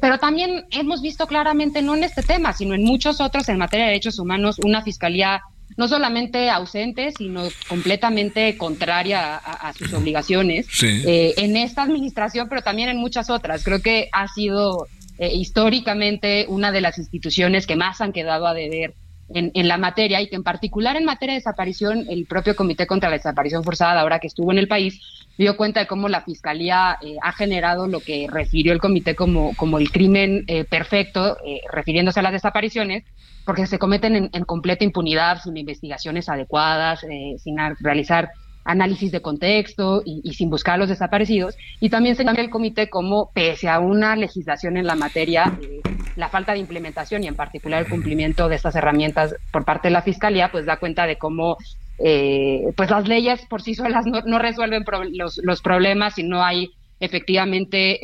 pero 0.00 0.18
también 0.18 0.64
hemos 0.72 1.00
visto 1.00 1.28
claramente, 1.28 1.80
no 1.80 1.94
en 1.94 2.02
este 2.02 2.22
tema, 2.24 2.52
sino 2.52 2.74
en 2.74 2.82
muchos 2.82 3.20
otros 3.20 3.48
en 3.48 3.58
materia 3.58 3.86
de 3.86 3.92
derechos 3.92 4.18
humanos, 4.18 4.56
una 4.64 4.82
fiscalía 4.82 5.42
no 5.76 5.88
solamente 5.88 6.50
ausente, 6.50 7.12
sino 7.16 7.42
completamente 7.68 8.56
contraria 8.56 9.36
a, 9.36 9.72
sus 9.72 9.92
obligaciones 9.92 10.66
eh, 10.82 11.34
en 11.36 11.56
esta 11.56 11.82
administración, 11.82 12.48
pero 12.48 12.62
también 12.62 12.88
en 12.88 12.98
muchas 12.98 13.30
otras. 13.30 13.64
Creo 13.64 13.80
que 13.80 14.08
ha 14.12 14.28
sido 14.28 14.86
eh, 15.18 15.30
históricamente 15.34 16.46
una 16.48 16.72
de 16.72 16.80
las 16.80 16.98
instituciones 16.98 17.66
que 17.66 17.76
más 17.76 18.00
han 18.00 18.12
quedado 18.12 18.46
a 18.46 18.54
deber 18.54 18.94
en, 19.34 19.68
la 19.68 19.78
materia 19.78 20.20
y 20.20 20.28
que 20.28 20.36
en 20.36 20.42
particular 20.42 20.96
en 20.96 21.04
materia 21.04 21.34
de 21.34 21.40
desaparición, 21.40 22.06
el 22.08 22.26
propio 22.26 22.56
Comité 22.56 22.86
contra 22.86 23.10
la 23.10 23.16
Desaparición 23.16 23.64
Forzada, 23.64 24.00
ahora 24.00 24.18
que 24.18 24.26
estuvo 24.26 24.52
en 24.52 24.58
el 24.58 24.68
país, 24.68 25.00
dio 25.38 25.56
cuenta 25.56 25.80
de 25.80 25.86
cómo 25.86 26.08
la 26.08 26.22
Fiscalía 26.22 26.98
eh, 27.02 27.16
ha 27.22 27.32
generado 27.32 27.86
lo 27.86 28.00
que 28.00 28.26
refirió 28.30 28.72
el 28.72 28.80
comité 28.80 29.14
como, 29.14 29.54
como 29.56 29.78
el 29.78 29.90
crimen 29.90 30.44
perfecto, 30.68 31.38
refiriéndose 31.72 32.20
a 32.20 32.22
las 32.22 32.32
desapariciones, 32.32 33.04
porque 33.44 33.66
se 33.66 33.78
cometen 33.78 34.30
en, 34.32 34.44
completa 34.44 34.84
impunidad, 34.84 35.40
sin 35.42 35.56
investigaciones 35.56 36.28
adecuadas, 36.28 37.04
eh, 37.04 37.36
sin 37.38 37.56
realizar 37.80 38.30
análisis 38.64 39.10
de 39.10 39.22
contexto 39.22 40.02
y, 40.04 40.34
sin 40.34 40.50
buscar 40.50 40.74
a 40.74 40.78
los 40.78 40.88
desaparecidos. 40.88 41.56
Y 41.80 41.88
también 41.88 42.14
se 42.14 42.24
cambia 42.24 42.44
el 42.44 42.50
comité 42.50 42.88
como, 42.88 43.30
pese 43.32 43.68
a 43.68 43.80
una 43.80 44.14
legislación 44.16 44.76
en 44.76 44.86
la 44.86 44.94
materia, 44.94 45.58
eh, 45.62 45.80
la 46.16 46.28
falta 46.28 46.52
de 46.52 46.58
implementación 46.58 47.24
y 47.24 47.26
en 47.26 47.34
particular 47.34 47.82
el 47.82 47.88
cumplimiento 47.88 48.48
de 48.48 48.56
estas 48.56 48.76
herramientas 48.76 49.34
por 49.52 49.64
parte 49.64 49.88
de 49.88 49.92
la 49.92 50.02
Fiscalía, 50.02 50.50
pues 50.50 50.66
da 50.66 50.78
cuenta 50.78 51.06
de 51.06 51.16
cómo 51.16 51.56
eh, 51.98 52.72
pues 52.76 52.90
las 52.90 53.06
leyes 53.06 53.40
por 53.46 53.62
sí 53.62 53.74
solas 53.74 54.04
no, 54.06 54.38
resuelven 54.38 54.84
los, 55.12 55.38
los, 55.42 55.60
problemas 55.60 56.18
y 56.18 56.22
no 56.22 56.42
hay 56.42 56.70
efectivamente 56.98 57.98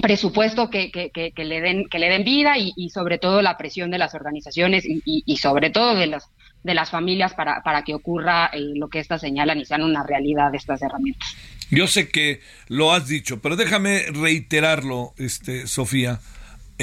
presupuesto 0.00 0.70
que, 0.70 0.90
que, 0.90 1.10
que, 1.10 1.44
le 1.44 1.60
den 1.60 1.88
que 1.88 1.98
le 1.98 2.08
den 2.08 2.24
vida 2.24 2.54
y, 2.56 2.88
sobre 2.90 3.18
todo 3.18 3.42
la 3.42 3.58
presión 3.58 3.90
de 3.90 3.98
las 3.98 4.14
organizaciones 4.14 4.84
y, 4.86 5.02
y, 5.04 5.36
sobre 5.36 5.70
todo 5.70 5.94
de 5.94 6.06
las 6.06 6.28
de 6.62 6.74
las 6.74 6.90
familias 6.90 7.34
para, 7.34 7.60
para 7.62 7.82
que 7.82 7.92
ocurra 7.92 8.46
eh, 8.52 8.60
lo 8.76 8.88
que 8.88 9.00
estas 9.00 9.20
señalan 9.20 9.58
y 9.58 9.64
sean 9.64 9.82
una 9.82 10.04
realidad 10.06 10.54
estas 10.54 10.80
herramientas. 10.80 11.36
Yo 11.70 11.88
sé 11.88 12.08
que 12.08 12.40
lo 12.68 12.92
has 12.92 13.08
dicho, 13.08 13.40
pero 13.40 13.56
déjame 13.56 14.04
reiterarlo, 14.12 15.12
este 15.18 15.66
Sofía. 15.66 16.20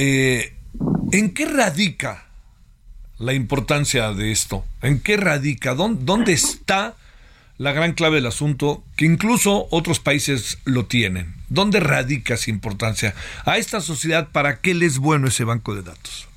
Eh, 0.02 0.54
¿En 1.12 1.34
qué 1.34 1.46
radica 1.46 2.24
la 3.18 3.34
importancia 3.34 4.14
de 4.14 4.32
esto? 4.32 4.64
¿En 4.82 5.02
qué 5.02 5.18
radica? 5.18 5.76
¿Dónde, 5.76 6.06
dónde 6.06 6.32
está 6.32 6.96
la 7.58 7.74
gran 7.74 7.92
clave 7.92 8.16
del 8.16 8.26
asunto, 8.26 8.86
que 8.96 9.04
incluso 9.04 9.68
otros 9.70 10.00
países 10.00 10.60
lo 10.64 10.86
tienen. 10.86 11.36
¿Dónde 11.50 11.82
radica 11.82 12.36
esa 12.36 12.50
importancia? 12.50 13.14
A 13.44 13.58
esta 13.58 13.82
sociedad, 13.82 14.30
¿para 14.32 14.62
qué 14.62 14.74
les 14.74 14.94
es 14.94 14.98
bueno 15.00 15.28
ese 15.28 15.44
banco 15.44 15.76
de 15.76 15.84
datos? 15.84 16.29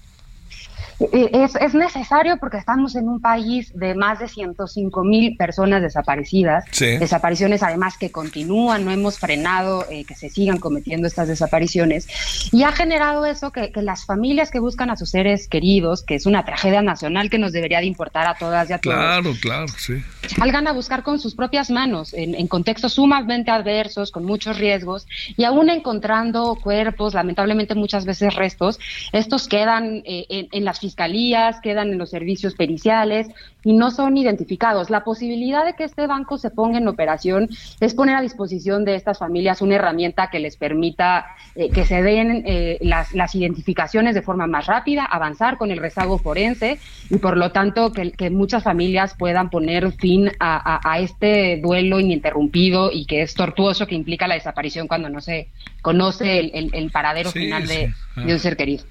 Es, 1.13 1.57
es, 1.57 1.75
necesario 1.75 2.37
porque 2.37 2.59
estamos 2.59 2.95
en 2.97 3.09
un 3.09 3.21
país 3.21 3.73
de 3.75 3.95
más 3.95 4.19
de 4.19 4.29
105 4.29 5.05
mil 5.05 5.37
personas 5.37 5.83
desaparecidas, 5.83 6.65
desapariciones 6.79 7.63
además 7.63 7.97
que 7.99 8.13
continúan, 8.13 8.85
no 8.85 8.91
hemos 8.91 9.19
frenado 9.19 9.87
eh, 9.91 10.05
que 10.05 10.15
se 10.15 10.29
sigan 10.29 10.59
cometiendo 10.59 11.09
estas 11.09 11.29
desapariciones 11.29 12.07
y 12.53 12.63
ha 12.63 12.73
generado 12.73 13.25
eso 13.27 13.51
que, 13.51 13.73
las 13.75 14.05
familias 14.05 14.51
que 14.51 14.61
buscan 14.61 14.91
a 14.91 14.97
sus 14.97 15.11
seres 15.11 15.49
queridos, 15.49 16.03
que 16.03 16.15
es 16.15 16.27
una 16.27 16.45
tragedia 16.45 16.83
nacional 16.83 17.31
que 17.31 17.39
nos 17.39 17.53
debería 17.53 17.81
de 17.81 17.87
importar 17.87 18.27
a 18.27 18.35
todas 18.35 18.71
y 18.71 18.75
a 18.75 18.79
todos. 18.79 18.97
Claro, 18.97 19.33
claro, 19.41 19.69
sí. 19.69 20.03
Salgan 20.37 20.69
a 20.69 20.73
buscar 20.73 21.03
con 21.03 21.19
sus 21.19 21.35
propias 21.35 21.71
manos, 21.71 22.13
en, 22.15 22.47
contextos 22.47 22.93
sumamente 22.95 23.51
adversos, 23.51 24.13
con 24.13 24.25
muchos 24.25 24.59
riesgos 24.59 25.07
y 25.37 25.45
aún 25.45 25.71
encontrando 25.71 26.57
cuerpos, 26.63 27.15
lamentablemente 27.15 27.75
muchas 27.75 28.05
veces 28.05 28.35
restos, 28.35 28.79
estos 29.13 29.49
quedan 29.49 30.03
eh, 30.05 30.27
en, 30.29 30.49
en 30.53 30.65
las 30.65 30.79
fiscalías, 30.93 31.61
quedan 31.63 31.91
en 31.91 31.99
los 31.99 32.11
servicios 32.11 32.55
periciales 32.55 33.29
y 33.65 33.73
no 33.73 33.91
son 33.91 34.17
identificados. 34.17 34.91
La 34.91 35.03
posibilidad 35.03 35.65
de 35.65 35.75
que 35.75 35.85
este 35.85 36.07
banco 36.07 36.39
se 36.39 36.51
ponga 36.51 36.79
en 36.79 36.87
operación 36.87 37.49
es 37.81 37.95
poner 37.95 38.17
a 38.17 38.21
disposición 38.21 38.85
de 38.85 38.95
estas 38.95 39.19
familias 39.19 39.63
una 39.63 39.77
herramienta 39.77 40.31
que 40.31 40.39
les 40.39 40.57
permita 40.57 41.27
eh, 41.55 41.71
que 41.71 41.85
se 41.85 42.03
den 42.03 42.45
eh, 42.47 42.79
las, 42.81 43.13
las, 43.13 43.35
identificaciones 43.35 44.15
de 44.15 44.23
forma 44.23 44.47
más 44.47 44.67
rápida, 44.67 45.05
avanzar 45.05 45.57
con 45.57 45.71
el 45.71 45.79
rezago 45.79 46.19
forense 46.19 46.79
y 47.11 47.17
por 47.17 47.37
lo 47.37 47.51
tanto 47.51 47.93
que, 47.93 48.13
que 48.13 48.31
muchas 48.31 48.63
familias 48.63 49.15
puedan 49.19 49.51
poner 49.51 49.91
fin 49.93 50.13
fin 50.13 50.31
a, 50.41 50.99
este 51.01 51.61
duelo 51.63 52.01
ininterrumpido 52.01 52.91
y 52.93 53.07
que 53.07 53.23
es 53.23 53.35
tortuoso 53.35 53.87
que 53.87 53.95
implica 53.95 54.27
la 54.27 54.35
desaparición 54.35 54.89
cuando 54.89 55.09
no 55.09 55.21
se 55.21 55.49
conoce 55.81 56.41
el, 56.41 56.91
paradero 56.91 57.31
final 57.31 57.67
de, 57.67 57.93
un 58.17 58.39
ser 58.39 58.57
querido. 58.57 58.85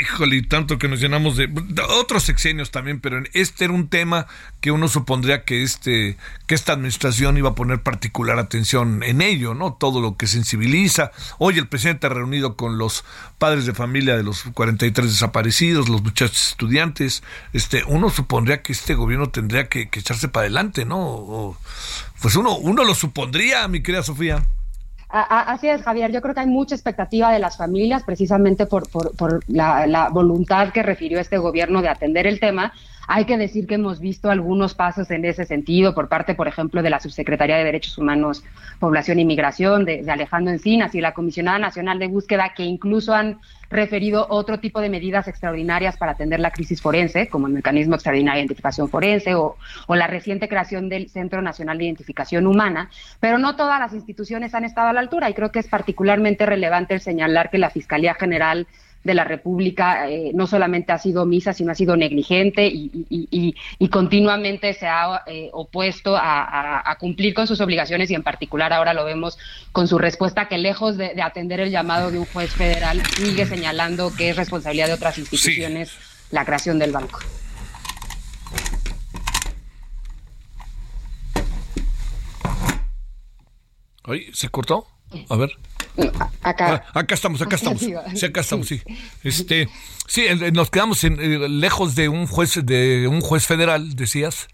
Híjole, 0.00 0.36
y 0.36 0.42
tanto 0.42 0.78
que 0.78 0.88
nos 0.88 1.00
llenamos 1.00 1.36
de, 1.36 1.48
otros 2.00 2.24
sexenios 2.24 2.70
también, 2.70 3.00
pero 3.00 3.22
este 3.32 3.64
era 3.64 3.72
un 3.72 3.88
tema 3.92 4.26
que 4.62 4.72
uno 4.72 4.88
supondría 4.88 5.44
que 5.44 5.62
este 5.62 6.16
que 6.46 6.54
esta 6.54 6.72
administración 6.72 7.36
iba 7.36 7.50
a 7.50 7.54
poner 7.54 7.82
particular 7.82 8.38
atención 8.38 9.02
en 9.02 9.20
ello, 9.20 9.54
¿no? 9.54 9.74
Todo 9.74 10.00
lo 10.00 10.16
que 10.16 10.26
sensibiliza. 10.26 11.12
Hoy 11.38 11.58
el 11.58 11.68
presidente 11.68 12.06
ha 12.06 12.10
reunido 12.10 12.56
con 12.56 12.78
los 12.78 13.04
padres 13.38 13.66
de 13.66 13.74
familia 13.74 14.16
de 14.16 14.22
los 14.22 14.44
43 14.54 15.06
desaparecidos, 15.06 15.90
los 15.90 16.02
muchachos 16.02 16.48
estudiantes. 16.48 17.22
Este, 17.52 17.84
uno 17.84 18.08
supondría 18.08 18.62
que 18.62 18.72
este 18.72 18.94
gobierno 18.94 19.28
tendría 19.28 19.68
que, 19.68 19.82
echarse 19.82 20.28
para 20.28 20.46
adelante, 20.46 20.84
¿no? 20.84 21.56
pues 22.22 22.34
uno 22.36 22.56
uno 22.56 22.84
lo 22.84 22.94
supondría, 22.94 23.68
mi 23.68 23.82
querida 23.82 24.02
Sofía. 24.02 24.42
Así 25.12 25.68
es, 25.68 25.82
Javier. 25.82 26.10
Yo 26.10 26.22
creo 26.22 26.34
que 26.34 26.40
hay 26.40 26.46
mucha 26.46 26.74
expectativa 26.74 27.30
de 27.30 27.38
las 27.38 27.58
familias, 27.58 28.02
precisamente 28.02 28.64
por, 28.64 28.88
la, 29.46 30.08
voluntad 30.10 30.72
que 30.72 30.82
refirió 30.82 31.20
este 31.20 31.36
gobierno 31.36 31.82
de 31.82 31.90
atender 31.90 32.26
el 32.26 32.40
tema. 32.40 32.72
Hay 33.08 33.24
que 33.24 33.36
decir 33.36 33.66
que 33.66 33.74
hemos 33.74 34.00
visto 34.00 34.30
algunos 34.30 34.74
pasos 34.74 35.10
en 35.10 35.24
ese 35.24 35.44
sentido 35.44 35.94
por 35.94 36.08
parte, 36.08 36.34
por 36.34 36.48
ejemplo, 36.48 36.82
de 36.82 36.90
la 36.90 37.00
Subsecretaría 37.00 37.56
de 37.56 37.64
Derechos 37.64 37.98
Humanos, 37.98 38.44
Población 38.78 39.18
y 39.18 39.24
Migración, 39.24 39.84
de, 39.84 40.04
Alejandro 40.08 40.52
Encinas 40.52 40.94
y 40.94 41.00
la 41.00 41.12
Comisionada 41.12 41.58
Nacional 41.58 41.98
de 41.98 42.06
Búsqueda, 42.06 42.52
que 42.54 42.64
incluso 42.64 43.12
han 43.14 43.40
referido 43.70 44.26
otro 44.28 44.60
tipo 44.60 44.80
de 44.80 44.90
medidas 44.90 45.26
extraordinarias 45.28 45.96
para 45.96 46.12
atender 46.12 46.38
la 46.40 46.50
crisis 46.50 46.80
forense, 46.80 47.28
como 47.28 47.46
el 47.46 47.54
mecanismo 47.54 47.94
extraordinario 47.94 48.38
de 48.38 48.44
identificación 48.44 48.88
forense 48.88 49.34
o, 49.34 49.56
o 49.86 49.94
la 49.96 50.06
reciente 50.06 50.48
creación 50.48 50.88
del 50.88 51.08
Centro 51.08 51.42
Nacional 51.42 51.78
de 51.78 51.84
Identificación 51.84 52.46
Humana, 52.46 52.90
pero 53.18 53.38
no 53.38 53.56
todas 53.56 53.80
las 53.80 53.94
instituciones 53.94 54.54
han 54.54 54.64
estado 54.64 54.88
a 54.88 54.92
la 54.92 55.00
altura 55.00 55.30
y 55.30 55.34
creo 55.34 55.50
que 55.50 55.58
es 55.58 55.68
particularmente 55.68 56.46
relevante 56.46 56.94
el 56.94 57.00
señalar 57.00 57.50
que 57.50 57.58
la 57.58 57.70
Fiscalía 57.70 58.14
General 58.14 58.66
de 59.04 59.14
la 59.14 59.24
República 59.24 60.08
eh, 60.08 60.30
no 60.34 60.46
solamente 60.46 60.92
ha 60.92 60.98
sido 60.98 61.26
misa, 61.26 61.52
sino 61.52 61.72
ha 61.72 61.74
sido 61.74 61.96
negligente 61.96 62.70
y, 62.72 63.54
continuamente 63.90 64.72
se 64.74 64.86
ha 64.86 65.22
eh, 65.26 65.50
opuesto 65.52 66.16
a, 66.16 66.96
cumplir 66.98 67.34
con 67.34 67.46
sus 67.46 67.60
obligaciones 67.60 68.10
y 68.10 68.14
en 68.14 68.22
particular 68.22 68.72
ahora 68.72 68.94
lo 68.94 69.04
vemos 69.04 69.38
con 69.72 69.88
su 69.88 69.98
respuesta 69.98 70.48
que 70.48 70.58
lejos 70.58 70.96
de, 70.96 71.20
atender 71.22 71.60
el 71.60 71.70
llamado 71.70 72.10
de 72.10 72.18
un 72.18 72.26
juez 72.26 72.52
federal 72.52 73.02
sigue 73.16 73.44
señalando 73.46 74.12
que 74.16 74.30
es 74.30 74.36
responsabilidad 74.36 74.86
de 74.86 74.94
otras 74.94 75.18
instituciones 75.18 75.92
la 76.30 76.44
creación 76.44 76.78
del 76.78 76.92
banco. 76.92 77.20
¿Se 84.32 84.48
cortó? 84.48 84.86
A 85.28 85.36
ver. 85.36 85.50
Acá. 86.42 86.84
Ah, 86.94 87.00
acá 87.00 87.14
estamos, 87.14 87.42
acá 87.42 87.56
estamos. 87.60 87.80
Sí, 87.80 88.26
acá 88.26 88.40
estamos, 88.40 88.66
sí. 88.66 88.82
Este, 89.22 89.68
sí, 90.06 90.24
nos 90.52 90.70
quedamos 90.70 91.04
en, 91.04 91.20
eh, 91.20 91.48
lejos 91.48 91.94
de 91.94 92.08
un 92.08 92.26
juez 92.26 92.64
de 92.64 93.08
un 93.08 93.20
juez 93.20 93.46
federal, 93.46 93.94
decías. 93.94 94.48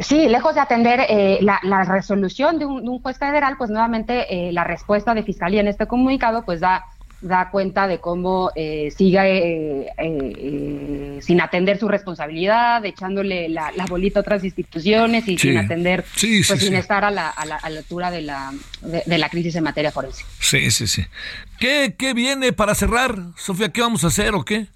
Sí, 0.00 0.28
lejos 0.28 0.54
de 0.54 0.60
atender 0.60 1.00
eh, 1.08 1.38
la, 1.42 1.84
resolución 1.84 2.58
de 2.58 2.64
un, 2.64 3.02
juez 3.02 3.18
federal, 3.18 3.56
pues 3.58 3.68
nuevamente 3.70 4.48
eh, 4.48 4.52
la 4.52 4.64
respuesta 4.64 5.12
de 5.12 5.22
fiscalía 5.22 5.60
en 5.60 5.68
este 5.68 5.86
comunicado, 5.86 6.44
pues 6.44 6.60
da 6.60 6.84
da 7.22 7.50
cuenta 7.50 7.86
de 7.86 7.98
cómo 7.98 8.50
eh, 8.54 8.92
sigue 8.96 9.84
eh, 9.84 9.92
eh, 9.96 11.18
sin 11.22 11.40
atender 11.40 11.78
su 11.78 11.88
responsabilidad, 11.88 12.84
echándole 12.84 13.48
la, 13.48 13.72
bolita 13.88 14.18
a 14.18 14.22
otras 14.22 14.44
instituciones 14.44 15.26
y 15.28 15.38
sin 15.38 15.56
atender, 15.56 16.04
pues 16.20 16.60
sin 16.60 16.74
estar 16.74 17.04
a 17.04 17.10
la, 17.10 17.28
a 17.30 17.46
la, 17.46 17.56
altura 17.56 18.10
de 18.10 18.22
la, 18.22 18.52
de, 18.82 19.18
la 19.18 19.28
crisis 19.28 19.54
en 19.54 19.64
materia 19.64 19.92
forense. 19.92 20.24
Sí, 20.40 20.70
sí, 20.70 20.86
sí. 20.86 21.04
¿Qué, 21.58 21.94
¿Qué 21.96 22.12
viene 22.12 22.52
para 22.52 22.74
cerrar, 22.74 23.16
Sofía? 23.36 23.70
¿Qué 23.70 23.80
vamos 23.80 24.02
a 24.02 24.08
hacer 24.08 24.34
o 24.34 24.44
qué? 24.44 24.66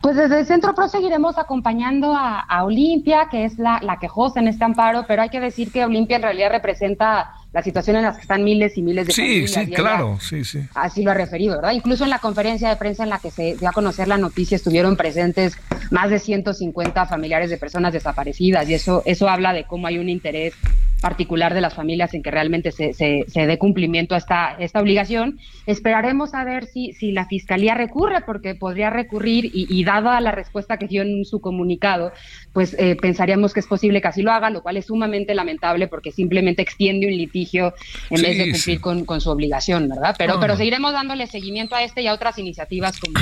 Pues 0.00 0.14
desde 0.14 0.38
el 0.38 0.46
Centro 0.46 0.74
Pro 0.76 0.88
seguiremos 0.88 1.36
acompañando 1.38 2.14
a, 2.14 2.40
a 2.40 2.64
Olimpia, 2.64 3.26
que 3.28 3.44
es 3.44 3.58
la, 3.58 3.80
la 3.82 3.98
quejosa 3.98 4.38
en 4.38 4.46
este 4.46 4.64
amparo, 4.64 5.04
pero 5.08 5.22
hay 5.22 5.30
que 5.30 5.40
decir 5.40 5.72
que 5.72 5.84
Olimpia 5.84 6.16
en 6.16 6.22
realidad 6.22 6.50
representa 6.50 7.32
la 7.52 7.62
situación 7.62 7.96
en 7.96 8.02
la 8.02 8.14
que 8.14 8.20
están 8.20 8.44
miles 8.44 8.76
y 8.76 8.82
miles 8.82 9.06
de 9.06 9.12
sí, 9.12 9.48
Sí, 9.48 9.66
claro, 9.68 10.18
sí, 10.20 10.44
sí. 10.44 10.60
Así 10.74 11.02
lo 11.02 11.10
ha 11.10 11.14
referido, 11.14 11.56
¿verdad? 11.56 11.72
Incluso 11.72 12.04
en 12.04 12.10
la 12.10 12.18
conferencia 12.18 12.68
de 12.68 12.76
prensa 12.76 13.04
en 13.04 13.10
la 13.10 13.18
que 13.18 13.30
se 13.30 13.56
dio 13.56 13.68
a 13.68 13.72
conocer 13.72 14.06
la 14.06 14.18
noticia 14.18 14.56
estuvieron 14.56 14.96
presentes 14.96 15.56
más 15.90 16.10
de 16.10 16.18
150 16.18 17.06
familiares 17.06 17.50
de 17.50 17.56
personas 17.56 17.92
desaparecidas 17.92 18.68
y 18.68 18.74
eso, 18.74 19.02
eso 19.06 19.28
habla 19.28 19.52
de 19.52 19.64
cómo 19.64 19.86
hay 19.86 19.98
un 19.98 20.08
interés 20.08 20.54
particular 21.00 21.54
de 21.54 21.60
las 21.60 21.74
familias 21.74 22.14
en 22.14 22.22
que 22.22 22.30
realmente 22.30 22.72
se, 22.72 22.92
se, 22.92 23.24
dé 23.34 23.58
cumplimiento 23.58 24.14
a 24.14 24.18
esta, 24.18 24.56
esta 24.58 24.80
obligación. 24.80 25.38
Esperaremos 25.66 26.34
a 26.34 26.44
ver 26.44 26.66
si, 26.66 26.92
si 26.92 27.12
la 27.12 27.26
Fiscalía 27.26 27.74
recurre, 27.74 28.22
porque 28.26 28.54
podría 28.54 28.90
recurrir 28.90 29.46
y, 29.46 29.66
y 29.68 29.84
dada 29.84 30.20
la 30.20 30.32
respuesta 30.32 30.76
que 30.76 30.88
dio 30.88 31.02
en 31.02 31.24
su 31.24 31.40
comunicado, 31.40 32.12
pues 32.52 32.74
eh, 32.78 32.96
pensaríamos 33.00 33.54
que 33.54 33.60
es 33.60 33.66
posible 33.66 34.00
que 34.00 34.08
así 34.08 34.22
lo 34.22 34.32
haga, 34.32 34.50
lo 34.50 34.62
cual 34.62 34.76
es 34.76 34.86
sumamente 34.86 35.34
lamentable 35.34 35.88
porque 35.88 36.10
simplemente 36.10 36.62
extiende 36.62 37.06
un 37.06 37.12
litigio 37.12 37.74
en 38.10 38.22
vez 38.22 38.38
de 38.38 38.50
cumplir 38.50 38.80
con, 38.80 39.04
con, 39.04 39.20
su 39.20 39.30
obligación, 39.30 39.88
¿verdad? 39.88 40.14
Pero, 40.18 40.40
pero 40.40 40.56
seguiremos 40.56 40.92
dándole 40.92 41.26
seguimiento 41.26 41.74
a 41.74 41.82
este 41.82 42.02
y 42.02 42.06
a 42.06 42.14
otras 42.14 42.38
iniciativas 42.38 42.98
como 42.98 43.14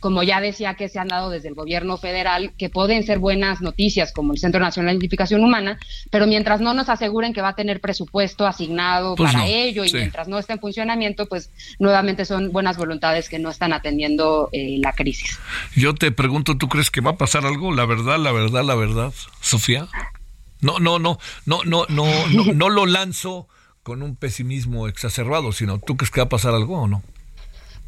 como 0.00 0.22
ya 0.22 0.40
decía 0.40 0.74
que 0.74 0.88
se 0.88 0.98
han 0.98 1.08
dado 1.08 1.30
desde 1.30 1.48
el 1.48 1.54
gobierno 1.54 1.96
federal, 1.98 2.52
que 2.58 2.70
pueden 2.70 3.04
ser 3.04 3.18
buenas 3.18 3.60
noticias 3.60 4.12
como 4.12 4.32
el 4.32 4.38
Centro 4.38 4.60
Nacional 4.60 4.94
de 4.94 4.94
Identificación 4.94 5.44
Humana, 5.44 5.78
pero 6.10 6.26
mientras 6.26 6.60
no 6.60 6.74
nos 6.74 6.88
aseguren 6.88 7.32
que 7.32 7.42
va 7.42 7.50
a 7.50 7.54
tener 7.54 7.80
presupuesto 7.80 8.46
asignado 8.46 9.14
pues 9.14 9.32
para 9.32 9.46
ello 9.46 9.84
y 9.84 9.92
mientras 9.92 10.28
no 10.28 10.38
esté 10.38 10.54
en 10.54 10.60
funcionamiento, 10.60 11.26
pues 11.26 11.50
nuevamente 11.78 12.24
son 12.24 12.50
buenas 12.50 12.76
voluntades 12.76 13.28
que 13.28 13.38
no 13.38 13.50
están 13.50 13.72
atendiendo 13.72 14.48
eh, 14.52 14.78
la 14.80 14.92
crisis. 14.92 15.38
Yo 15.76 15.94
te 15.94 16.10
pregunto, 16.10 16.56
¿tú 16.56 16.68
crees 16.68 16.90
que 16.90 17.00
va 17.00 17.12
a 17.12 17.16
pasar 17.16 17.44
algo? 17.46 17.72
La 17.72 17.84
verdad, 17.84 18.18
la 18.18 18.32
verdad, 18.32 18.64
la 18.64 18.74
verdad, 18.74 19.12
Sofía. 19.40 19.86
No, 20.60 20.78
no, 20.78 20.98
no, 20.98 21.18
no, 21.46 21.60
no, 21.64 21.86
no, 21.88 22.06
no, 22.28 22.52
no 22.54 22.68
lo 22.68 22.86
lanzo 22.86 23.48
con 23.82 24.02
un 24.02 24.16
pesimismo 24.16 24.88
exacerbado, 24.88 25.52
sino 25.52 25.78
¿tú 25.78 25.96
crees 25.96 26.10
que 26.10 26.20
va 26.20 26.26
a 26.26 26.28
pasar 26.28 26.54
algo 26.54 26.82
o 26.82 26.86
no? 26.88 27.02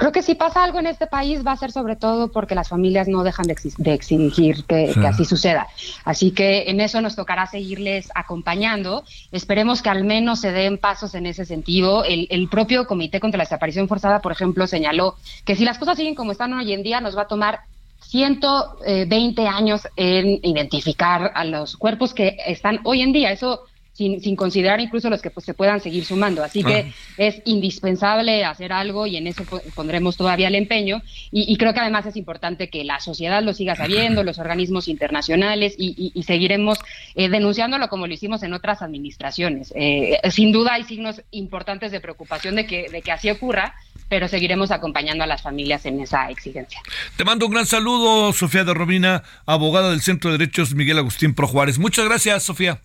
Creo 0.03 0.11
que 0.11 0.23
si 0.23 0.35
pasa 0.35 0.65
algo 0.65 0.81
en 0.81 0.89
este 0.89 1.07
país 1.07 1.47
va 1.47 1.53
a 1.53 1.57
ser 1.57 1.71
sobre 1.71 1.95
todo 1.95 2.33
porque 2.33 2.57
las 2.57 2.69
familias 2.69 3.07
no 3.07 3.23
dejan 3.23 3.47
de, 3.47 3.93
exigir 3.95 4.65
que, 4.65 4.93
así 5.07 5.25
suceda. 5.25 5.69
Así 6.05 6.33
que 6.33 6.65
en 6.71 6.81
eso 6.81 7.01
nos 7.01 7.15
tocará 7.15 7.47
seguirles 7.47 8.11
acompañando. 8.13 9.05
Esperemos 9.31 9.81
que 9.81 9.91
al 9.91 10.03
menos 10.03 10.41
se 10.41 10.51
den 10.51 10.79
pasos 10.79 11.15
en 11.15 11.27
ese 11.27 11.45
sentido. 11.45 12.03
El, 12.03 12.27
el 12.31 12.49
propio 12.49 12.89
Comité 12.89 13.21
contra 13.21 13.39
la 13.39 13.45
Desaparición 13.45 13.87
Forzada, 13.87 14.21
por 14.21 14.33
ejemplo, 14.33 14.67
señaló 14.67 15.15
que 15.45 15.55
si 15.55 15.65
las 15.65 15.79
cosas 15.79 15.97
siguen 15.97 16.17
como 16.17 16.33
están 16.33 16.53
hoy 16.53 16.73
en 16.73 16.83
día, 16.83 17.01
nos 17.01 17.17
va 17.17 17.23
a 17.23 17.29
tomar 17.29 17.61
120 18.01 19.47
años 19.47 19.87
en 19.95 20.41
identificar 20.43 21.31
a 21.33 21.45
los 21.45 21.77
cuerpos 21.77 22.13
que 22.13 22.39
están 22.45 22.81
hoy 22.83 23.03
en 23.03 23.13
día. 23.13 23.31
Eso 23.31 23.67
sin, 23.93 24.21
sin 24.21 24.37
considerar 24.37 24.81
incluso 24.81 25.11
los 25.11 25.21
que 25.21 25.31
pues, 25.31 25.45
se 25.45 25.55
puedan 25.55 25.81
seguir 25.81 26.05
sumando. 26.05 26.43
Así 26.43 26.65
que 26.65 26.93
es 27.19 27.43
indispensable 27.45 28.45
hacer 28.45 28.73
algo 28.73 29.07
y 29.07 29.17
en 29.17 29.27
eso 29.27 29.45
pondremos 29.75 30.17
todavía 30.17 30.49
el 30.49 30.55
empeño. 30.55 31.03
Y, 31.31 31.57
creo 31.57 31.75
que 31.75 31.81
además 31.81 32.07
es 32.07 32.17
importante 32.17 32.69
que 32.69 32.85
la 32.85 33.01
sociedad 33.01 33.43
lo 33.43 33.53
siga 33.53 33.77
sabiendo, 33.77 34.25
los 34.25 34.39
organismos 34.39 34.89
internacionales 34.89 35.75
y, 35.79 36.13
seguiremos 36.23 36.79
eh, 37.15 37.29
denunciándolo 37.29 37.89
como 37.89 38.07
lo 38.07 38.15
hicimos 38.15 38.43
en 38.43 38.53
otras 38.53 38.81
administraciones. 38.83 39.73
Eh, 39.77 40.19
sin 40.31 40.53
duda 40.53 40.75
hay 40.75 40.85
signos 40.85 41.23
importantes 41.31 41.93
de 41.93 42.01
preocupación 42.01 42.57
de 42.57 42.67
que, 42.67 42.89
de 42.89 43.03
que 43.03 43.13
así 43.13 43.31
ocurra 43.31 43.75
pero 44.09 44.29
seguiremos 44.29 44.71
acompañando 44.71 45.25
a 45.25 45.27
las 45.27 45.41
familias 45.41 45.87
en 45.87 45.99
esa 45.99 46.29
exigencia. 46.29 46.83
Te 47.17 47.25
mando 47.25 47.47
un 47.47 47.53
gran 47.53 47.65
saludo, 47.65 48.35
Sofía 48.35 48.63
de 48.63 48.75
Romina, 48.75 49.23
abogada 49.47 49.91
del 49.91 50.03
Centro 50.03 50.31
de 50.31 50.37
Derechos 50.37 50.75
Miguel 50.75 50.99
Agustín 50.99 51.33
Pro 51.33 51.49
Juárez. 51.49 51.79
Muchas 51.79 52.05
gracias, 52.05 52.43
Sofía. 52.43 52.83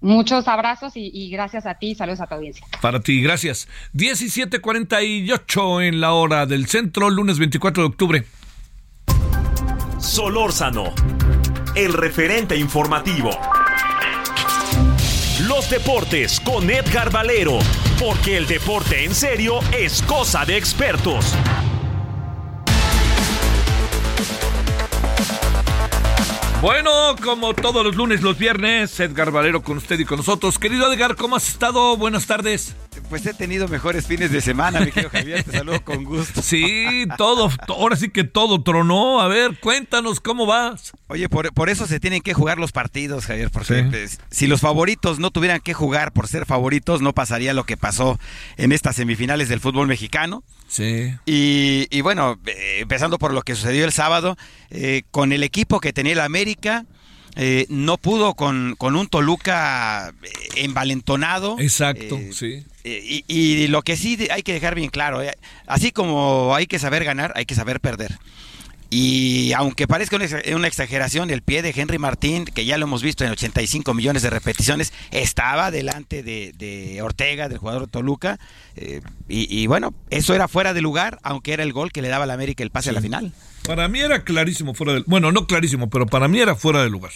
Muchos 0.00 0.46
abrazos 0.46 0.92
y, 0.94 1.28
gracias 1.30 1.66
a 1.66 1.74
ti, 1.74 1.94
saludos 1.94 2.20
a 2.20 2.26
tu 2.26 2.36
audiencia. 2.36 2.64
Para 2.80 3.00
ti, 3.00 3.20
gracias. 3.20 3.68
17:48 3.94 5.82
en 5.82 6.00
la 6.00 6.12
hora 6.12 6.46
del 6.46 6.66
centro, 6.66 7.10
lunes 7.10 7.38
24 7.38 7.82
de 7.82 7.88
octubre. 7.88 8.24
Solórzano, 9.98 10.94
el 11.74 11.92
referente 11.92 12.56
informativo. 12.56 13.30
Los 15.48 15.68
deportes 15.68 16.38
con 16.40 16.70
Edgar 16.70 17.10
Valero, 17.10 17.58
porque 17.98 18.36
el 18.36 18.46
deporte 18.46 19.04
en 19.04 19.14
serio 19.14 19.58
es 19.76 20.02
cosa 20.02 20.44
de 20.44 20.56
expertos. 20.56 21.34
Bueno, 26.60 26.90
como 27.22 27.54
todos 27.54 27.84
los 27.86 27.94
lunes, 27.94 28.20
los 28.20 28.36
viernes, 28.36 28.98
Edgar 28.98 29.30
Valero 29.30 29.62
con 29.62 29.76
usted 29.76 29.96
y 30.00 30.04
con 30.04 30.16
nosotros. 30.16 30.58
Querido 30.58 30.92
Edgar, 30.92 31.14
¿cómo 31.14 31.36
has 31.36 31.48
estado? 31.50 31.96
Buenas 31.96 32.26
tardes. 32.26 32.74
pues 33.08 33.24
he 33.26 33.32
tenido 33.32 33.68
mejores 33.68 34.08
fines 34.08 34.32
de 34.32 34.40
semana, 34.40 34.80
mi 34.80 34.90
querido 34.90 35.08
Javier. 35.10 35.44
Te 35.44 35.52
saludo 35.52 35.84
con 35.84 36.02
gusto. 36.02 36.42
Sí, 36.42 37.06
todo, 37.16 37.48
ahora 37.68 37.94
sí 37.94 38.10
que 38.10 38.24
todo 38.24 38.60
tronó. 38.64 39.20
A 39.20 39.28
ver, 39.28 39.60
cuéntanos 39.60 40.18
cómo 40.18 40.46
vas. 40.46 40.92
Oye, 41.06 41.28
por, 41.28 41.54
por 41.54 41.68
eso 41.68 41.86
se 41.86 42.00
tienen 42.00 42.22
que 42.22 42.34
jugar 42.34 42.58
los 42.58 42.72
partidos, 42.72 43.26
Javier, 43.26 43.50
porque 43.52 43.68
Sí. 43.84 43.88
pues, 43.88 44.20
si 44.30 44.48
los 44.48 44.60
favoritos 44.60 45.20
no 45.20 45.30
tuvieran 45.30 45.60
que 45.60 45.74
jugar 45.74 46.12
por 46.12 46.26
ser 46.26 46.44
favoritos, 46.44 47.00
no 47.02 47.12
pasaría 47.14 47.54
lo 47.54 47.64
que 47.64 47.76
pasó 47.76 48.18
en 48.56 48.72
estas 48.72 48.96
semifinales 48.96 49.48
del 49.48 49.60
fútbol 49.60 49.86
mexicano. 49.86 50.42
Sí. 50.78 51.12
Y, 51.26 51.88
y 51.90 52.00
bueno, 52.02 52.38
eh, 52.46 52.78
empezando 52.82 53.18
por 53.18 53.34
lo 53.34 53.42
que 53.42 53.56
sucedió 53.56 53.84
el 53.84 53.90
sábado, 53.90 54.36
eh, 54.70 55.02
con 55.10 55.32
el 55.32 55.42
equipo 55.42 55.80
que 55.80 55.92
tenía 55.92 56.12
el 56.12 56.20
América, 56.20 56.86
eh, 57.34 57.66
no 57.68 57.98
pudo 57.98 58.34
con, 58.34 58.76
con 58.78 58.94
un 58.94 59.08
Toluca 59.08 60.14
envalentonado. 60.54 61.56
Exacto, 61.58 62.16
sí. 62.30 62.64
Y, 62.84 63.24
y 63.26 63.66
lo 63.66 63.82
que 63.82 63.96
sí 63.96 64.28
hay 64.30 64.42
que 64.42 64.52
dejar 64.52 64.76
bien 64.76 64.90
claro, 64.90 65.20
así 65.66 65.90
como 65.90 66.54
hay 66.54 66.68
que 66.68 66.78
saber 66.78 67.02
ganar, 67.02 67.32
hay 67.34 67.44
que 67.44 67.56
saber 67.56 67.80
perder. 67.80 68.16
Y 68.90 69.52
aunque 69.52 69.86
parezca 69.86 70.16
una, 70.16 70.24
exa- 70.24 70.54
una 70.54 70.66
exageración, 70.66 71.30
el 71.30 71.42
pie 71.42 71.60
de 71.60 71.74
Henry 71.76 71.98
Martín, 71.98 72.46
que 72.46 72.64
ya 72.64 72.78
lo 72.78 72.86
hemos 72.86 73.02
visto 73.02 73.22
en 73.24 73.30
85 73.32 73.92
millones 73.92 74.22
de 74.22 74.30
repeticiones, 74.30 74.92
estaba 75.10 75.70
delante 75.70 76.22
de, 76.22 76.52
de 76.56 77.02
Ortega, 77.02 77.48
del 77.50 77.58
jugador 77.58 77.82
de 77.82 77.88
Toluca. 77.88 78.38
eh, 78.76 79.02
y, 79.28 79.46
y 79.62 79.66
bueno, 79.66 79.92
eso 80.08 80.34
era 80.34 80.48
fuera 80.48 80.72
de 80.72 80.80
lugar, 80.80 81.18
aunque 81.22 81.52
era 81.52 81.62
el 81.64 81.72
gol 81.74 81.92
que 81.92 82.00
le 82.00 82.08
daba 82.08 82.24
al 82.24 82.30
América 82.30 82.62
el 82.62 82.70
pase 82.70 82.88
a 82.90 82.94
la 82.94 83.02
final. 83.02 83.32
Para 83.64 83.88
mí 83.88 84.00
era 84.00 84.24
clarísimo 84.24 84.72
fuera 84.72 84.94
del... 84.94 85.04
Bueno, 85.06 85.32
no 85.32 85.46
clarísimo, 85.46 85.90
pero 85.90 86.06
para 86.06 86.26
mí 86.28 86.40
era 86.40 86.54
fuera 86.54 86.82
de 86.82 86.88
lugar. 86.88 87.12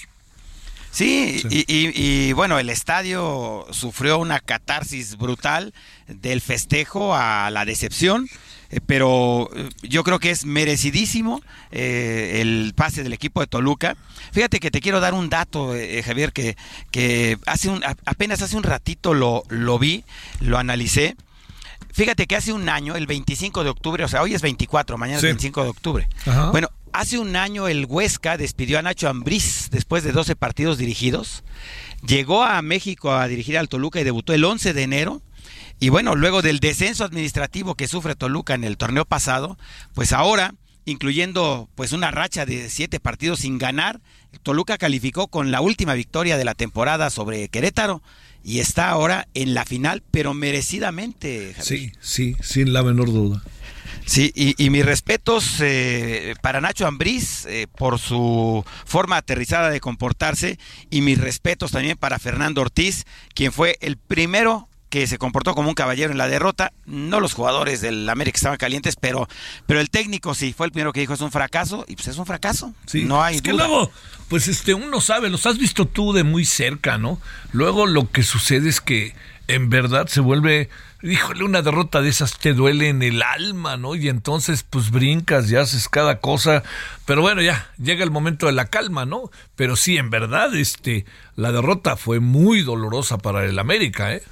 Sí, 0.91 1.39
Sí. 1.49 1.64
Y, 1.66 1.75
y- 1.75 1.93
y, 2.29 2.33
bueno, 2.35 2.59
el 2.59 2.68
estadio 2.68 3.66
sufrió 3.70 4.18
una 4.18 4.41
catarsis 4.41 5.16
brutal 5.16 5.73
del 6.07 6.43
festejo 6.43 7.14
a 7.16 7.49
la 7.51 7.64
decepción, 7.64 8.29
pero 8.87 9.51
eh, 9.55 9.68
yo 9.83 10.05
creo 10.05 10.18
que 10.18 10.31
es 10.31 10.45
merecidísimo 10.47 11.43
eh, 11.70 12.39
el 12.41 12.73
pase 12.75 13.03
del 13.03 13.12
equipo 13.12 13.41
de 13.41 13.47
Toluca. 13.47 13.97
Fíjate 14.33 14.61
que 14.61 14.70
te 14.70 14.81
quiero 14.81 15.01
dar 15.01 15.14
un 15.14 15.29
dato, 15.29 15.75
eh, 15.75 16.03
Javier, 16.03 16.33
que, 16.33 16.57
que 16.91 17.39
hace 17.47 17.68
un, 17.68 17.83
apenas 18.07 18.41
hace 18.43 18.57
un 18.57 18.62
ratito 18.62 19.14
lo, 19.14 19.45
lo 19.49 19.79
vi, 19.79 20.05
lo 20.41 20.59
analicé. 20.59 21.16
Fíjate 21.93 22.27
que 22.27 22.37
hace 22.37 22.53
un 22.55 22.68
año, 22.70 22.97
el 22.97 23.07
25 23.07 23.64
de 23.64 23.70
octubre, 23.70 24.05
o 24.05 24.09
sea, 24.09 24.23
hoy 24.23 24.35
es 24.35 24.41
24, 24.41 24.97
mañana 24.97 25.20
Sí. 25.20 25.27
es 25.27 25.33
25 25.33 25.62
de 25.64 25.68
octubre. 25.68 26.09
Ajá. 26.25 26.51
Bueno, 26.51 26.70
hace 26.93 27.18
un 27.18 27.37
año 27.37 27.68
el 27.68 27.85
Huesca 27.85 28.39
despidió 28.39 28.79
a 28.79 28.83
Nacho 28.83 29.11
Ambriz 29.11 29.68
después 29.70 30.03
de 30.03 30.12
12 30.12 30.35
partidos 30.37 30.79
dirigidos. 30.79 31.45
Llegó 32.07 32.43
a 32.45 32.62
México 32.62 33.12
a 33.12 33.29
dirigir 33.29 33.59
al 33.59 33.68
Toluca 33.68 34.01
y 34.01 34.05
debutó 34.05 34.33
el 34.33 34.45
11 34.45 34.73
de 34.73 34.83
enero. 34.83 35.20
Y 35.83 35.89
bueno, 35.89 36.14
luego 36.14 36.43
del 36.43 36.61
descenso 36.61 37.03
administrativo 37.03 37.74
que 37.74 37.89
sufre 37.89 38.14
Toluca 38.14 38.55
en 38.55 38.62
el 38.62 38.76
torneo 38.76 39.05
pasado, 39.05 39.59
pues 39.95 40.12
ahora, 40.12 40.55
incluyendo 40.85 41.68
pues 41.74 41.91
una 41.91 42.12
racha 42.12 42.47
de 42.47 42.70
siete 42.70 43.01
partidos 43.01 43.41
sin 43.41 43.59
ganar, 43.59 44.01
Toluca 44.45 44.78
calificó 44.78 45.26
con 45.26 45.51
la 45.51 45.61
última 45.61 45.95
victoria 45.95 46.37
de 46.37 46.45
la 46.45 46.55
temporada 46.55 47.11
sobre 47.11 47.49
Querétaro 47.49 48.01
y 48.45 48.61
está 48.61 48.91
ahora 48.91 49.26
en 49.35 49.55
la 49.55 49.64
final, 49.64 50.05
pero 50.12 50.35
merecidamente. 50.35 51.53
Javier. 51.57 51.64
Sí, 51.64 51.93
sí, 52.01 52.37
sin 52.41 52.72
la 52.72 52.85
menor 52.85 53.07
duda. 53.12 53.43
Sí, 54.07 54.30
y, 54.37 54.55
y 54.64 54.70
mis 54.70 54.87
respetos 54.87 55.57
eh, 55.59 56.37
para 56.43 56.61
Nacho 56.61 56.87
Ambriz 56.87 57.45
eh, 57.47 57.66
por 57.76 57.99
su 57.99 58.64
forma 58.85 59.16
aterrizada 59.16 59.68
de 59.68 59.80
comportarse 59.80 60.61
y 60.91 61.01
mis 61.01 61.18
respetos 61.18 61.72
también 61.72 61.97
para 61.97 62.20
Fernando 62.20 62.61
Ortiz, 62.61 63.05
quien 63.35 63.51
fue 63.51 63.78
el 63.80 63.97
primero 63.97 64.68
que 64.93 65.07
se 65.07 65.16
comportó 65.16 65.55
como 65.55 65.70
un 65.70 65.74
caballero 65.74 66.12
en 66.12 66.18
la 66.18 66.28
derrota, 66.28 66.74
no 66.84 67.18
los 67.18 67.32
jugadores 67.32 67.80
del 67.80 68.07
América 68.11 68.36
estaban 68.36 68.59
calientes, 68.59 68.97
pero, 69.01 69.26
pero 69.64 69.80
el 69.80 69.88
técnico 69.88 70.34
sí, 70.34 70.53
fue 70.53 70.66
el 70.66 70.72
primero 70.72 70.93
que 70.93 71.01
dijo 71.01 71.14
es 71.14 71.22
un 71.22 71.32
fracaso, 71.32 71.86
y 71.88 71.97
pues 71.97 72.09
es 72.09 72.18
un 72.18 72.26
fracaso, 72.26 72.74
Sí. 72.84 73.05
no 73.07 73.22
hay 73.24 73.36
es 73.36 73.43
que 73.43 73.53
duda. 73.53 73.68
luego, 73.68 73.90
pues 74.28 74.49
este, 74.49 74.74
uno 74.74 75.01
sabe, 75.01 75.30
los 75.30 75.47
has 75.47 75.57
visto 75.57 75.86
tú 75.86 76.12
de 76.12 76.24
muy 76.24 76.45
cerca, 76.45 76.99
¿no? 76.99 77.18
Luego 77.53 77.86
lo 77.86 78.11
que 78.11 78.22
sucede 78.22 78.68
es 78.68 78.82
que 78.82 79.14
en 79.49 79.70
verdad 79.70 80.09
se 80.09 80.20
vuelve, 80.20 80.68
híjole, 81.03 81.43
una 81.43 81.62
derrota 81.62 82.03
de 82.03 82.11
esas 82.11 82.36
te 82.38 82.53
duele 82.53 82.90
en 82.90 83.03
el 83.03 83.22
alma, 83.22 83.78
¿no? 83.78 83.95
Y 83.95 84.11
entonces 84.11 84.62
pues 84.68 84.90
brincas 84.90 85.51
y 85.51 85.57
haces 85.57 85.88
cada 85.88 86.20
cosa, 86.20 86.64
pero 87.07 87.22
bueno, 87.22 87.40
ya 87.40 87.70
llega 87.82 88.05
el 88.05 88.11
momento 88.11 88.45
de 88.45 88.53
la 88.53 88.66
calma, 88.66 89.07
¿no? 89.07 89.30
Pero 89.57 89.74
sí, 89.76 89.97
en 89.97 90.11
verdad, 90.11 90.55
este, 90.55 91.07
la 91.34 91.51
derrota 91.51 91.97
fue 91.97 92.20
muy 92.20 92.61
dolorosa 92.61 93.16
para 93.16 93.47
el 93.47 93.59
América, 93.59 94.12
¿eh? 94.14 94.22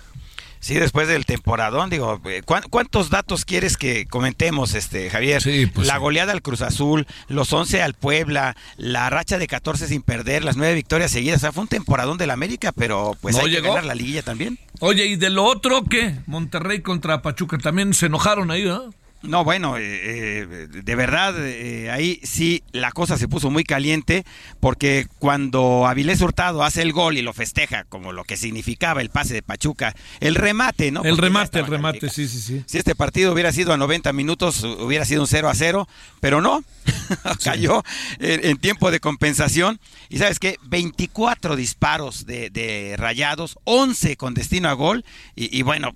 Sí, 0.61 0.75
después 0.75 1.09
del 1.09 1.25
temporadón, 1.25 1.89
digo, 1.89 2.21
eh, 2.27 2.43
¿cuán- 2.45 2.65
¿cuántos 2.69 3.09
datos 3.09 3.47
quieres 3.47 3.79
que 3.79 4.05
comentemos, 4.07 4.75
este 4.75 5.09
Javier? 5.09 5.43
Sí, 5.43 5.65
pues 5.67 5.87
la 5.87 5.95
sí. 5.95 6.01
goleada 6.01 6.33
al 6.33 6.43
Cruz 6.43 6.61
Azul, 6.61 7.07
los 7.29 7.51
11 7.53 7.83
al 7.83 7.95
Puebla, 7.95 8.55
la 8.77 9.09
racha 9.09 9.39
de 9.39 9.47
14 9.47 9.89
sin 9.89 10.03
perder, 10.03 10.45
las 10.45 10.57
nueve 10.59 10.75
victorias 10.75 11.11
seguidas, 11.11 11.39
o 11.39 11.41
sea, 11.41 11.53
fue 11.53 11.63
un 11.63 11.69
temporadón 11.69 12.19
del 12.19 12.31
América, 12.31 12.73
pero 12.73 13.17
pues 13.23 13.35
¿No 13.37 13.43
hay 13.43 13.51
llegó? 13.51 13.63
que 13.63 13.69
ganar 13.71 13.85
la 13.87 13.95
liguilla 13.95 14.23
también. 14.23 14.59
Oye, 14.81 15.07
¿y 15.07 15.17
de 15.17 15.31
lo 15.31 15.45
otro 15.45 15.85
qué? 15.85 16.17
Monterrey 16.27 16.81
contra 16.83 17.23
Pachuca 17.23 17.57
también 17.59 17.95
se 17.95 18.07
enojaron 18.07 18.51
ahí, 18.51 18.65
¿no? 18.65 18.93
No, 19.23 19.45
bueno, 19.45 19.77
eh, 19.77 19.83
eh, 19.83 20.67
de 20.71 20.95
verdad, 20.95 21.35
eh, 21.39 21.91
ahí 21.91 22.21
sí 22.23 22.63
la 22.73 22.91
cosa 22.91 23.19
se 23.19 23.29
puso 23.29 23.51
muy 23.51 23.65
caliente, 23.65 24.25
porque 24.61 25.07
cuando 25.19 25.87
Avilés 25.87 26.23
Hurtado 26.23 26.63
hace 26.63 26.81
el 26.81 26.93
gol 26.93 27.19
y 27.19 27.23
lo 27.23 27.35
festeja, 27.35 27.85
como 27.85 28.13
lo 28.13 28.25
que 28.25 28.39
significaba 28.39 29.03
el 29.03 29.11
pase 29.11 29.35
de 29.35 29.43
Pachuca, 29.43 29.95
el 30.21 30.37
remate, 30.37 30.91
¿no? 30.91 31.03
el 31.03 31.11
Porque 31.11 31.23
remate, 31.23 31.59
el 31.59 31.67
remate, 31.67 31.99
calificado. 32.01 32.29
sí, 32.29 32.41
sí, 32.41 32.41
sí. 32.59 32.65
Si 32.67 32.79
este 32.79 32.95
partido 32.95 33.33
hubiera 33.35 33.53
sido 33.53 33.75
a 33.75 33.77
90 33.77 34.13
minutos, 34.15 34.65
hubiera 34.65 35.05
sido 35.05 35.21
un 35.21 35.29
0 35.29 35.51
a 35.51 35.55
0, 35.55 35.87
pero 36.21 36.41
no, 36.41 36.65
cayó 37.45 37.83
en, 38.21 38.45
en 38.47 38.57
tiempo 38.57 38.91
de 38.91 39.01
compensación. 39.01 39.81
Y 40.09 40.17
sabes 40.17 40.39
qué, 40.39 40.57
24 40.63 41.57
disparos 41.57 42.25
de, 42.25 42.49
de 42.49 42.95
rayados, 42.97 43.59
11 43.65 44.17
con 44.17 44.33
destino 44.33 44.71
a 44.71 44.73
gol. 44.73 45.05
Y, 45.37 45.57
y 45.57 45.61
bueno, 45.63 45.95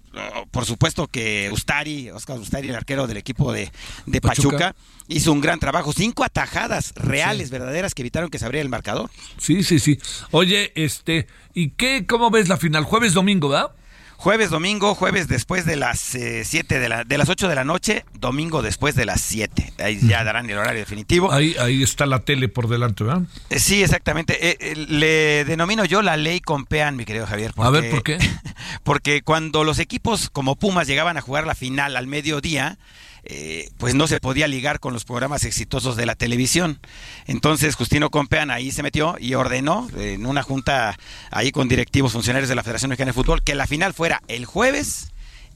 por 0.51 0.67
supuesto 0.67 1.09
que 1.09 1.49
Ustari, 1.53 2.11
Oscar 2.11 2.39
Ustari, 2.39 2.69
el 2.69 2.75
arquero 2.75 3.07
del 3.15 3.21
equipo 3.21 3.53
de, 3.53 3.71
de 4.07 4.21
Pachuca. 4.21 4.59
Pachuca, 4.59 4.77
hizo 5.09 5.33
un 5.33 5.41
gran 5.41 5.61
trabajo. 5.61 5.93
Cinco 5.93 6.25
atajadas 6.25 6.93
reales, 6.97 7.51
verdaderas, 7.51 7.95
que 7.95 8.03
evitaron 8.03 8.31
que 8.31 8.39
se 8.39 8.45
abriera 8.45 8.63
el 8.63 8.69
marcador. 8.69 9.11
Sí, 9.39 9.63
sí, 9.63 9.79
sí. 9.79 9.99
Oye, 10.31 10.73
este, 10.75 11.27
¿y 11.55 11.71
qué, 11.71 12.07
cómo 12.07 12.31
ves 12.31 12.49
la 12.49 12.57
final? 12.57 12.85
Jueves, 12.85 13.15
domingo, 13.15 13.49
¿verdad? 13.49 13.71
Jueves, 14.17 14.49
domingo, 14.49 14.95
jueves 14.95 15.29
después 15.29 15.67
de 15.67 15.77
las 15.77 15.99
7 16.01 16.79
de, 16.79 16.89
la, 16.89 17.05
de 17.05 17.19
las 17.19 17.29
8 17.29 17.47
de 17.49 17.55
la 17.55 17.65
noche, 17.65 18.07
domingo 18.19 18.63
después 18.63 18.95
de 18.95 19.05
las 19.05 19.21
7. 19.21 19.75
Ahí 19.81 19.99
ya 20.01 20.25
darán 20.25 20.49
el 20.49 20.57
horario 20.57 20.79
definitivo. 20.79 21.31
Ahí, 21.31 21.55
ahí 21.61 21.83
está 21.83 22.07
la 22.07 22.21
tele 22.21 22.49
por 22.49 22.69
delante, 22.69 23.05
¿verdad? 23.05 23.23
Eh, 23.51 23.59
Sí, 23.59 23.83
exactamente. 23.83 24.49
Eh, 24.49 24.57
eh, 24.61 24.77
le 24.89 25.45
denomino 25.45 25.85
yo 25.85 26.01
la 26.01 26.17
ley 26.17 26.41
Compean, 26.41 26.97
mi 26.97 27.05
querido 27.05 27.27
Javier. 27.27 27.53
A 27.57 27.71
ver, 27.71 27.91
¿por 27.91 28.03
qué? 28.03 28.17
Porque 28.83 29.21
cuando 29.23 29.63
los 29.63 29.79
equipos 29.79 30.31
como 30.31 30.57
Pumas 30.57 30.87
llegaban 30.87 31.19
a 31.19 31.21
jugar 31.21 31.47
la 31.47 31.55
final 31.55 31.97
al 31.97 32.07
mediodía, 32.07 32.79
eh, 33.27 33.71
pues 33.79 33.95
no 33.95 34.07
se 34.07 34.21
podía 34.21 34.47
ligar 34.47 34.81
con 34.81 34.93
los 34.93 35.05
programas 35.05 35.45
exitosos 35.45 35.97
de 35.97 36.07
la 36.07 36.15
televisión. 36.15 36.79
Entonces 37.27 37.75
Justino 37.75 38.11
Compean 38.11 38.51
ahí 38.51 38.71
se 38.71 38.83
metió 38.83 39.17
y 39.19 39.35
ordenó 39.35 39.89
en 39.97 40.27
una 40.27 40.43
junta 40.43 40.97
ahí 41.31 41.51
con 41.51 41.69
directivos 41.69 42.13
funcionarios 42.13 42.49
de 42.49 42.55
la 42.55 42.63
Federación 42.63 42.91
Mexicana 42.91 43.11
de 43.11 43.15
Fútbol 43.15 43.43
que 43.43 43.55
la 43.55 43.67
final 43.67 43.95
fuera 43.95 44.23
el 44.29 44.45
jueves 44.45 45.13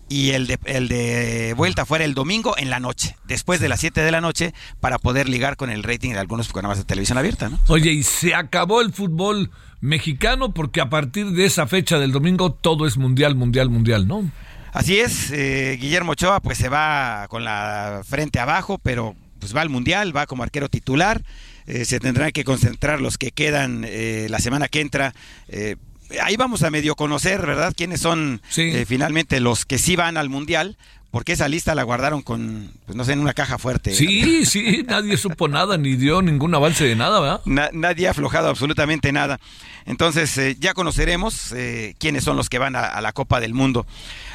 y 0.08 0.30
el 0.30 0.46
de, 0.46 0.58
el 0.64 0.88
de 0.88 1.54
vuelta 1.56 1.84
fuera 1.84 2.04
el 2.04 2.14
domingo 2.14 2.54
en 2.56 2.70
la 2.70 2.80
noche, 2.80 3.16
después 3.26 3.60
de 3.60 3.68
las 3.68 3.80
7 3.80 4.00
de 4.00 4.10
la 4.10 4.20
noche, 4.20 4.54
para 4.80 4.98
poder 4.98 5.28
ligar 5.28 5.56
con 5.56 5.70
el 5.70 5.82
rating 5.82 6.12
de 6.12 6.18
algunos 6.18 6.48
programas 6.48 6.78
de 6.78 6.84
televisión 6.84 7.18
abierta, 7.18 7.50
¿no? 7.50 7.58
Oye, 7.68 7.92
y 7.92 8.02
se 8.02 8.34
acabó 8.34 8.80
el 8.80 8.92
fútbol 8.92 9.50
mexicano 9.80 10.52
porque 10.54 10.80
a 10.80 10.88
partir 10.88 11.30
de 11.32 11.44
esa 11.44 11.66
fecha 11.66 11.98
del 11.98 12.12
domingo 12.12 12.52
todo 12.52 12.86
es 12.86 12.96
mundial, 12.96 13.34
mundial, 13.34 13.68
mundial, 13.68 14.08
¿no? 14.08 14.30
Así 14.72 14.98
es, 15.00 15.30
eh, 15.32 15.76
Guillermo 15.80 16.12
Ochoa 16.12 16.40
pues 16.40 16.58
se 16.58 16.68
va 16.68 17.26
con 17.28 17.44
la 17.44 18.02
frente 18.06 18.38
abajo, 18.38 18.78
pero 18.82 19.16
pues 19.40 19.54
va 19.56 19.60
al 19.62 19.68
Mundial, 19.70 20.16
va 20.16 20.26
como 20.26 20.42
arquero 20.42 20.68
titular, 20.68 21.22
eh, 21.66 21.84
se 21.84 22.00
tendrán 22.00 22.32
que 22.32 22.44
concentrar 22.44 23.00
los 23.00 23.18
que 23.18 23.30
quedan 23.30 23.84
eh, 23.86 24.26
la 24.30 24.38
semana 24.40 24.68
que 24.68 24.80
entra. 24.80 25.14
eh, 25.48 25.76
ahí 26.22 26.36
vamos 26.36 26.62
a 26.62 26.70
medio 26.70 26.94
conocer, 26.96 27.44
¿verdad? 27.46 27.72
Quiénes 27.76 28.00
son 28.00 28.40
Sí. 28.48 28.62
eh, 28.62 28.84
finalmente 28.86 29.40
los 29.40 29.64
que 29.64 29.78
sí 29.78 29.94
van 29.96 30.16
al 30.16 30.28
Mundial, 30.28 30.76
porque 31.10 31.32
esa 31.32 31.48
lista 31.48 31.74
la 31.74 31.82
guardaron 31.84 32.20
con, 32.22 32.70
pues 32.84 32.94
no 32.96 33.04
sé, 33.04 33.12
en 33.14 33.20
una 33.20 33.32
caja 33.32 33.56
fuerte. 33.58 33.94
Sí, 33.94 34.44
sí, 34.44 34.84
nadie 34.86 35.16
supo 35.16 35.48
nada, 35.48 35.78
ni 35.78 35.96
dio 35.96 36.20
ningún 36.20 36.54
avance 36.54 36.84
de 36.84 36.96
nada, 36.96 37.20
¿verdad? 37.20 37.70
nadie 37.72 38.08
ha 38.08 38.10
aflojado 38.10 38.48
absolutamente 38.48 39.10
nada. 39.12 39.40
Entonces, 39.86 40.36
eh, 40.36 40.56
ya 40.60 40.74
conoceremos 40.74 41.52
eh, 41.52 41.94
quiénes 41.98 42.24
son 42.24 42.36
los 42.36 42.50
que 42.50 42.58
van 42.58 42.76
a, 42.76 43.00
la 43.00 43.12
Copa 43.12 43.40
del 43.40 43.54
Mundo. 43.54 43.86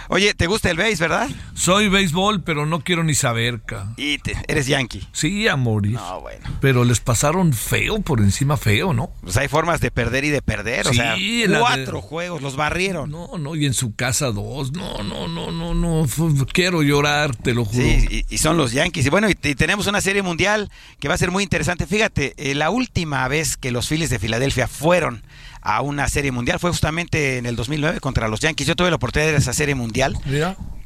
Oye, 0.10 0.34
¿te 0.34 0.48
gusta 0.48 0.70
el 0.70 0.78
béis, 0.78 1.00
verdad? 1.00 1.30
Soy 1.54 1.90
béisbol, 1.90 2.44
pero 2.44 2.66
no 2.66 2.82
quiero 2.82 3.04
ni 3.04 3.14
saber, 3.14 3.62
ca. 3.62 3.94
Y 3.98 4.20
eres 4.48 4.68
yankee. 4.68 5.08
Sí, 5.12 5.48
a 5.48 5.56
morir. 5.56 5.94
No, 5.94 6.22
bueno. 6.22 6.46
Pero 6.62 6.84
les 6.84 7.00
pasaron 7.00 7.54
feo, 7.54 8.02
por 8.02 8.20
encima 8.20 8.58
feo, 8.58 8.94
¿no? 8.94 9.12
Pues 9.22 9.38
hay 9.38 9.48
formas 9.48 9.80
de 9.80 9.92
perder 9.92 10.26
y 10.26 10.30
de 10.30 10.42
perder, 10.42 10.88
o 10.88 10.94
sea, 10.94 11.16
cuatro 11.60 12.02
juegos, 12.02 12.42
los 12.42 12.56
barrieron. 12.56 13.12
No, 13.12 13.38
no, 13.38 13.56
y 13.56 13.66
en 13.66 13.74
su 13.74 13.96
casa 13.96 14.28
dos. 14.32 14.72
No, 14.72 15.04
no, 15.04 15.28
no, 15.28 15.52
no, 15.52 15.74
no. 15.74 16.06
Quiero 16.52 16.82
llorar, 16.84 17.36
te 17.36 17.54
lo 17.54 17.66
juro. 17.66 17.84
Sí, 17.84 18.26
y, 18.30 18.38
son 18.38 18.58
los 18.58 18.72
Yankees. 18.72 19.06
Y 19.06 19.10
bueno, 19.10 19.30
y, 19.30 19.36
tenemos 19.36 19.88
una 19.88 20.02
serie 20.02 20.22
mundial 20.22 20.72
que 21.00 21.08
va 21.08 21.16
a 21.16 21.18
ser 21.18 21.32
muy 21.32 21.44
interesante. 21.44 21.88
Fíjate, 21.88 22.34
eh, 22.38 22.56
la 22.56 22.70
última 22.70 23.28
vez 23.28 23.58
que 23.58 23.72
los 23.72 23.88
Phillies 23.88 24.10
de 24.10 24.20
Filadelfia 24.20 24.68
fueron 24.68 25.24
a 25.64 25.82
una 25.82 26.08
serie 26.10 26.32
mundial. 26.32 26.60
Fue 26.60 26.70
justamente 26.70 27.38
en 27.38 27.46
el 27.46 27.56
2009 27.56 28.00
contra 28.00 28.28
los 28.28 28.42
Yankees. 28.42 28.68
Yo 28.68 28.76
tuve 28.76 28.90
la 28.90 28.98
oportunidad 28.98 29.28
de 29.28 29.32
ir 29.32 29.38
a 29.38 29.40
esa 29.40 29.54
serie 29.54 29.76
mundial. 29.76 30.18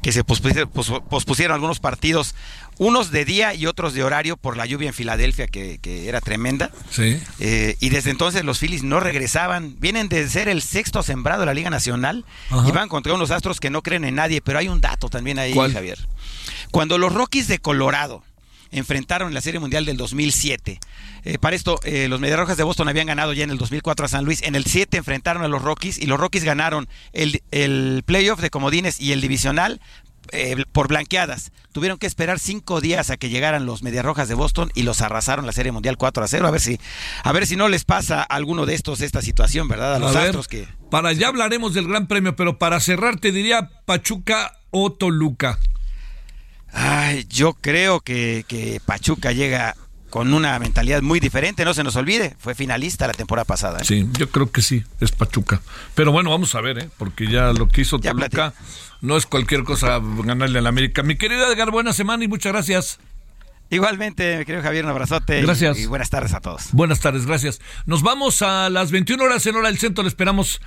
Que 0.00 0.12
se 0.12 0.22
pospusieron, 0.22 1.52
algunos 1.52 1.80
partidos, 1.80 2.36
unos 2.78 3.10
de 3.10 3.24
día 3.24 3.52
y 3.54 3.66
otros 3.66 3.94
de 3.94 4.04
horario 4.04 4.36
por 4.36 4.56
la 4.56 4.64
lluvia 4.64 4.86
en 4.86 4.94
Filadelfia, 4.94 5.48
que, 5.48 6.08
era 6.08 6.20
tremenda. 6.20 6.70
Sí. 6.90 7.20
Eh, 7.40 7.76
y 7.80 7.88
desde 7.88 8.10
entonces 8.10 8.44
los 8.44 8.60
Phillies 8.60 8.84
no 8.84 9.00
regresaban. 9.00 9.74
Vienen 9.80 10.08
de 10.08 10.28
ser 10.28 10.48
el 10.48 10.62
sexto 10.62 11.02
sembrado 11.02 11.40
de 11.40 11.46
la 11.46 11.54
Liga 11.54 11.70
Nacional 11.70 12.24
y 12.66 12.70
van 12.70 12.88
contra 12.88 13.12
unos 13.12 13.32
astros 13.32 13.58
que 13.58 13.70
no 13.70 13.82
creen 13.82 14.04
en 14.04 14.14
nadie. 14.14 14.40
Pero 14.40 14.60
hay 14.60 14.68
un 14.68 14.80
dato 14.80 15.08
también 15.08 15.40
ahí, 15.40 15.52
Javier. 15.52 15.98
Cuando 16.70 16.96
los 16.96 17.12
Rockies 17.12 17.48
de 17.48 17.58
Colorado 17.58 18.22
enfrentaron 18.70 19.28
en 19.28 19.34
la 19.34 19.40
Serie 19.40 19.60
Mundial 19.60 19.84
del 19.84 19.96
2007. 19.96 20.80
Eh, 21.24 21.38
para 21.38 21.56
esto, 21.56 21.80
eh, 21.84 22.08
los 22.08 22.20
Mediarrojas 22.20 22.56
de 22.56 22.64
Boston 22.64 22.88
habían 22.88 23.06
ganado 23.06 23.32
ya 23.32 23.44
en 23.44 23.50
el 23.50 23.58
2004 23.58 24.06
a 24.06 24.08
San 24.08 24.24
Luis. 24.24 24.42
En 24.42 24.54
el 24.54 24.64
7 24.64 24.96
enfrentaron 24.96 25.42
a 25.42 25.48
los 25.48 25.62
Rockies 25.62 25.98
y 25.98 26.06
los 26.06 26.18
Rockies 26.18 26.44
ganaron 26.44 26.88
el, 27.12 27.42
el 27.50 28.02
playoff 28.04 28.40
de 28.40 28.50
comodines 28.50 29.00
y 29.00 29.12
el 29.12 29.20
divisional 29.20 29.80
eh, 30.32 30.64
por 30.72 30.88
blanqueadas. 30.88 31.52
Tuvieron 31.72 31.98
que 31.98 32.06
esperar 32.06 32.38
cinco 32.38 32.80
días 32.80 33.10
a 33.10 33.16
que 33.16 33.30
llegaran 33.30 33.66
los 33.66 33.82
Mediarrojas 33.82 34.28
de 34.28 34.34
Boston 34.34 34.70
y 34.74 34.82
los 34.82 35.00
arrasaron 35.00 35.46
la 35.46 35.52
Serie 35.52 35.72
Mundial 35.72 35.96
4 35.96 36.24
a 36.24 36.28
0. 36.28 36.46
A 36.46 36.50
ver 36.50 36.60
si, 36.60 36.78
a 37.22 37.32
ver 37.32 37.46
si 37.46 37.56
no 37.56 37.68
les 37.68 37.84
pasa 37.84 38.20
a 38.20 38.24
alguno 38.24 38.66
de 38.66 38.74
estos 38.74 39.00
esta 39.00 39.22
situación, 39.22 39.68
¿verdad? 39.68 39.94
A 39.94 39.98
los 39.98 40.14
Astros 40.14 40.48
que. 40.48 40.68
Para 40.90 41.12
ya 41.12 41.28
hablaremos 41.28 41.74
del 41.74 41.88
Gran 41.88 42.06
Premio, 42.06 42.36
pero 42.36 42.58
para 42.58 42.80
cerrar 42.80 43.18
te 43.18 43.32
diría 43.32 43.70
Pachuca 43.86 44.58
o 44.70 44.92
Toluca. 44.92 45.58
Ay, 46.72 47.26
yo 47.28 47.54
creo 47.54 48.00
que, 48.00 48.44
que 48.46 48.80
Pachuca 48.84 49.32
llega 49.32 49.74
con 50.10 50.32
una 50.32 50.58
mentalidad 50.58 51.02
muy 51.02 51.20
diferente, 51.20 51.64
no 51.64 51.74
se 51.74 51.84
nos 51.84 51.96
olvide, 51.96 52.34
fue 52.38 52.54
finalista 52.54 53.06
la 53.06 53.14
temporada 53.14 53.44
pasada. 53.44 53.78
¿eh? 53.80 53.84
Sí, 53.84 54.08
yo 54.18 54.30
creo 54.30 54.50
que 54.50 54.62
sí, 54.62 54.84
es 55.00 55.12
Pachuca. 55.12 55.60
Pero 55.94 56.12
bueno, 56.12 56.30
vamos 56.30 56.54
a 56.54 56.60
ver, 56.60 56.78
¿eh? 56.78 56.90
porque 56.96 57.26
ya 57.26 57.52
lo 57.52 57.68
que 57.68 57.82
hizo 57.82 57.98
Toluca 57.98 58.54
no 59.00 59.16
es 59.16 59.26
cualquier 59.26 59.64
cosa 59.64 60.00
ganarle 60.24 60.58
a 60.58 60.62
la 60.62 60.70
América. 60.70 61.02
Mi 61.02 61.16
querido 61.16 61.50
Edgar, 61.50 61.70
buena 61.70 61.92
semana 61.92 62.24
y 62.24 62.28
muchas 62.28 62.52
gracias. 62.52 62.98
Igualmente, 63.70 64.38
mi 64.38 64.44
querido 64.46 64.62
Javier, 64.62 64.84
un 64.86 64.90
abrazote. 64.90 65.42
Gracias. 65.42 65.78
Y, 65.78 65.86
buenas 65.86 66.08
tardes 66.08 66.32
a 66.32 66.40
todos. 66.40 66.72
Buenas 66.72 67.00
tardes, 67.00 67.26
gracias. 67.26 67.60
Nos 67.84 68.02
vamos 68.02 68.40
a 68.40 68.70
las 68.70 68.90
21 68.90 69.22
horas 69.22 69.46
en 69.46 69.56
hora 69.56 69.68
del 69.68 69.78
centro, 69.78 70.02
le 70.02 70.08
esperamos 70.08 70.60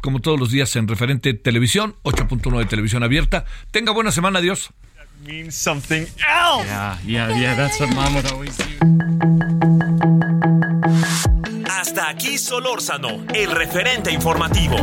como 0.00 0.20
todos 0.20 0.40
los 0.40 0.50
días 0.50 0.74
en 0.76 0.88
referente 0.88 1.34
televisión, 1.34 1.94
8.1 2.04 2.58
de 2.58 2.64
televisión 2.64 3.02
abierta. 3.02 3.44
Tenga 3.70 3.92
buena 3.92 4.10
semana, 4.12 4.38
adiós. 4.38 4.72
Means 5.26 5.54
something 5.54 6.06
else. 6.28 6.66
Yeah, 6.66 6.98
yeah, 7.04 7.28
yeah, 7.36 7.54
that's 7.54 7.78
what 7.78 7.94
mom 7.94 8.14
would 8.14 8.30
always 8.32 8.56
do. 8.56 8.64
Hasta 11.66 12.08
aquí 12.08 12.38
Solórzano, 12.38 13.24
el 13.34 13.50
referente 13.50 14.10
informativo. 14.10 14.76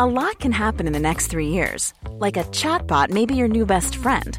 A 0.00 0.06
lot 0.06 0.38
can 0.38 0.52
happen 0.52 0.86
in 0.86 0.92
the 0.92 1.00
next 1.00 1.26
three 1.26 1.48
years. 1.48 1.92
Like 2.20 2.36
a 2.36 2.44
chatbot 2.44 3.10
may 3.10 3.26
be 3.26 3.34
your 3.34 3.48
new 3.48 3.66
best 3.66 3.96
friend. 3.96 4.38